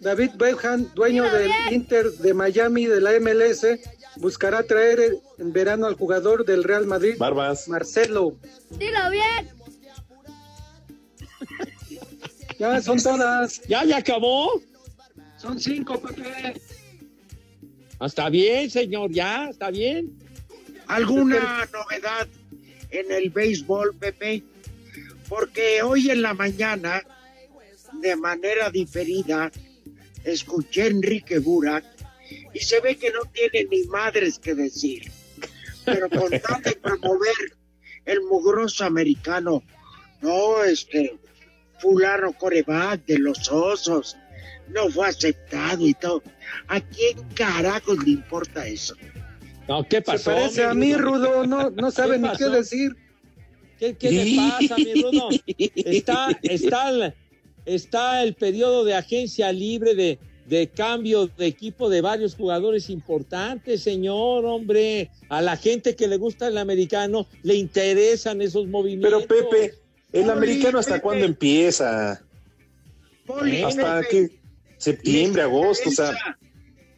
David 0.00 0.30
Beckham, 0.36 0.94
dueño 0.94 1.24
del 1.24 1.50
Inter 1.70 2.10
de 2.10 2.34
Miami 2.34 2.86
de 2.86 3.00
la 3.00 3.18
MLS, 3.20 3.66
buscará 4.16 4.62
traer 4.62 5.18
en 5.38 5.52
verano 5.52 5.86
al 5.86 5.94
jugador 5.94 6.44
del 6.44 6.64
Real 6.64 6.86
Madrid, 6.86 7.16
Barbas. 7.18 7.68
Marcelo. 7.68 8.36
Dilo 8.78 9.10
bien. 9.10 9.48
Ya 12.58 12.80
son 12.80 13.02
todas, 13.02 13.60
¿Ya, 13.68 13.84
ya 13.84 13.98
acabó? 13.98 14.60
son 15.36 15.60
cinco, 15.60 16.00
Pepe. 16.00 16.54
Ah, 17.98 18.06
Está 18.06 18.28
bien, 18.28 18.70
señor, 18.70 19.10
ya, 19.12 19.48
está 19.50 19.70
bien. 19.70 20.18
¿Alguna 20.86 21.68
novedad 21.72 22.28
en 22.90 23.10
el 23.12 23.30
béisbol, 23.30 23.94
Pepe? 23.96 24.42
Porque 25.28 25.82
hoy 25.82 26.10
en 26.10 26.22
la 26.22 26.34
mañana, 26.34 27.02
de 28.00 28.16
manera 28.16 28.70
diferida, 28.70 29.50
escuché 30.24 30.82
a 30.82 30.86
Enrique 30.86 31.38
Burak 31.38 31.84
y 32.54 32.60
se 32.60 32.80
ve 32.80 32.96
que 32.96 33.10
no 33.10 33.20
tiene 33.32 33.68
ni 33.70 33.82
madres 33.84 34.38
que 34.38 34.54
decir. 34.54 35.10
Pero 35.84 36.08
con 36.08 36.30
tal 36.30 36.62
de 36.62 36.72
promover 36.82 37.34
el 38.04 38.22
mugroso 38.22 38.84
americano, 38.84 39.62
no, 40.22 40.62
este, 40.64 41.18
fulano 41.78 42.32
coreback 42.32 43.04
de 43.06 43.18
los 43.18 43.50
osos, 43.50 44.16
no 44.68 44.88
fue 44.90 45.08
aceptado 45.08 45.86
y 45.86 45.94
todo. 45.94 46.22
¿A 46.68 46.80
quién 46.80 47.18
carajos 47.34 47.98
le 48.04 48.12
importa 48.12 48.66
eso? 48.66 48.94
No, 49.68 49.86
¿qué 49.88 49.96
Se 49.96 50.02
pasó? 50.02 50.30
parece 50.32 50.64
a 50.64 50.74
mí, 50.74 50.94
Rudo, 50.94 51.46
no, 51.46 51.70
no 51.76 51.90
sabe 51.90 52.18
ni 52.18 52.28
qué 52.36 52.48
decir. 52.48 52.92
¿Qué, 53.78 53.94
qué 53.94 54.10
le 54.10 54.36
pasa, 54.36 54.76
mi 54.76 55.02
Rudo? 55.02 55.28
Está, 55.46 56.28
está, 56.42 56.90
el, 56.90 57.14
está 57.66 58.22
el 58.22 58.34
periodo 58.34 58.84
de 58.84 58.94
agencia 58.94 59.52
libre 59.52 59.94
de, 59.94 60.18
de 60.46 60.68
cambio 60.68 61.26
de 61.26 61.46
equipo 61.46 61.90
de 61.90 62.00
varios 62.00 62.34
jugadores 62.34 62.88
importantes, 62.88 63.82
señor, 63.82 64.44
hombre. 64.46 65.10
A 65.28 65.42
la 65.42 65.56
gente 65.56 65.94
que 65.94 66.08
le 66.08 66.16
gusta 66.16 66.48
el 66.48 66.58
americano 66.58 67.26
le 67.42 67.56
interesan 67.56 68.40
esos 68.40 68.66
movimientos. 68.66 69.26
Pero 69.28 69.50
Pepe, 69.50 69.74
el 70.12 70.30
americano 70.30 70.78
hasta 70.78 71.00
cuándo 71.00 71.24
empieza? 71.24 72.22
Poli, 73.26 73.62
Hasta 73.62 74.00
Pepe, 74.00 74.08
que 74.10 74.40
septiembre, 74.78 75.42
les 75.42 75.50
agosto, 75.50 75.88
o 75.88 75.92
sea, 75.92 76.10
interesa- 76.12 76.38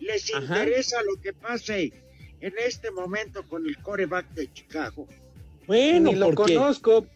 Les 0.01 0.35
Ajá. 0.35 0.45
interesa 0.45 1.03
lo 1.03 1.21
que 1.21 1.33
pase 1.33 1.93
en 2.41 2.53
este 2.65 2.91
momento 2.91 3.43
con 3.49 3.67
el 3.67 3.77
coreback 3.79 4.29
de 4.31 4.53
Chicago. 4.53 5.07
Bueno, 5.67 6.13
ni 6.13 6.17
lo 6.19 6.31
porque 6.33 6.55
conozco. 6.55 7.07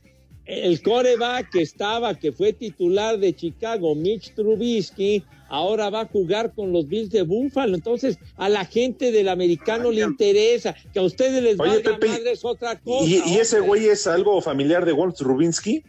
El 0.45 0.83
coreback 0.83 1.51
que 1.51 1.63
estaba, 1.63 2.15
que 2.15 2.33
fue 2.33 2.53
titular 2.53 3.19
de 3.19 3.35
Chicago, 3.35 3.95
Mitch 3.95 4.35
Trubisky, 4.35 5.23
ahora 5.49 5.91
va 5.91 6.01
a 6.01 6.07
jugar 6.07 6.53
con 6.55 6.73
los 6.73 6.89
Bills 6.89 7.11
de 7.11 7.23
Buffalo. 7.23 7.75
Entonces, 7.75 8.19
a 8.37 8.49
la 8.49 8.65
gente 8.65 9.13
del 9.13 9.29
americano 9.29 9.91
le 9.91 10.03
interesa, 10.03 10.75
que 10.93 10.99
a 10.99 11.03
ustedes 11.03 11.43
les 11.43 11.61
Oye, 11.61 11.71
valga 11.71 11.93
Pepe, 11.93 12.09
madre 12.09 12.33
es 12.33 12.45
otra 12.45 12.79
cosa. 12.79 13.05
¿Y, 13.05 13.23
y 13.27 13.39
ese 13.39 13.61
güey 13.61 13.87
es 13.87 14.07
algo 14.07 14.41
familiar 14.41 14.85
de 14.85 14.93
Walt 14.93 15.21
Rubinsky? 15.21 15.85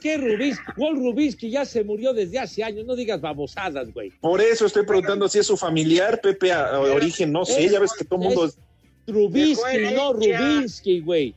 ¿Qué 0.00 0.16
Rubinsky? 0.16 0.64
Walt 0.76 0.98
Rubinsky 0.98 1.50
ya 1.50 1.64
se 1.64 1.84
murió 1.84 2.12
desde 2.12 2.38
hace 2.38 2.64
años, 2.64 2.86
no 2.86 2.96
digas 2.96 3.20
babosadas, 3.20 3.92
güey. 3.92 4.10
Por 4.20 4.40
eso 4.40 4.66
estoy 4.66 4.84
preguntando 4.84 5.28
si 5.28 5.38
es 5.38 5.46
su 5.46 5.56
familiar, 5.56 6.20
Pepe, 6.20 6.50
a, 6.50 6.74
a 6.74 6.80
origen, 6.80 7.30
no 7.30 7.44
sé, 7.44 7.68
ya 7.68 7.78
ves 7.78 7.92
que 7.92 8.04
todo 8.04 8.20
el 8.20 8.28
mundo... 8.28 8.46
Es 8.46 8.58
Trubisky, 9.04 9.94
no 9.94 10.12
Rubinsky, 10.12 11.00
güey. 11.00 11.34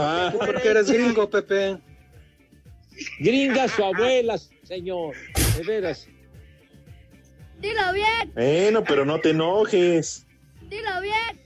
Ah, 0.00 0.32
Porque 0.36 0.68
eres 0.68 0.90
gringo, 0.90 1.28
Pepe. 1.28 1.78
Gringa 3.20 3.68
su 3.68 3.84
abuela, 3.84 4.38
señor. 4.64 5.14
De 5.56 5.62
veras. 5.64 6.06
Dilo 7.60 7.92
bien, 7.92 8.32
bueno, 8.34 8.84
pero 8.84 9.04
no 9.04 9.20
te 9.20 9.30
enojes. 9.30 10.26
dilo 10.68 11.00
bien. 11.02 11.40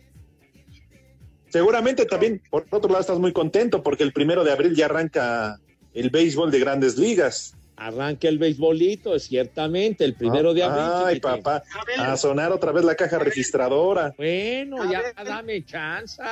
Seguramente 1.49 2.05
también, 2.07 2.43
por 2.51 2.67
otro 2.71 2.89
lado, 2.89 3.01
estás 3.01 3.19
muy 3.19 3.33
contento 3.33 3.83
porque 3.83 4.03
el 4.05 4.13
primero 4.13 4.45
de 4.45 4.53
abril 4.53 4.75
ya 4.75 4.87
arranca 4.87 5.59
el 5.95 6.11
béisbol 6.11 6.51
de 6.51 6.61
grandes 6.61 6.97
ligas. 6.97 7.55
Arranca 7.77 8.29
el 8.29 8.39
beisbolito, 8.39 9.19
ciertamente, 9.19 10.05
el 10.05 10.15
primero 10.15 10.55
de 10.55 10.63
abril. 10.63 10.85
Ay, 11.07 11.15
chiquitín. 11.17 11.43
papá, 11.43 11.63
a 11.99 12.17
sonar 12.17 12.53
otra 12.53 12.73
vez 12.73 12.85
la 12.85 12.95
caja 12.95 13.19
registradora. 13.19 14.15
Bueno, 14.17 14.91
ya 14.91 15.03
dame 15.25 15.65
chance. 15.65 16.23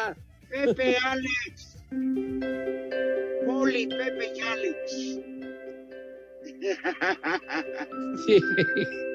Pepe 0.48 0.96
Alex. 0.98 1.79
Poli, 3.46 3.86
Pepe 3.86 4.32
y 4.34 4.40
Alex. 4.40 5.20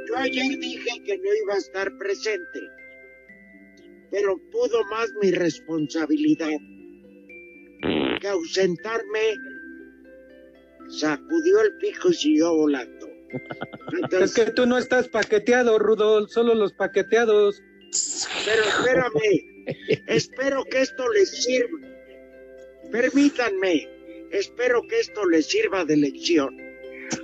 Yo 0.07 0.17
ayer 0.17 0.59
dije 0.59 1.03
que 1.05 1.17
no 1.17 1.35
iba 1.43 1.53
a 1.53 1.57
estar 1.57 1.97
presente, 1.97 2.59
pero 4.11 4.37
pudo 4.51 4.83
más 4.85 5.09
mi 5.21 5.31
responsabilidad 5.31 6.49
que 8.19 8.27
ausentarme. 8.27 9.35
Sacudió 10.89 11.61
el 11.61 11.77
pico 11.77 12.09
y 12.09 12.13
siguió 12.13 12.53
volando. 12.53 13.09
Es 14.21 14.33
que 14.33 14.51
tú 14.51 14.65
no 14.65 14.77
estás 14.77 15.07
paqueteado, 15.09 15.79
Rudo, 15.79 16.27
solo 16.27 16.53
los 16.53 16.73
paqueteados. 16.73 17.61
Pero 18.45 18.63
espérame, 18.63 19.65
espero 20.07 20.63
que 20.65 20.81
esto 20.81 21.09
les 21.09 21.43
sirva. 21.43 21.94
Permítanme, 22.99 23.89
espero 24.31 24.81
que 24.87 25.01
esto 25.01 25.25
les 25.27 25.47
sirva 25.47 25.83
de 25.83 25.97
lección 25.97 26.55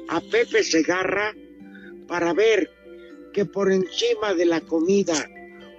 a 0.09 0.19
Pepe 0.19 0.63
Segarra 0.63 1.33
para 2.09 2.33
ver 2.33 2.69
que 3.31 3.45
por 3.45 3.71
encima 3.71 4.33
de 4.33 4.47
la 4.47 4.59
comida 4.59 5.13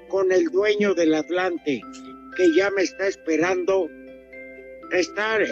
con 0.09 0.32
el 0.32 0.45
dueño 0.47 0.95
del 0.95 1.12
Atlante, 1.14 1.82
que 2.38 2.55
ya 2.57 2.70
me 2.70 2.80
está 2.84 3.07
esperando, 3.07 3.90
está 4.93 5.43
eh, 5.43 5.47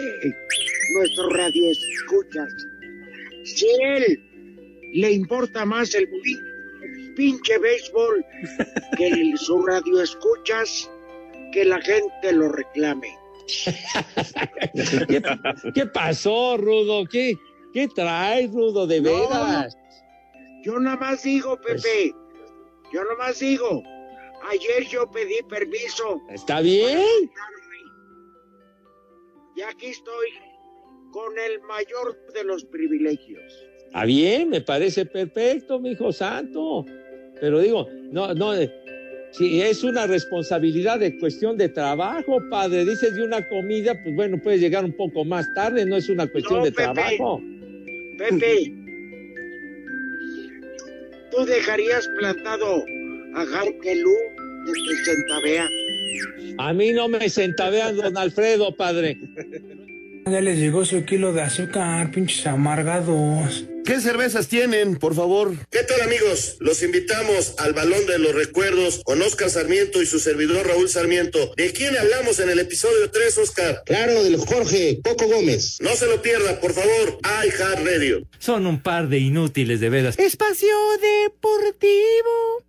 nuestro 0.95 1.29
radio 1.29 1.69
escuchas. 1.69 2.49
Si 3.43 3.67
él 3.79 4.19
le 4.93 5.11
importa 5.11 5.65
más 5.65 5.93
el 5.93 6.09
pin- 6.09 7.13
pinche 7.15 7.59
béisbol 7.59 8.25
que 8.97 9.07
el- 9.07 9.37
su 9.37 9.61
radio 9.63 10.01
escuchas, 10.01 10.89
que 11.53 11.63
la 11.63 11.79
gente 11.79 12.31
lo 12.33 12.49
reclame. 12.51 13.20
¿Qué, 15.07 15.21
qué 15.73 15.85
pasó, 15.87 16.57
Rudo? 16.57 17.05
¿Qué, 17.05 17.35
qué 17.73 17.87
traes, 17.87 18.51
Rudo, 18.51 18.87
de 18.87 19.01
No, 19.01 19.09
veras? 19.29 19.77
Yo 20.63 20.79
nada 20.79 20.97
más 20.97 21.23
digo, 21.23 21.59
Pepe, 21.59 22.13
yo 22.93 23.03
nada 23.03 23.15
más 23.17 23.39
digo, 23.39 23.81
ayer 24.49 24.87
yo 24.89 25.09
pedí 25.09 25.35
permiso 25.49 26.21
Está 26.29 26.61
bien. 26.61 27.01
y 29.55 29.61
aquí 29.61 29.87
estoy 29.87 30.27
con 31.11 31.37
el 31.39 31.59
mayor 31.61 32.17
de 32.33 32.43
los 32.43 32.63
privilegios. 32.65 33.41
Está 33.87 34.05
bien, 34.05 34.49
me 34.49 34.61
parece 34.61 35.05
perfecto, 35.05 35.79
mi 35.79 35.91
hijo 35.91 36.11
santo. 36.13 36.85
Pero 37.39 37.59
digo, 37.59 37.87
no, 38.11 38.33
no, 38.33 38.53
si 39.31 39.61
es 39.61 39.83
una 39.83 40.07
responsabilidad 40.07 40.99
de 40.99 41.17
cuestión 41.17 41.57
de 41.57 41.69
trabajo, 41.69 42.39
padre, 42.49 42.85
dices 42.85 43.15
de 43.15 43.23
una 43.23 43.47
comida, 43.47 44.01
pues 44.03 44.13
bueno, 44.15 44.37
puedes 44.41 44.59
llegar 44.61 44.83
un 44.85 44.93
poco 44.93 45.23
más 45.25 45.51
tarde, 45.53 45.85
no 45.85 45.95
es 45.95 46.09
una 46.09 46.27
cuestión 46.27 46.59
No, 46.59 46.65
de 46.65 46.71
Pepe. 46.71 46.83
trabajo. 46.93 47.41
Pepe, 48.17 48.73
¿tú 51.31 51.45
dejarías 51.45 52.07
plantado 52.19 52.83
a 53.35 53.45
Garkelú 53.45 54.11
de 54.65 54.73
tu 54.73 54.95
centavea? 55.05 55.67
A 56.57 56.73
mí 56.73 56.91
no 56.91 57.07
me 57.07 57.29
centavean, 57.29 57.95
don 57.95 58.17
Alfredo, 58.17 58.75
padre. 58.75 59.17
Ya 60.25 60.39
les 60.39 60.57
llegó 60.59 60.85
su 60.85 61.03
kilo 61.03 61.33
de 61.33 61.41
azúcar, 61.41 62.11
pinches 62.11 62.45
amargados. 62.47 63.65
¿Qué 63.83 63.99
cervezas 63.99 64.47
tienen, 64.47 64.95
por 64.97 65.15
favor? 65.15 65.55
¿Qué 65.71 65.83
tal 65.83 66.01
amigos? 66.01 66.57
Los 66.59 66.83
invitamos 66.83 67.55
al 67.57 67.73
Balón 67.73 68.05
de 68.05 68.19
los 68.19 68.33
Recuerdos 68.35 69.01
con 69.03 69.21
Oscar 69.23 69.49
Sarmiento 69.49 70.01
y 70.01 70.05
su 70.05 70.19
servidor 70.19 70.67
Raúl 70.67 70.87
Sarmiento. 70.87 71.53
¿De 71.57 71.73
quién 71.73 71.97
hablamos 71.97 72.39
en 72.39 72.49
el 72.49 72.59
episodio 72.59 73.09
3, 73.09 73.37
Oscar? 73.39 73.81
Claro, 73.85 74.23
del 74.23 74.37
Jorge 74.37 75.01
Coco 75.03 75.25
Gómez. 75.27 75.77
No 75.81 75.95
se 75.95 76.05
lo 76.05 76.21
pierda, 76.21 76.59
por 76.59 76.73
favor. 76.73 77.17
iHeart 77.23 77.85
Radio. 77.85 78.21
Son 78.37 78.67
un 78.67 78.81
par 78.81 79.09
de 79.09 79.17
inútiles 79.17 79.79
de 79.79 79.89
veras. 79.89 80.19
Espacio 80.19 80.75
Deportivo. 81.25 82.63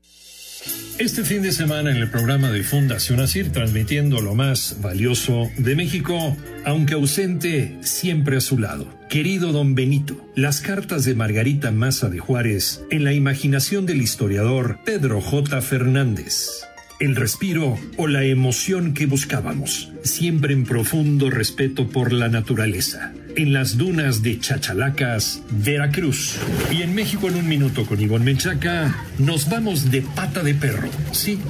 Este 0.99 1.25
fin 1.25 1.43
de 1.43 1.53
semana 1.53 1.91
en 1.91 1.97
el 1.97 2.11
programa 2.11 2.51
de 2.51 2.63
Fundación 2.63 3.21
Asir, 3.21 3.51
transmitiendo 3.51 4.21
lo 4.21 4.35
más 4.35 4.77
valioso 4.81 5.51
de 5.57 5.75
México, 5.75 6.37
aunque 6.65 6.95
ausente, 6.95 7.77
siempre 7.81 8.37
a 8.37 8.41
su 8.41 8.59
lado. 8.59 8.87
Querido 9.09 9.53
don 9.53 9.75
Benito, 9.75 10.17
las 10.37 10.61
cartas 10.61 11.05
de 11.05 11.15
Margarita 11.15 11.71
Maza 11.73 12.09
de 12.09 12.19
Juárez 12.19 12.83
en 12.91 13.05
la 13.05 13.13
imaginación 13.13 13.85
del 13.87 14.01
historiador 14.01 14.79
Pedro 14.85 15.21
J. 15.21 15.61
Fernández. 15.61 16.63
El 17.03 17.17
respiro 17.17 17.81
o 17.97 18.07
la 18.07 18.23
emoción 18.23 18.95
que 18.95 19.07
buscábamos, 19.07 19.91
siempre 20.05 20.55
en 20.55 20.63
profundo 20.63 21.31
respeto 21.31 21.89
por 21.89 22.13
la 22.13 22.29
naturaleza. 22.29 23.13
En 23.35 23.53
las 23.53 23.77
dunas 23.77 24.23
de 24.23 24.39
Chachalacas, 24.39 25.43
Veracruz. 25.51 26.37
Y 26.71 26.83
en 26.83 26.95
México 26.95 27.27
en 27.27 27.35
un 27.35 27.49
minuto 27.49 27.87
con 27.87 28.01
Ivonne 28.01 28.27
Menchaca, 28.27 28.95
nos 29.19 29.51
vamos 29.51 29.91
de 29.91 30.03
pata 30.03 30.45
de 30.45 30.55
perro. 30.55 30.89
Sí, 31.11 31.41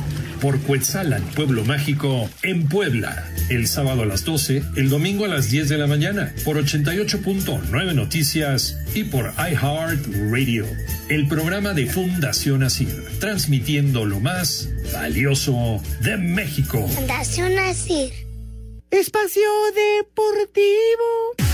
por 0.43 0.61
Cuetzalan, 0.61 1.23
Pueblo 1.37 1.65
Mágico, 1.65 2.29
en 2.43 2.69
Puebla. 2.69 3.31
El 3.49 3.69
sábado 3.69 4.03
a 4.03 4.07
las 4.07 4.25
12, 4.25 4.65
el 4.77 4.91
domingo 4.91 5.25
a 5.25 5.29
las 5.29 5.49
10 5.51 5.69
de 5.69 5.79
la 5.79 5.87
mañana, 5.87 6.35
por 6.45 6.57
88.9 6.57 7.95
Noticias 7.95 8.77
y 8.93 9.05
por 9.05 9.33
iHeart 9.39 10.05
Radio. 10.33 10.67
El 11.09 11.29
programa 11.29 11.75
de 11.75 11.87
Fundación 11.87 12.65
Asir, 12.65 13.05
transmitiendo 13.21 14.05
lo 14.05 14.19
más 14.19 14.69
valioso 14.93 15.81
de 16.01 16.17
México. 16.17 16.89
Fundación 16.89 17.57
Asir. 17.61 18.13
Espacio 18.91 19.49
Deportivo. 20.01 21.52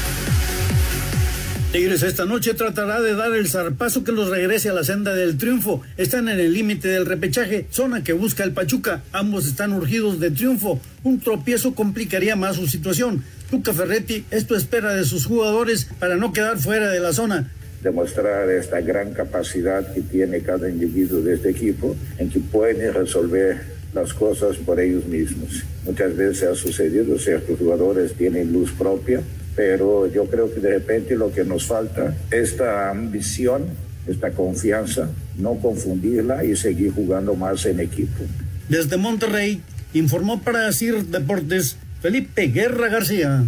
Tigres 1.73 2.03
esta 2.03 2.25
noche 2.25 2.55
tratará 2.55 2.99
de 3.03 3.15
dar 3.15 3.35
el 3.35 3.47
zarpazo 3.47 4.03
que 4.03 4.11
los 4.11 4.31
regrese 4.31 4.71
a 4.71 4.73
la 4.73 4.85
senda 4.85 5.15
del 5.15 5.37
triunfo. 5.37 5.83
Están 5.99 6.31
en 6.31 6.41
el 6.41 6.55
límite 6.55 6.89
del 6.89 7.05
repechaje, 7.05 7.67
zona 7.71 8.03
que 8.03 8.15
busca 8.15 8.43
el 8.43 8.53
Pachuca. 8.53 9.03
Ambos 9.13 9.47
están 9.47 9.75
urgidos 9.75 10.19
de 10.19 10.31
triunfo. 10.31 10.81
Un 11.05 11.21
tropiezo 11.21 11.75
complicaría 11.75 12.37
más 12.37 12.57
su 12.57 12.67
situación. 12.69 13.23
Tuca 13.51 13.75
Ferretti, 13.75 14.25
esto 14.31 14.57
espera 14.57 14.95
de 14.95 15.05
sus 15.05 15.27
jugadores 15.27 15.91
para 15.99 16.17
no 16.17 16.33
quedar 16.33 16.59
fuera 16.59 16.89
de 16.89 17.01
la 17.01 17.13
zona. 17.13 17.51
demostrar 17.83 18.49
esta 18.51 18.81
gran 18.81 19.13
capacidad 19.13 19.93
que 19.93 20.01
tiene 20.01 20.41
cada 20.41 20.71
individuo 20.71 21.21
de 21.21 21.35
este 21.35 21.51
equipo 21.51 21.95
en 22.17 22.31
que 22.31 22.41
pueden 22.41 22.95
resolver 22.95 23.61
las 23.93 24.15
cosas 24.15 24.57
por 24.57 24.81
ellos 24.81 25.05
mismos. 25.07 25.65
Muchas 25.85 26.17
veces 26.17 26.49
ha 26.49 26.55
sucedido, 26.55 27.19
ciertos 27.19 27.59
jugadores 27.59 28.15
tienen 28.15 28.53
luz 28.53 28.73
propia, 28.73 29.21
pero 29.59 30.07
yo 30.07 30.27
creo 30.27 30.55
que 30.55 30.61
de 30.61 30.71
repente 30.71 31.17
lo 31.17 31.33
que 31.33 31.43
nos 31.43 31.67
falta, 31.67 32.17
esta 32.31 32.91
ambición, 32.91 33.65
esta 34.07 34.31
confianza, 34.31 35.11
no 35.37 35.57
confundirla 35.57 36.45
y 36.45 36.55
seguir 36.55 36.93
jugando 36.93 37.35
más 37.35 37.67
en 37.67 37.81
equipo. 37.81 38.23
Desde 38.69 38.97
Monterrey, 38.97 39.61
informó 39.95 40.41
para 40.41 40.73
CIR 40.73 41.07
Deportes 41.07 41.77
Felipe 42.01 42.47
Guerra 42.47 42.89
García. 42.89 43.47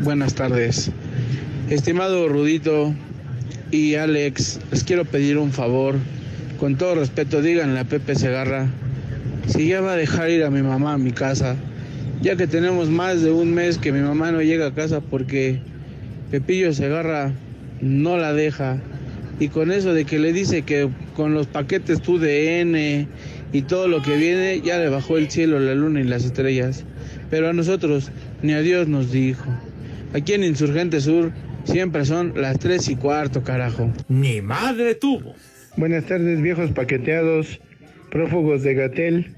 Buenas 0.00 0.34
tardes. 0.34 0.90
Estimado 1.68 2.26
Rudito 2.26 2.94
y 3.70 3.96
Alex, 3.96 4.60
les 4.70 4.82
quiero 4.82 5.04
pedir 5.04 5.36
un 5.36 5.52
favor. 5.52 5.96
Con 6.58 6.76
todo 6.76 6.96
respeto, 6.96 7.42
díganle 7.42 7.80
a 7.80 7.84
Pepe 7.84 8.14
Segarra 8.14 8.68
si 9.46 9.68
ya 9.68 9.80
va 9.80 9.92
a 9.92 9.96
dejar 9.96 10.30
ir 10.30 10.44
a 10.44 10.50
mi 10.50 10.62
mamá 10.62 10.94
a 10.94 10.98
mi 10.98 11.12
casa, 11.12 11.56
ya 12.22 12.36
que 12.36 12.46
tenemos 12.46 12.88
más 12.88 13.22
de 13.22 13.30
un 13.30 13.52
mes 13.52 13.78
que 13.78 13.92
mi 13.92 14.00
mamá 14.00 14.32
no 14.32 14.42
llega 14.42 14.68
a 14.68 14.74
casa 14.74 15.00
porque 15.00 15.60
Pepillo 16.30 16.72
Segarra 16.72 17.32
no 17.80 18.16
la 18.16 18.32
deja. 18.32 18.78
Y 19.40 19.48
con 19.48 19.72
eso 19.72 19.92
de 19.92 20.04
que 20.04 20.18
le 20.18 20.32
dice 20.32 20.62
que 20.62 20.88
con 21.16 21.34
los 21.34 21.46
paquetes 21.46 22.00
tu 22.00 22.18
DN 22.18 23.08
y 23.52 23.62
todo 23.62 23.88
lo 23.88 24.00
que 24.02 24.16
viene, 24.16 24.60
ya 24.60 24.78
le 24.78 24.88
bajó 24.88 25.18
el 25.18 25.30
cielo, 25.30 25.58
la 25.58 25.74
luna 25.74 26.00
y 26.00 26.04
las 26.04 26.24
estrellas. 26.24 26.84
Pero 27.30 27.48
a 27.48 27.52
nosotros 27.52 28.10
ni 28.42 28.52
a 28.52 28.60
Dios 28.60 28.88
nos 28.88 29.10
dijo. 29.10 29.44
Aquí 30.12 30.32
en 30.34 30.44
Insurgente 30.44 31.00
Sur 31.00 31.32
siempre 31.64 32.04
son 32.04 32.32
las 32.36 32.58
tres 32.58 32.88
y 32.88 32.96
cuarto, 32.96 33.42
carajo. 33.42 33.92
Ni 34.08 34.40
madre 34.40 34.94
tuvo. 34.94 35.34
Buenas 35.76 36.06
tardes, 36.06 36.40
viejos 36.40 36.70
paqueteados, 36.70 37.60
prófugos 38.08 38.62
de 38.62 38.74
Gatel, 38.74 39.34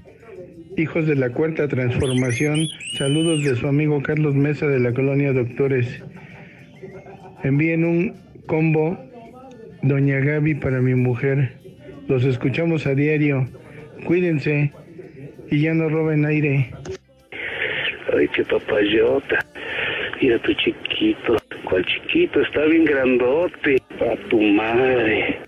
hijos 0.77 1.07
de 1.07 1.15
la 1.15 1.31
cuarta 1.31 1.67
transformación. 1.67 2.67
Saludos 2.95 3.43
de 3.43 3.55
su 3.55 3.67
amigo 3.67 4.03
Carlos 4.03 4.35
Mesa 4.35 4.67
de 4.67 4.79
la 4.79 4.93
colonia 4.93 5.33
Doctores. 5.33 6.03
Envíen 7.43 7.83
un 7.85 8.13
combo 8.45 8.99
Doña 9.81 10.19
Gaby 10.19 10.53
para 10.55 10.79
mi 10.79 10.93
mujer. 10.93 11.53
Los 12.07 12.23
escuchamos 12.23 12.85
a 12.85 12.93
diario. 12.93 13.47
Cuídense 14.05 14.71
y 15.49 15.61
ya 15.61 15.73
no 15.73 15.89
roben 15.89 16.23
aire. 16.23 16.71
Ay, 18.15 18.27
qué 18.27 18.43
papayota. 18.43 19.39
Mira 20.21 20.37
tu 20.43 20.53
chiquito. 20.53 21.35
¿Cuál 21.63 21.83
chiquito? 21.85 22.41
Está 22.41 22.63
bien 22.65 22.85
grandote. 22.85 23.77
A 23.99 24.29
tu 24.29 24.39
madre. 24.39 25.46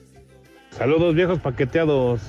Saludos 0.80 1.14
viejos 1.14 1.40
paqueteados. 1.40 2.22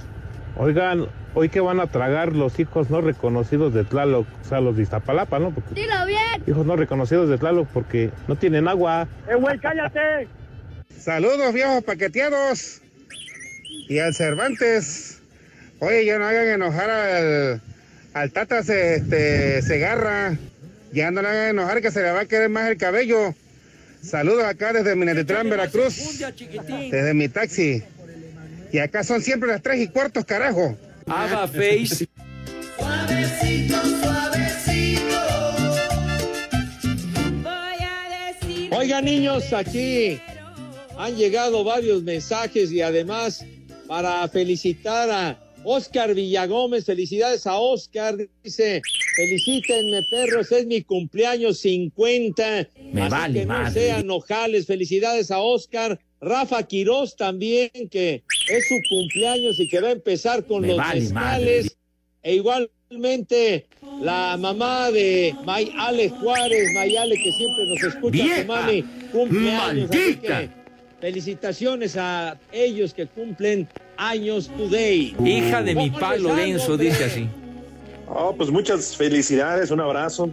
Oigan, 0.56 1.06
hoy 1.34 1.48
que 1.50 1.60
van 1.60 1.78
a 1.78 1.86
tragar 1.86 2.34
los 2.34 2.58
hijos 2.58 2.90
no 2.90 3.00
reconocidos 3.00 3.72
de 3.72 3.84
Tlaloc, 3.84 4.26
o 4.44 4.48
sea, 4.48 4.60
los 4.60 4.76
de 4.76 4.82
Iztapalapa, 4.82 5.38
¿no? 5.38 5.52
Porque, 5.54 5.72
Dilo 5.72 6.04
bien. 6.04 6.42
hijos 6.48 6.66
no 6.66 6.74
reconocidos 6.74 7.28
de 7.28 7.38
Tlaloc 7.38 7.68
porque 7.68 8.10
no 8.26 8.34
tienen 8.34 8.66
agua. 8.66 9.06
¡Eh, 9.28 9.36
güey, 9.36 9.56
cállate! 9.60 10.26
Saludos, 10.98 11.54
viejos 11.54 11.84
paqueteados. 11.84 12.82
Y 13.88 14.00
al 14.00 14.14
Cervantes. 14.14 15.22
Oye, 15.78 16.04
ya 16.04 16.18
no 16.18 16.26
hagan 16.26 16.48
enojar 16.48 16.90
al, 16.90 17.60
al 18.14 18.32
Tata 18.32 18.58
este, 18.58 19.62
Segarra. 19.62 20.36
Ya 20.92 21.12
no 21.12 21.22
le 21.22 21.28
hagan 21.28 21.50
enojar 21.50 21.80
que 21.80 21.92
se 21.92 22.02
le 22.02 22.10
va 22.10 22.22
a 22.22 22.26
quedar 22.26 22.48
más 22.48 22.68
el 22.68 22.78
cabello. 22.78 23.32
Saludos 24.02 24.42
acá 24.42 24.72
desde 24.72 24.96
Minatitlán, 24.96 25.48
Veracruz. 25.48 26.18
Desde 26.90 27.14
mi 27.14 27.28
taxi. 27.28 27.84
Y 28.72 28.78
acá 28.78 29.02
son 29.04 29.20
siempre 29.22 29.48
las 29.48 29.62
tres 29.62 29.80
y 29.80 29.88
cuartos, 29.88 30.24
carajo. 30.24 30.76
Ava 31.06 31.48
Face. 31.48 32.06
Suavecito, 32.78 33.76
suavecito. 34.02 35.18
Oiga, 38.76 39.00
niños, 39.02 39.52
aquí 39.52 40.20
han 40.96 41.16
llegado 41.16 41.64
varios 41.64 42.02
mensajes 42.02 42.70
y 42.72 42.80
además 42.80 43.44
para 43.86 44.26
felicitar 44.28 45.10
a 45.10 45.38
Oscar 45.64 46.14
Villagómez. 46.14 46.84
Felicidades 46.86 47.46
a 47.46 47.58
Oscar. 47.58 48.16
Dice, 48.42 48.80
felicítenme, 49.16 50.00
perros, 50.10 50.52
es 50.52 50.66
mi 50.66 50.82
cumpleaños 50.82 51.58
50. 51.58 52.68
Me 52.92 53.02
Así 53.02 53.10
vale 53.10 53.40
que 53.40 53.46
no 53.46 53.54
madre. 53.54 53.72
sean 53.72 54.06
nojales. 54.06 54.66
Felicidades 54.66 55.30
a 55.30 55.40
Oscar. 55.40 55.98
Rafa 56.20 56.62
Quirós 56.62 57.16
también, 57.16 57.70
que 57.90 58.22
es 58.48 58.68
su 58.68 58.74
cumpleaños 58.90 59.58
y 59.58 59.68
que 59.68 59.80
va 59.80 59.88
a 59.88 59.92
empezar 59.92 60.44
con 60.44 60.62
Me 60.62 60.68
los 60.68 60.76
vale 60.76 61.00
mezcales. 61.00 61.76
E 62.22 62.34
igualmente 62.34 63.66
la 64.02 64.36
mamá 64.36 64.90
de 64.90 65.34
May 65.46 65.72
Ale 65.78 66.10
Juárez, 66.10 66.68
May 66.74 66.96
Ale 66.96 67.16
que 67.16 67.32
siempre 67.32 67.66
nos 67.68 67.82
escucha, 67.94 68.40
su 68.40 68.46
mami, 68.46 68.82
cumpleaños. 69.10 69.90
así 69.90 69.98
¡Maldita! 69.98 70.40
que 70.40 70.60
felicitaciones 71.00 71.96
a 71.96 72.38
ellos 72.52 72.92
que 72.92 73.06
cumplen 73.06 73.66
años 73.96 74.50
today. 74.56 75.16
Hija 75.24 75.62
de 75.62 75.74
mi 75.74 75.88
¿Cómo 75.88 76.00
pa 76.00 76.16
Lorenzo, 76.16 76.76
dice 76.76 77.04
así. 77.04 77.28
Oh, 78.06 78.34
pues 78.36 78.50
muchas 78.50 78.96
felicidades, 78.96 79.70
un 79.70 79.80
abrazo. 79.80 80.30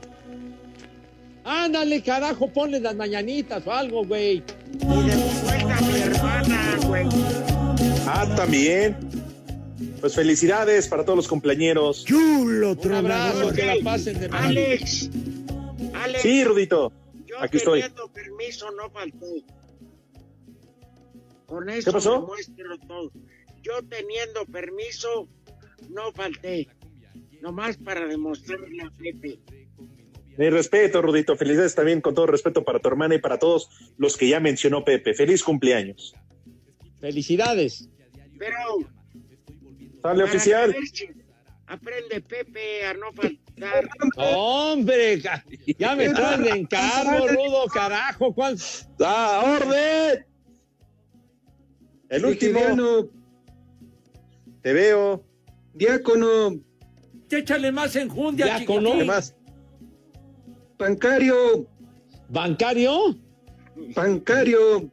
Ándale, 1.45 2.01
carajo, 2.01 2.49
ponle 2.49 2.81
las 2.81 2.95
mañanitas 2.95 3.65
o 3.65 3.71
algo, 3.71 4.03
güey. 4.03 4.43
Mi 5.81 5.99
hermana, 5.99 6.77
güey. 6.85 7.07
Ah, 8.07 8.33
también. 8.35 8.97
Pues 9.99 10.15
felicidades 10.15 10.87
para 10.87 11.03
todos 11.03 11.17
los 11.17 11.27
compañeros. 11.27 12.05
Chulo, 12.05 12.71
Un 12.73 12.91
abrazo, 12.93 13.51
que 13.51 13.65
la 13.65 13.75
pasen 13.83 14.19
de. 14.19 14.27
Alex. 14.31 15.09
Alex. 15.93 16.21
Sí, 16.21 16.43
Rudito. 16.43 16.91
Yo 17.25 17.39
Aquí 17.41 17.57
estoy. 17.57 17.81
teniendo 17.81 18.11
permiso 18.11 18.71
no 18.71 18.89
falté. 18.89 19.43
Con 21.45 21.69
eso 21.69 21.85
¿Qué 21.85 21.93
pasó? 21.93 22.27
todo. 22.87 23.11
Yo 23.63 23.73
teniendo 23.89 24.45
permiso 24.45 25.27
no 25.89 26.11
falté. 26.13 26.67
Nomás 27.41 27.77
para 27.77 28.05
demostrarle 28.07 28.83
a 28.83 28.89
Pepe. 28.91 29.39
Mi 30.37 30.49
respeto, 30.49 31.01
Rudito. 31.01 31.35
Felicidades 31.35 31.75
también, 31.75 31.99
con 32.01 32.13
todo 32.13 32.27
respeto 32.27 32.63
para 32.63 32.79
tu 32.79 32.87
hermana 32.87 33.15
y 33.15 33.19
para 33.19 33.39
todos 33.39 33.69
los 33.97 34.17
que 34.17 34.27
ya 34.27 34.39
mencionó 34.39 34.85
Pepe. 34.85 35.13
Feliz 35.13 35.43
cumpleaños. 35.43 36.15
Felicidades. 36.99 37.89
Pero. 38.37 38.57
Sale 40.01 40.23
oficial. 40.23 40.75
Aprende 41.65 42.21
Pepe 42.21 42.85
a 42.85 42.93
no 42.93 43.11
faltar. 43.13 43.89
Hombre, 44.15 45.19
ya 45.19 45.95
me 45.95 46.09
traen 46.09 46.43
de 46.43 46.49
encargo, 46.51 47.27
rudo, 47.27 47.65
carajo. 47.67 48.33
¿Cuál? 48.33 48.57
¡Ah, 49.01 49.57
orden! 49.59 50.25
El 52.09 52.25
último. 52.25 53.09
Te 54.61 54.73
veo. 54.73 55.25
diácono, 55.73 56.61
Échale 57.29 57.71
más 57.73 57.95
enjundia, 57.97 58.45
Diácono. 58.45 58.91
chiquitín. 58.91 58.99
¿Qué 58.99 59.05
más? 59.05 59.36
Bancario, 60.77 61.67
¿Bancario? 62.29 63.17
bancario 63.95 64.91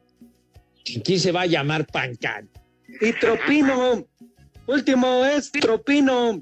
¿Quién 1.03 1.19
se 1.19 1.31
va 1.31 1.41
a 1.41 1.45
llamar 1.47 1.85
Pancan? 1.87 2.49
y 3.01 3.11
tropino. 3.13 4.05
Último 4.67 5.25
es 5.25 5.51
tropino. 5.51 6.41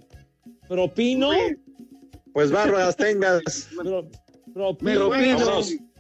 ¿Propino? 0.68 1.32
Pues 2.34 2.52
barbas 2.52 2.96
tengas. 2.96 3.70
Pro- 3.76 4.10
propino. 4.54 5.10
Me. 5.10 5.93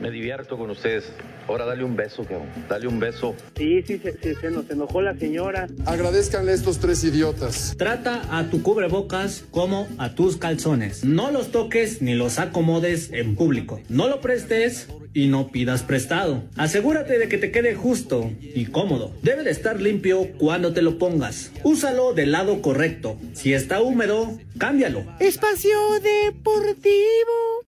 Me 0.00 0.10
divierto 0.10 0.56
con 0.56 0.70
ustedes. 0.70 1.12
Ahora 1.46 1.66
dale 1.66 1.84
un 1.84 1.94
beso, 1.94 2.24
cabrón. 2.24 2.48
Dale 2.68 2.86
un 2.86 2.98
beso. 2.98 3.34
Sí, 3.56 3.82
sí, 3.82 3.98
se, 3.98 4.34
se 4.34 4.50
nos 4.50 4.70
enojó 4.70 5.02
la 5.02 5.14
señora. 5.16 5.68
Agradezcanle 5.84 6.52
a 6.52 6.54
estos 6.54 6.78
tres 6.78 7.04
idiotas. 7.04 7.74
Trata 7.76 8.22
a 8.36 8.48
tu 8.48 8.62
cubrebocas 8.62 9.44
como 9.50 9.88
a 9.98 10.14
tus 10.14 10.38
calzones. 10.38 11.04
No 11.04 11.30
los 11.30 11.50
toques 11.50 12.00
ni 12.00 12.14
los 12.14 12.38
acomodes 12.38 13.12
en 13.12 13.36
público. 13.36 13.80
No 13.88 14.08
lo 14.08 14.20
prestes 14.20 14.88
y 15.12 15.26
no 15.26 15.48
pidas 15.48 15.82
prestado. 15.82 16.44
Asegúrate 16.56 17.18
de 17.18 17.28
que 17.28 17.36
te 17.38 17.50
quede 17.50 17.74
justo 17.74 18.30
y 18.40 18.66
cómodo. 18.66 19.12
Debe 19.22 19.42
de 19.42 19.50
estar 19.50 19.80
limpio 19.80 20.28
cuando 20.38 20.72
te 20.72 20.82
lo 20.82 20.98
pongas. 20.98 21.52
Úsalo 21.62 22.14
del 22.14 22.32
lado 22.32 22.62
correcto. 22.62 23.18
Si 23.34 23.52
está 23.52 23.82
húmedo, 23.82 24.38
cámbialo. 24.58 25.04
Espacio 25.18 25.76
Deportivo. 26.00 27.66